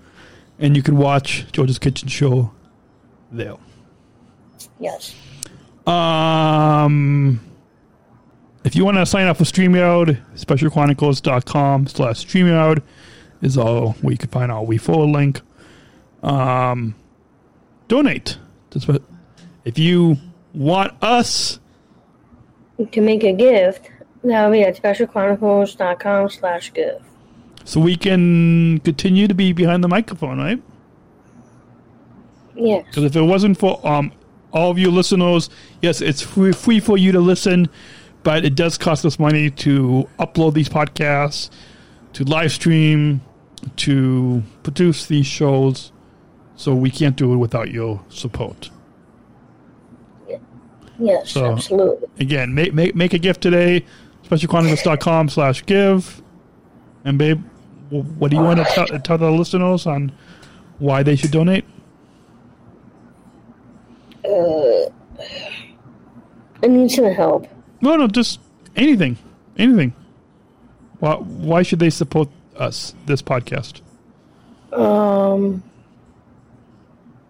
and 0.59 0.77
you 0.77 0.83
can 0.83 0.97
watch 0.97 1.47
Georgia's 1.53 1.79
Kitchen 1.79 2.09
Show 2.09 2.53
there. 3.31 3.57
Yes. 4.79 5.15
Um, 5.87 7.41
if 8.65 8.75
you 8.75 8.85
want 8.85 8.97
to 8.97 9.07
sign 9.07 9.29
up 9.29 9.37
for 9.37 9.45
StreamYard, 9.45 10.21
specialchronicles.com 10.35 11.87
slash 11.87 12.27
StreamYard 12.27 12.83
is 13.41 13.57
all 13.57 13.93
where 13.93 14.13
you 14.13 14.19
can 14.19 14.29
find 14.31 14.51
our 14.51 14.65
WeForward 14.65 15.13
link. 15.13 15.41
Um, 16.23 16.97
donate. 17.87 18.39
That's 18.71 18.89
what, 18.89 19.03
if 19.67 19.79
you 19.79 20.17
want 20.55 20.93
us 21.03 21.59
To 22.93 23.01
make 23.01 23.23
a 23.25 23.33
gift, 23.35 23.91
that'll 24.25 24.51
be 24.53 24.63
at 24.63 24.81
specialchronicles.com 24.81 26.31
slash 26.31 26.73
gift. 26.73 27.03
so 27.65 27.81
we 27.81 27.97
can 27.97 28.79
continue 28.81 29.27
to 29.29 29.35
be 29.35 29.53
behind 29.53 29.83
the 29.85 29.89
microphone, 29.89 30.39
right? 30.39 30.63
Yes. 32.55 32.85
Because 32.87 33.05
if 33.05 33.17
it 33.17 33.23
wasn't 33.23 33.59
for 33.59 33.85
um, 33.87 34.13
all 34.53 34.71
of 34.71 34.79
you 34.79 34.91
listeners, 34.91 35.51
yes, 35.83 36.01
it's 36.01 36.23
free, 36.23 36.53
free 36.53 36.81
for 36.81 36.97
you 36.97 37.13
to 37.13 37.21
listen, 37.21 37.69
but 38.23 38.45
it 38.45 38.55
does 38.55 38.79
cost 38.79 39.05
us 39.05 39.19
money 39.19 39.51
to 39.51 40.09
upload 40.19 40.55
these 40.55 40.69
podcasts, 40.69 41.51
to 42.15 42.25
live 42.25 42.53
stream, 42.53 43.21
to 43.77 44.43
produce 44.63 45.07
these 45.07 45.27
shows. 45.27 45.93
So 46.57 46.75
we 46.75 46.91
can't 46.91 47.17
do 47.17 47.35
it 47.35 47.37
without 47.37 47.71
your 47.71 48.03
support. 48.09 48.71
Yes, 50.99 51.31
So- 51.31 51.53
absolutely. 51.53 52.09
Again, 52.19 52.55
make 52.55 52.73
make, 52.75 52.95
make 52.95 53.13
a 53.13 53.19
gift 53.19 53.41
today, 53.43 53.85
specialchronicles.com 54.29 55.29
slash 55.29 55.65
give. 55.67 56.23
And 57.05 57.19
babe, 57.19 57.43
what 57.91 58.31
do 58.31 58.37
you 58.37 58.43
want 58.43 58.59
to 58.59 58.65
tell, 58.65 58.87
tell 59.01 59.19
the 59.19 59.31
listeners 59.31 59.87
on 59.87 60.11
why 60.79 61.03
they 61.03 61.15
should 61.17 61.31
donate? 61.31 61.65
Uh, 64.25 64.91
I 66.63 66.67
need 66.67 66.91
some 66.91 67.05
help. 67.13 67.47
No, 67.81 67.97
no, 67.97 68.09
just 68.09 68.41
anything, 68.75 69.17
anything. 69.57 69.93
Why, 70.99 71.15
why 71.15 71.63
should 71.63 71.79
they 71.79 71.91
support 71.91 72.29
us, 72.57 72.95
this 73.05 73.23
podcast? 73.23 73.83
Um, 74.73 75.63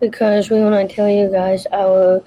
because 0.01 0.49
we 0.51 0.61
want 0.61 0.89
to 0.89 0.95
tell 0.95 1.09
you 1.09 1.29
guys 1.31 1.67
our 1.73 2.23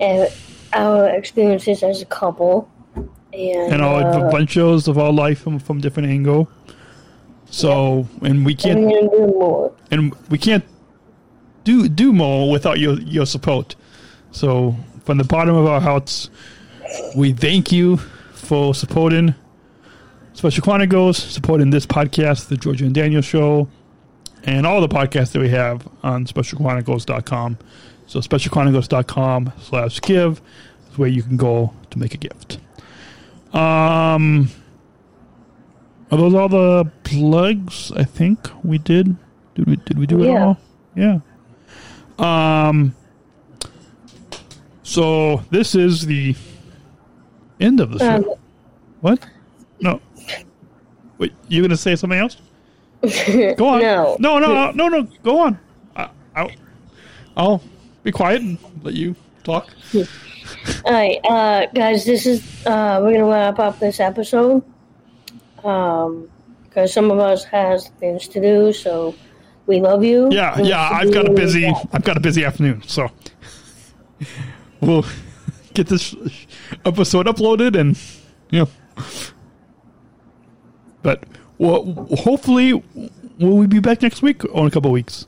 uh, 0.00 0.26
our 0.72 1.08
experiences 1.10 1.82
as 1.82 2.02
a 2.02 2.06
couple, 2.06 2.68
and, 2.94 3.72
And 3.72 3.82
all 3.82 4.04
uh, 4.04 4.26
adventures 4.26 4.88
of 4.88 4.98
our 4.98 5.12
life 5.12 5.40
from, 5.40 5.58
from 5.58 5.80
different 5.80 6.08
angle. 6.10 6.50
So, 7.46 8.06
and 8.22 8.44
we 8.44 8.54
can't, 8.54 8.80
we're 8.80 9.08
do 9.08 9.26
more. 9.26 9.72
and 9.90 10.14
we 10.30 10.38
can't 10.38 10.64
do 11.64 11.88
do 11.88 12.12
more 12.12 12.50
without 12.50 12.78
your 12.78 12.98
your 13.00 13.26
support. 13.26 13.76
So, 14.30 14.74
from 15.04 15.18
the 15.18 15.24
bottom 15.24 15.54
of 15.54 15.66
our 15.66 15.80
hearts, 15.80 16.30
we 17.16 17.32
thank 17.32 17.70
you 17.72 17.98
for 18.32 18.74
supporting 18.74 19.34
Special 20.34 20.62
Chronicles, 20.62 21.18
supporting 21.18 21.70
this 21.70 21.86
podcast, 21.86 22.48
the 22.48 22.56
Georgia 22.56 22.84
and 22.86 22.94
Daniel 22.94 23.22
Show, 23.22 23.68
and 24.44 24.66
all 24.66 24.80
the 24.80 24.88
podcasts 24.88 25.32
that 25.32 25.40
we 25.40 25.50
have 25.50 25.86
on 26.02 26.24
specialchronicles.com. 26.26 27.58
So, 28.12 28.20
specialchronicles.com 28.20 29.54
slash 29.58 29.98
give 30.02 30.42
is 30.90 30.98
where 30.98 31.08
you 31.08 31.22
can 31.22 31.38
go 31.38 31.72
to 31.88 31.98
make 31.98 32.12
a 32.12 32.18
gift. 32.18 32.58
Um, 33.54 34.50
are 36.10 36.18
those 36.18 36.34
all 36.34 36.50
the 36.50 36.90
plugs? 37.04 37.90
I 37.96 38.04
think 38.04 38.50
we 38.62 38.76
did. 38.76 39.16
Did 39.54 39.66
we? 39.66 39.76
Did 39.76 39.98
we 39.98 40.06
do 40.06 40.22
it 40.22 40.26
Yeah. 40.26 40.44
all? 40.44 40.58
Yeah. 40.94 41.20
Um. 42.68 42.94
So 44.82 45.38
this 45.50 45.74
is 45.74 46.04
the 46.04 46.36
end 47.60 47.80
of 47.80 47.92
the 47.92 47.98
show. 47.98 48.06
Um, 48.16 48.24
what? 49.00 49.26
No. 49.80 50.02
Wait, 51.16 51.32
you 51.48 51.62
gonna 51.62 51.78
say 51.78 51.96
something 51.96 52.18
else? 52.18 52.36
Go 53.56 53.68
on. 53.68 53.80
No. 53.80 54.16
No, 54.18 54.38
no, 54.38 54.70
no, 54.72 54.88
no. 54.88 55.02
Go 55.22 55.38
on. 55.40 55.58
I, 55.96 56.10
I'll, 56.36 56.50
I'll 57.38 57.62
be 58.02 58.12
quiet 58.12 58.42
and 58.42 58.58
let 58.82 58.94
you 58.94 59.14
talk. 59.44 59.68
All 60.84 60.92
right, 60.92 61.18
uh, 61.24 61.66
guys, 61.74 62.04
this 62.04 62.26
is 62.26 62.66
uh, 62.66 63.00
we're 63.02 63.12
gonna 63.12 63.26
wrap 63.26 63.58
up 63.58 63.78
this 63.78 64.00
episode. 64.00 64.62
Um, 65.64 66.28
because 66.64 66.92
some 66.92 67.10
of 67.10 67.18
us 67.18 67.44
has 67.44 67.88
things 68.00 68.26
to 68.28 68.40
do, 68.40 68.72
so 68.72 69.14
we 69.66 69.80
love 69.80 70.02
you. 70.02 70.28
Yeah, 70.32 70.58
We 70.58 70.68
yeah. 70.68 70.88
I've 70.90 71.12
got 71.12 71.28
a 71.28 71.32
busy. 71.32 71.66
I've 71.92 72.02
got 72.02 72.16
a 72.16 72.20
busy 72.20 72.44
afternoon, 72.46 72.82
so 72.86 73.10
we'll 74.80 75.04
get 75.74 75.88
this 75.88 76.14
episode 76.86 77.26
uploaded, 77.26 77.78
and 77.78 77.98
you 78.50 78.60
know. 78.60 78.68
But 81.02 81.24
well, 81.58 82.08
hopefully, 82.20 82.72
will 83.38 83.56
we 83.56 83.66
be 83.66 83.80
back 83.80 84.00
next 84.00 84.22
week 84.22 84.44
or 84.46 84.62
in 84.62 84.66
a 84.68 84.70
couple 84.70 84.90
of 84.90 84.94
weeks? 84.94 85.26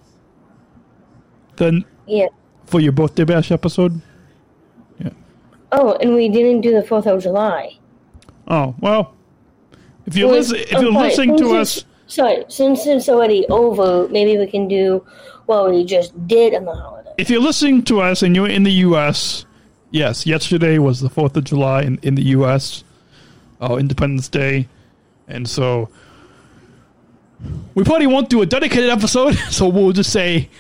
Then 1.57 1.85
Yeah. 2.07 2.29
For 2.67 2.81
your 2.81 2.93
birthday 2.93 3.25
bash 3.25 3.51
episode. 3.51 4.01
Yeah. 4.99 5.11
Oh, 5.73 5.97
and 6.01 6.15
we 6.15 6.29
didn't 6.29 6.63
do 6.63 6.73
the 6.73 6.83
Fourth 6.83 7.07
of 7.07 7.23
July. 7.23 7.77
Oh 8.49 8.75
well, 8.81 9.15
if 10.07 10.17
you're 10.17 10.29
Well, 10.29 10.39
listen, 10.39 10.59
if 10.59 10.75
oh, 10.75 10.81
you're 10.81 10.93
sorry, 10.93 11.09
listening 11.09 11.39
to 11.39 11.57
us, 11.57 11.85
Sorry, 12.07 12.45
since 12.49 12.87
it's 12.87 13.09
already 13.09 13.47
over, 13.49 14.09
maybe 14.09 14.37
we 14.39 14.47
can 14.47 14.69
do 14.69 15.05
what 15.47 15.71
we 15.71 15.85
just 15.85 16.27
did 16.27 16.55
on 16.55 16.65
the 16.65 16.75
holiday. 16.75 17.11
if 17.19 17.31
you're 17.31 17.41
listening 17.41 17.83
to 17.85 18.01
us 18.01 18.23
and 18.23 18.37
you're 18.37 18.49
in 18.49 18.63
the 18.63 18.73
U.S., 18.73 19.47
yes, 19.91 20.27
yesterday 20.27 20.79
was 20.79 21.01
the 21.01 21.09
Fourth 21.09 21.37
of 21.37 21.45
July 21.45 21.83
in, 21.83 21.99
in 22.03 22.15
the 22.15 22.23
U.S., 22.25 22.85
our 23.61 23.79
Independence 23.79 24.29
Day, 24.29 24.69
and 25.29 25.49
so 25.49 25.89
we 27.75 27.85
probably 27.85 28.07
won't 28.07 28.29
do 28.29 28.43
a 28.43 28.47
dedicated 28.47 28.91
episode. 28.91 29.37
So 29.51 29.69
we'll 29.69 29.93
just 29.93 30.13
say 30.13 30.51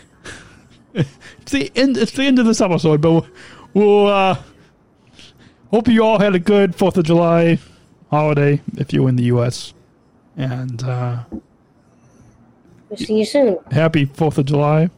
it's 1.45 1.53
the 1.53 1.71
end. 1.77 1.97
It's 1.97 2.13
the 2.13 2.25
end 2.25 2.39
of 2.39 2.47
this 2.47 2.61
episode, 2.61 3.01
but 3.01 3.11
we'll, 3.13 3.27
we'll 3.75 4.07
uh, 4.09 4.37
hope 5.71 5.89
you 5.89 6.03
all 6.03 6.19
had 6.19 6.35
a 6.35 6.39
good 6.39 6.75
Fourth 6.75 6.97
of 6.97 7.05
July 7.05 7.59
holiday 8.11 8.61
if 8.79 8.93
you're 8.93 9.09
in 9.09 9.17
the 9.17 9.25
U.S. 9.25 9.75
and. 10.37 10.83
Uh, 10.83 11.25
We'll 12.91 12.99
see 12.99 13.19
you 13.19 13.25
soon. 13.25 13.59
happy 13.73 14.05
Fourth 14.05 14.39
of 14.39 14.45
July. 14.47 14.89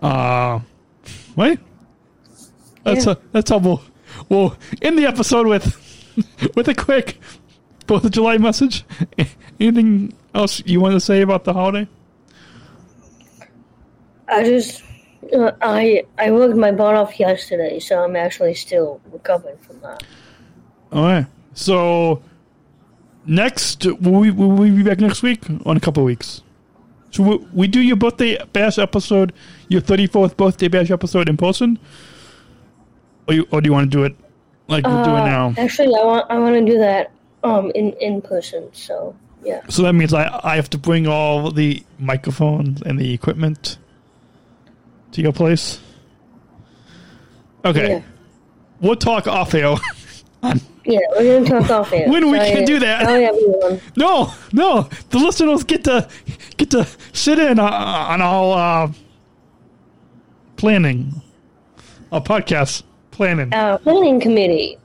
Uh 0.00 0.58
wait. 1.36 1.60
That's 2.82 3.06
Yeah. 3.06 3.12
a, 3.12 3.16
that's 3.30 3.50
how 3.50 3.58
we'll 3.58 3.82
we'll 4.28 4.56
end 4.80 4.98
the 4.98 5.06
episode 5.06 5.46
with 5.46 5.76
with 6.56 6.66
a 6.66 6.74
quick 6.74 7.20
Fourth 7.86 8.04
of 8.04 8.10
July 8.10 8.38
message. 8.38 8.84
Anything 9.60 10.14
else 10.34 10.62
you 10.66 10.80
want 10.80 10.94
to 10.94 11.00
say 11.00 11.20
about 11.20 11.44
the 11.44 11.52
holiday? 11.52 11.86
I 14.26 14.42
just, 14.44 14.82
uh, 15.34 15.52
I 15.60 16.04
I 16.18 16.30
worked 16.30 16.56
my 16.56 16.72
butt 16.72 16.94
off 16.94 17.18
yesterday, 17.20 17.78
so 17.78 18.02
I'm 18.02 18.16
actually 18.16 18.54
still 18.54 19.00
recovering 19.12 19.58
from 19.58 19.80
that. 19.80 20.02
All 20.92 21.04
right. 21.04 21.26
So 21.54 22.22
next, 23.26 23.84
will 23.84 24.20
we 24.20 24.30
will 24.30 24.50
we 24.50 24.70
be 24.70 24.82
back 24.82 25.00
next 25.00 25.22
week 25.22 25.42
on 25.64 25.76
a 25.76 25.80
couple 25.80 26.02
of 26.02 26.06
weeks? 26.06 26.42
So 27.10 27.22
we, 27.22 27.36
we 27.52 27.68
do 27.68 27.80
your 27.80 27.96
birthday 27.96 28.42
bash 28.52 28.78
episode, 28.78 29.32
your 29.68 29.80
thirty 29.80 30.06
fourth 30.06 30.36
birthday 30.36 30.68
bash 30.68 30.90
episode 30.90 31.28
in 31.28 31.36
person, 31.36 31.78
or 33.28 33.34
you 33.34 33.46
or 33.50 33.60
do 33.60 33.68
you 33.68 33.72
want 33.72 33.90
to 33.90 33.96
do 33.96 34.04
it 34.04 34.16
like 34.68 34.84
we're 34.86 35.04
doing 35.04 35.22
Uh, 35.22 35.26
now? 35.26 35.54
Actually, 35.58 35.94
I 35.98 36.04
want 36.04 36.30
I 36.30 36.38
want 36.38 36.54
to 36.54 36.64
do 36.64 36.78
that 36.78 37.10
um 37.44 37.70
in 37.74 37.92
in 38.00 38.22
person. 38.22 38.68
So 38.72 39.14
yeah. 39.44 39.60
So 39.68 39.82
that 39.82 39.92
means 39.92 40.14
I 40.14 40.40
I 40.42 40.56
have 40.56 40.70
to 40.70 40.78
bring 40.78 41.06
all 41.06 41.50
the 41.50 41.82
microphones 41.98 42.80
and 42.82 42.98
the 42.98 43.12
equipment 43.12 43.78
to 45.12 45.22
your 45.22 45.32
place. 45.32 45.80
Okay, 47.64 47.88
Yeah. 47.90 48.02
we'll 48.80 48.96
talk 48.96 49.26
off 49.26 49.54
air. 49.54 49.74
Yeah, 50.84 50.98
we're 51.16 51.44
gonna 51.44 51.60
talk 51.60 51.70
off 51.70 51.92
air. 51.92 52.08
When 52.10 52.28
we 52.28 52.38
Sorry- 52.38 52.50
can 52.50 52.64
do 52.64 52.80
that. 52.80 53.04
Sorry, 53.04 53.24
everyone. 53.26 53.80
no, 53.96 54.32
no, 54.52 54.88
the 55.10 55.18
listeners 55.18 55.62
get 55.62 55.84
to 55.84 56.08
get 56.56 56.72
to 56.72 56.88
sit 57.12 57.38
in 57.38 57.60
uh, 57.60 57.62
on 57.64 58.20
all 58.20 58.52
uh, 58.52 58.90
planning, 60.56 61.22
our 62.10 62.20
podcast 62.20 62.82
planning. 63.12 63.54
Our 63.54 63.78
planning 63.78 64.18
committee. 64.18 64.76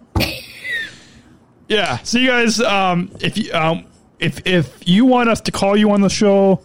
Yeah. 1.67 1.97
So 2.03 2.19
you 2.19 2.27
guys, 2.27 2.59
um, 2.61 3.11
if 3.19 3.35
you 3.35 3.51
um, 3.53 3.85
if 4.19 4.45
if 4.45 4.87
you 4.87 5.05
want 5.05 5.29
us 5.29 5.41
to 5.41 5.51
call 5.51 5.75
you 5.75 5.89
on 5.91 6.01
the 6.01 6.09
show, 6.09 6.61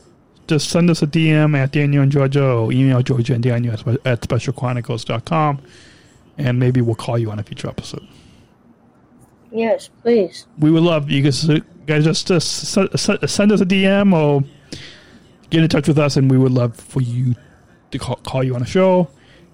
just 0.53 0.69
send 0.69 0.91
us 0.91 1.03
a 1.03 1.07
DM 1.07 1.57
at 1.57 1.73
Daniel 1.73 2.03
and 2.03 2.13
Georgia 2.13 2.45
or 2.45 2.71
email 2.73 3.01
Georgia 3.03 3.33
and 3.33 3.43
Daniel 3.43 3.73
at, 4.05 4.21
specialchronicles.com 4.21 5.61
and 6.37 6.59
maybe 6.59 6.83
we'll 6.83 6.95
call 6.95 7.19
you 7.19 7.31
on 7.31 7.39
a 7.39 7.43
future 7.43 7.69
episode. 7.69 8.07
Yes, 9.51 9.89
please. 10.03 10.47
We 10.59 10.71
would 10.71 10.83
love 10.83 11.11
you 11.11 11.23
guys, 11.23 11.49
uh, 11.49 11.61
guys 11.87 12.05
just, 12.05 12.31
uh, 12.31 12.35
just 12.35 12.65
send, 12.65 12.89
uh, 12.95 13.27
send 13.27 13.53
us 13.53 13.61
a 13.63 13.67
DM 13.67 14.13
or 14.13 14.43
get 15.49 15.63
in 15.63 15.69
touch 15.69 15.89
with 15.89 15.99
us, 15.99 16.17
and 16.17 16.31
we 16.31 16.37
would 16.37 16.53
love 16.53 16.77
for 16.77 17.01
you 17.01 17.35
to 17.91 17.99
call, 17.99 18.17
call 18.17 18.45
you 18.45 18.55
on 18.55 18.63
a 18.63 18.67
show. 18.67 19.09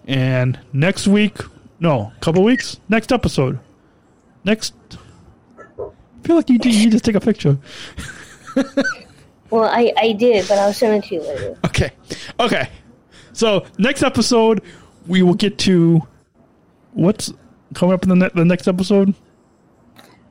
And 0.07 0.59
next 0.73 1.07
week, 1.07 1.37
no, 1.79 2.13
couple 2.21 2.43
weeks, 2.43 2.81
next 2.89 3.13
episode, 3.13 3.59
next. 4.45 4.75
I 5.79 6.27
feel 6.27 6.37
like 6.37 6.51
you 6.51 6.59
you 6.63 6.91
just 6.91 7.05
take 7.05 7.15
a 7.15 7.21
picture. 7.21 7.59
Well, 9.51 9.65
I, 9.65 9.93
I 9.97 10.13
did, 10.13 10.47
but 10.49 10.59
I'll 10.59 10.73
send 10.73 11.03
it 11.03 11.09
to 11.09 11.15
you 11.15 11.23
later. 11.23 11.59
Okay. 11.67 11.91
Okay. 12.39 12.69
So 13.33 13.65
next 13.79 14.03
episode, 14.03 14.63
we 15.07 15.23
will 15.23 15.35
get 15.35 15.59
to 15.59 16.07
what's 16.93 17.33
coming 17.75 17.95
up 17.95 18.03
in 18.03 18.09
the, 18.11 18.17
ne- 18.17 18.31
the 18.35 18.45
next 18.45 18.69
episode. 18.69 19.15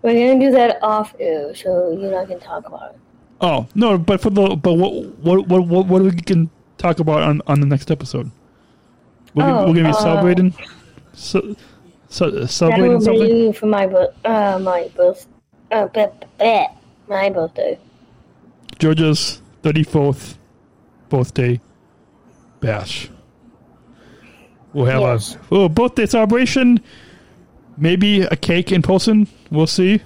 We're 0.02 0.14
gonna 0.14 0.40
do 0.40 0.52
that 0.52 0.78
off 0.84 1.16
air, 1.20 1.56
so 1.56 1.92
you 1.92 2.06
and 2.08 2.16
I 2.16 2.26
can 2.26 2.40
talk 2.40 2.68
about 2.68 2.92
it. 2.92 3.00
Oh 3.42 3.68
no, 3.76 3.98
but 3.98 4.22
for 4.22 4.30
the 4.30 4.56
but 4.56 4.74
what 4.74 4.94
what 5.20 5.48
what 5.48 5.68
what, 5.68 5.88
what 5.88 6.02
we 6.02 6.12
can 6.12 6.50
talk 6.78 7.00
about 7.00 7.24
on, 7.24 7.42
on 7.48 7.60
the 7.60 7.66
next 7.66 7.90
episode? 7.92 8.32
We're, 9.34 9.44
gonna, 9.44 9.60
Oh, 9.60 9.68
we're 9.68 9.76
gonna 9.76 9.90
be 9.90 9.98
uh, 9.98 10.02
celebrating, 10.02 10.54
so, 11.14 11.56
so, 12.10 12.46
celebrating 12.46 13.02
something. 13.02 13.54
For 13.54 13.66
my 13.66 13.86
uh, 13.86 14.60
my 14.60 14.90
birth, 14.96 15.28
uh, 15.72 15.88
bleh, 15.88 16.12
bleh, 16.40 16.76
my 17.08 17.30
birthday. 17.30 17.80
Georgia's 18.80 19.42
thirty 19.64 19.84
fourth 19.84 20.38
birthday 21.10 21.60
bash. 22.60 23.10
We'll 24.74 24.86
have 24.86 25.02
Yes. 25.02 25.36
a 25.36 25.40
oh, 25.56 25.70
birthday 25.70 26.06
celebration. 26.06 26.80
Maybe 27.78 28.22
a 28.22 28.36
cake 28.36 28.72
in 28.72 28.82
person. 28.82 29.28
We'll 29.52 29.68
see. 29.68 30.02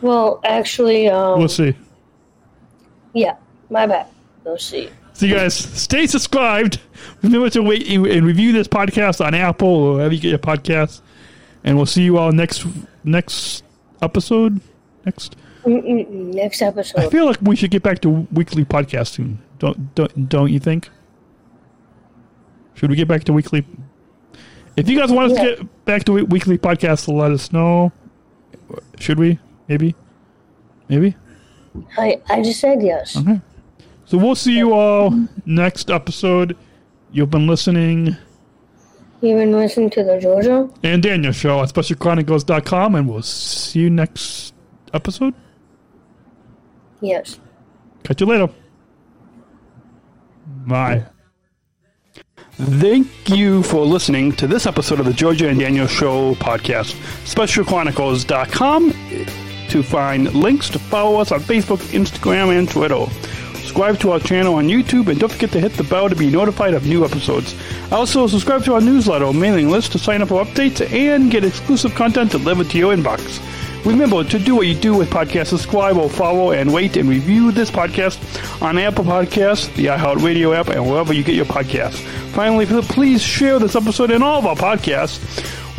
Well, 0.00 0.40
actually, 0.44 1.08
um, 1.08 1.38
We'll 1.38 1.48
see. 1.48 1.74
yeah, 3.12 3.36
my 3.68 3.86
bad. 3.86 4.06
We'll 4.44 4.58
see. 4.58 4.88
So 5.12 5.26
you 5.26 5.34
guys 5.34 5.54
stay 5.54 6.06
subscribed. 6.06 6.80
Remember 7.22 7.50
to 7.50 7.62
wait 7.62 7.86
and 7.90 8.06
and 8.06 8.26
review 8.26 8.52
this 8.52 8.66
podcast 8.68 9.24
on 9.24 9.34
Apple 9.34 9.68
or 9.68 9.94
wherever 9.96 10.14
you 10.14 10.20
get 10.20 10.30
your 10.30 10.38
podcasts. 10.38 11.02
And 11.64 11.76
we'll 11.76 11.84
see 11.86 12.02
you 12.02 12.16
all 12.16 12.32
next 12.32 12.66
next 13.04 13.62
episode. 14.00 14.60
Next, 15.04 15.36
Mm-mm-mm, 15.64 16.34
next 16.34 16.62
episode. 16.62 17.00
I 17.00 17.08
feel 17.10 17.26
like 17.26 17.38
we 17.42 17.56
should 17.56 17.70
get 17.70 17.82
back 17.82 18.00
to 18.00 18.08
weekly 18.32 18.64
podcasting. 18.64 19.36
Don't 19.58 19.94
don't 19.94 20.28
don't 20.28 20.50
you 20.50 20.58
think? 20.58 20.88
Should 22.74 22.90
we 22.90 22.96
get 22.96 23.08
back 23.08 23.24
to 23.24 23.32
weekly? 23.32 23.66
If 24.76 24.88
you 24.88 24.98
guys 24.98 25.12
want 25.12 25.32
us 25.32 25.38
Yeah. 25.38 25.44
to 25.44 25.56
get 25.56 25.84
back 25.84 26.04
to 26.04 26.12
we- 26.12 26.22
weekly 26.22 26.56
podcasts, 26.58 27.12
let 27.12 27.30
us 27.32 27.52
know. 27.52 27.92
Should 28.98 29.18
we? 29.18 29.38
Maybe. 29.68 29.94
Maybe. 30.88 31.14
I 31.98 32.20
I 32.28 32.42
just 32.42 32.60
said 32.60 32.82
yes. 32.82 33.16
Okay. 33.16 33.40
So 34.06 34.18
we'll 34.18 34.34
see 34.34 34.56
you 34.56 34.72
all 34.72 35.14
next 35.46 35.90
episode. 35.90 36.56
You've 37.12 37.30
been 37.30 37.46
listening 37.46 38.16
You've 39.20 39.38
been 39.38 39.52
listening 39.52 39.90
to 39.90 40.02
the 40.02 40.18
Georgia? 40.18 40.68
and 40.82 41.02
Daniel 41.02 41.32
show 41.32 41.60
at 41.62 41.68
specialchronicles.com 41.68 42.94
and 42.94 43.06
we'll 43.08 43.20
see 43.22 43.80
you 43.80 43.90
next 43.90 44.54
episode. 44.94 45.34
Yes. 47.00 47.40
Catch 48.04 48.20
you 48.20 48.26
later. 48.26 48.48
Bye. 50.66 51.06
Thank 52.52 53.08
you 53.28 53.62
for 53.62 53.86
listening 53.86 54.32
to 54.32 54.46
this 54.46 54.66
episode 54.66 55.00
of 55.00 55.06
the 55.06 55.14
Georgia 55.14 55.48
and 55.48 55.58
Daniel 55.58 55.86
Show 55.86 56.34
podcast. 56.34 56.94
SpecialChronicles.com 57.24 58.92
to 59.70 59.82
find 59.82 60.34
links 60.34 60.68
to 60.70 60.78
follow 60.78 61.20
us 61.20 61.32
on 61.32 61.40
Facebook, 61.40 61.78
Instagram, 61.94 62.58
and 62.58 62.68
Twitter. 62.68 63.06
Subscribe 63.54 64.00
to 64.00 64.10
our 64.10 64.18
channel 64.18 64.54
on 64.54 64.66
YouTube 64.66 65.08
and 65.08 65.20
don't 65.20 65.30
forget 65.30 65.52
to 65.52 65.60
hit 65.60 65.72
the 65.74 65.84
bell 65.84 66.08
to 66.08 66.16
be 66.16 66.28
notified 66.28 66.74
of 66.74 66.86
new 66.86 67.04
episodes. 67.04 67.54
Also, 67.92 68.26
subscribe 68.26 68.64
to 68.64 68.74
our 68.74 68.80
newsletter 68.80 69.24
or 69.24 69.32
mailing 69.32 69.70
list 69.70 69.92
to 69.92 69.98
sign 69.98 70.22
up 70.22 70.28
for 70.28 70.44
updates 70.44 70.80
and 70.92 71.30
get 71.30 71.44
exclusive 71.44 71.94
content 71.94 72.32
delivered 72.32 72.68
to 72.70 72.78
your 72.78 72.94
inbox. 72.94 73.38
Remember 73.84 74.22
to 74.22 74.38
do 74.38 74.56
what 74.56 74.66
you 74.66 74.74
do 74.74 74.94
with 74.94 75.10
podcasts. 75.10 75.48
Subscribe 75.48 75.96
or 75.96 76.10
follow 76.10 76.52
and 76.52 76.72
rate 76.72 76.96
and 76.96 77.08
review 77.08 77.50
this 77.50 77.70
podcast 77.70 78.20
on 78.60 78.76
Apple 78.78 79.04
Podcasts, 79.04 79.74
the 79.74 79.86
iHeartRadio 79.86 80.56
app, 80.56 80.68
and 80.68 80.88
wherever 80.88 81.12
you 81.12 81.22
get 81.22 81.34
your 81.34 81.46
podcasts. 81.46 81.98
Finally, 82.32 82.66
please 82.82 83.22
share 83.22 83.58
this 83.58 83.74
episode 83.74 84.10
and 84.10 84.22
all 84.22 84.38
of 84.38 84.46
our 84.46 84.56
podcasts 84.56 85.18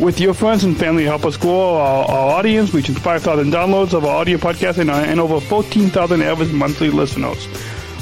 with 0.00 0.18
your 0.18 0.34
friends 0.34 0.64
and 0.64 0.76
family 0.76 1.04
to 1.04 1.08
help 1.10 1.24
us 1.24 1.36
grow 1.36 1.76
our, 1.76 2.04
our 2.04 2.38
audience, 2.38 2.74
reaching 2.74 2.94
5,000 2.94 3.52
downloads 3.52 3.94
of 3.94 4.04
our 4.04 4.16
audio 4.16 4.36
podcast 4.36 4.78
and, 4.78 4.90
uh, 4.90 4.94
and 4.94 5.20
over 5.20 5.40
14,000 5.40 6.22
average 6.22 6.52
monthly 6.52 6.90
listeners. 6.90 7.46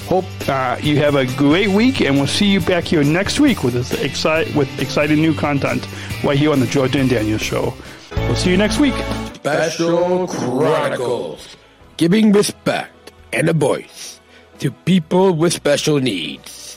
Hope 0.06 0.24
uh, 0.48 0.76
you 0.80 0.96
have 0.96 1.14
a 1.14 1.26
great 1.36 1.68
week, 1.68 2.00
and 2.00 2.16
we'll 2.16 2.26
see 2.26 2.46
you 2.46 2.60
back 2.60 2.84
here 2.84 3.04
next 3.04 3.38
week 3.38 3.62
with 3.62 3.74
this 3.74 3.92
excite 3.92 4.52
with 4.56 4.80
exciting 4.80 5.20
new 5.20 5.34
content 5.34 5.86
right 6.24 6.38
here 6.38 6.50
on 6.50 6.58
the 6.58 6.66
Georgia 6.66 6.98
and 6.98 7.10
Daniel 7.10 7.38
Show. 7.38 7.74
We'll 8.16 8.34
see 8.34 8.50
you 8.50 8.56
next 8.56 8.80
week. 8.80 8.94
Special 9.40 10.28
Chronicles, 10.28 11.56
giving 11.96 12.30
respect 12.30 13.12
and 13.32 13.48
a 13.48 13.54
voice 13.54 14.20
to 14.58 14.70
people 14.70 15.32
with 15.32 15.54
special 15.54 15.98
needs. 15.98 16.69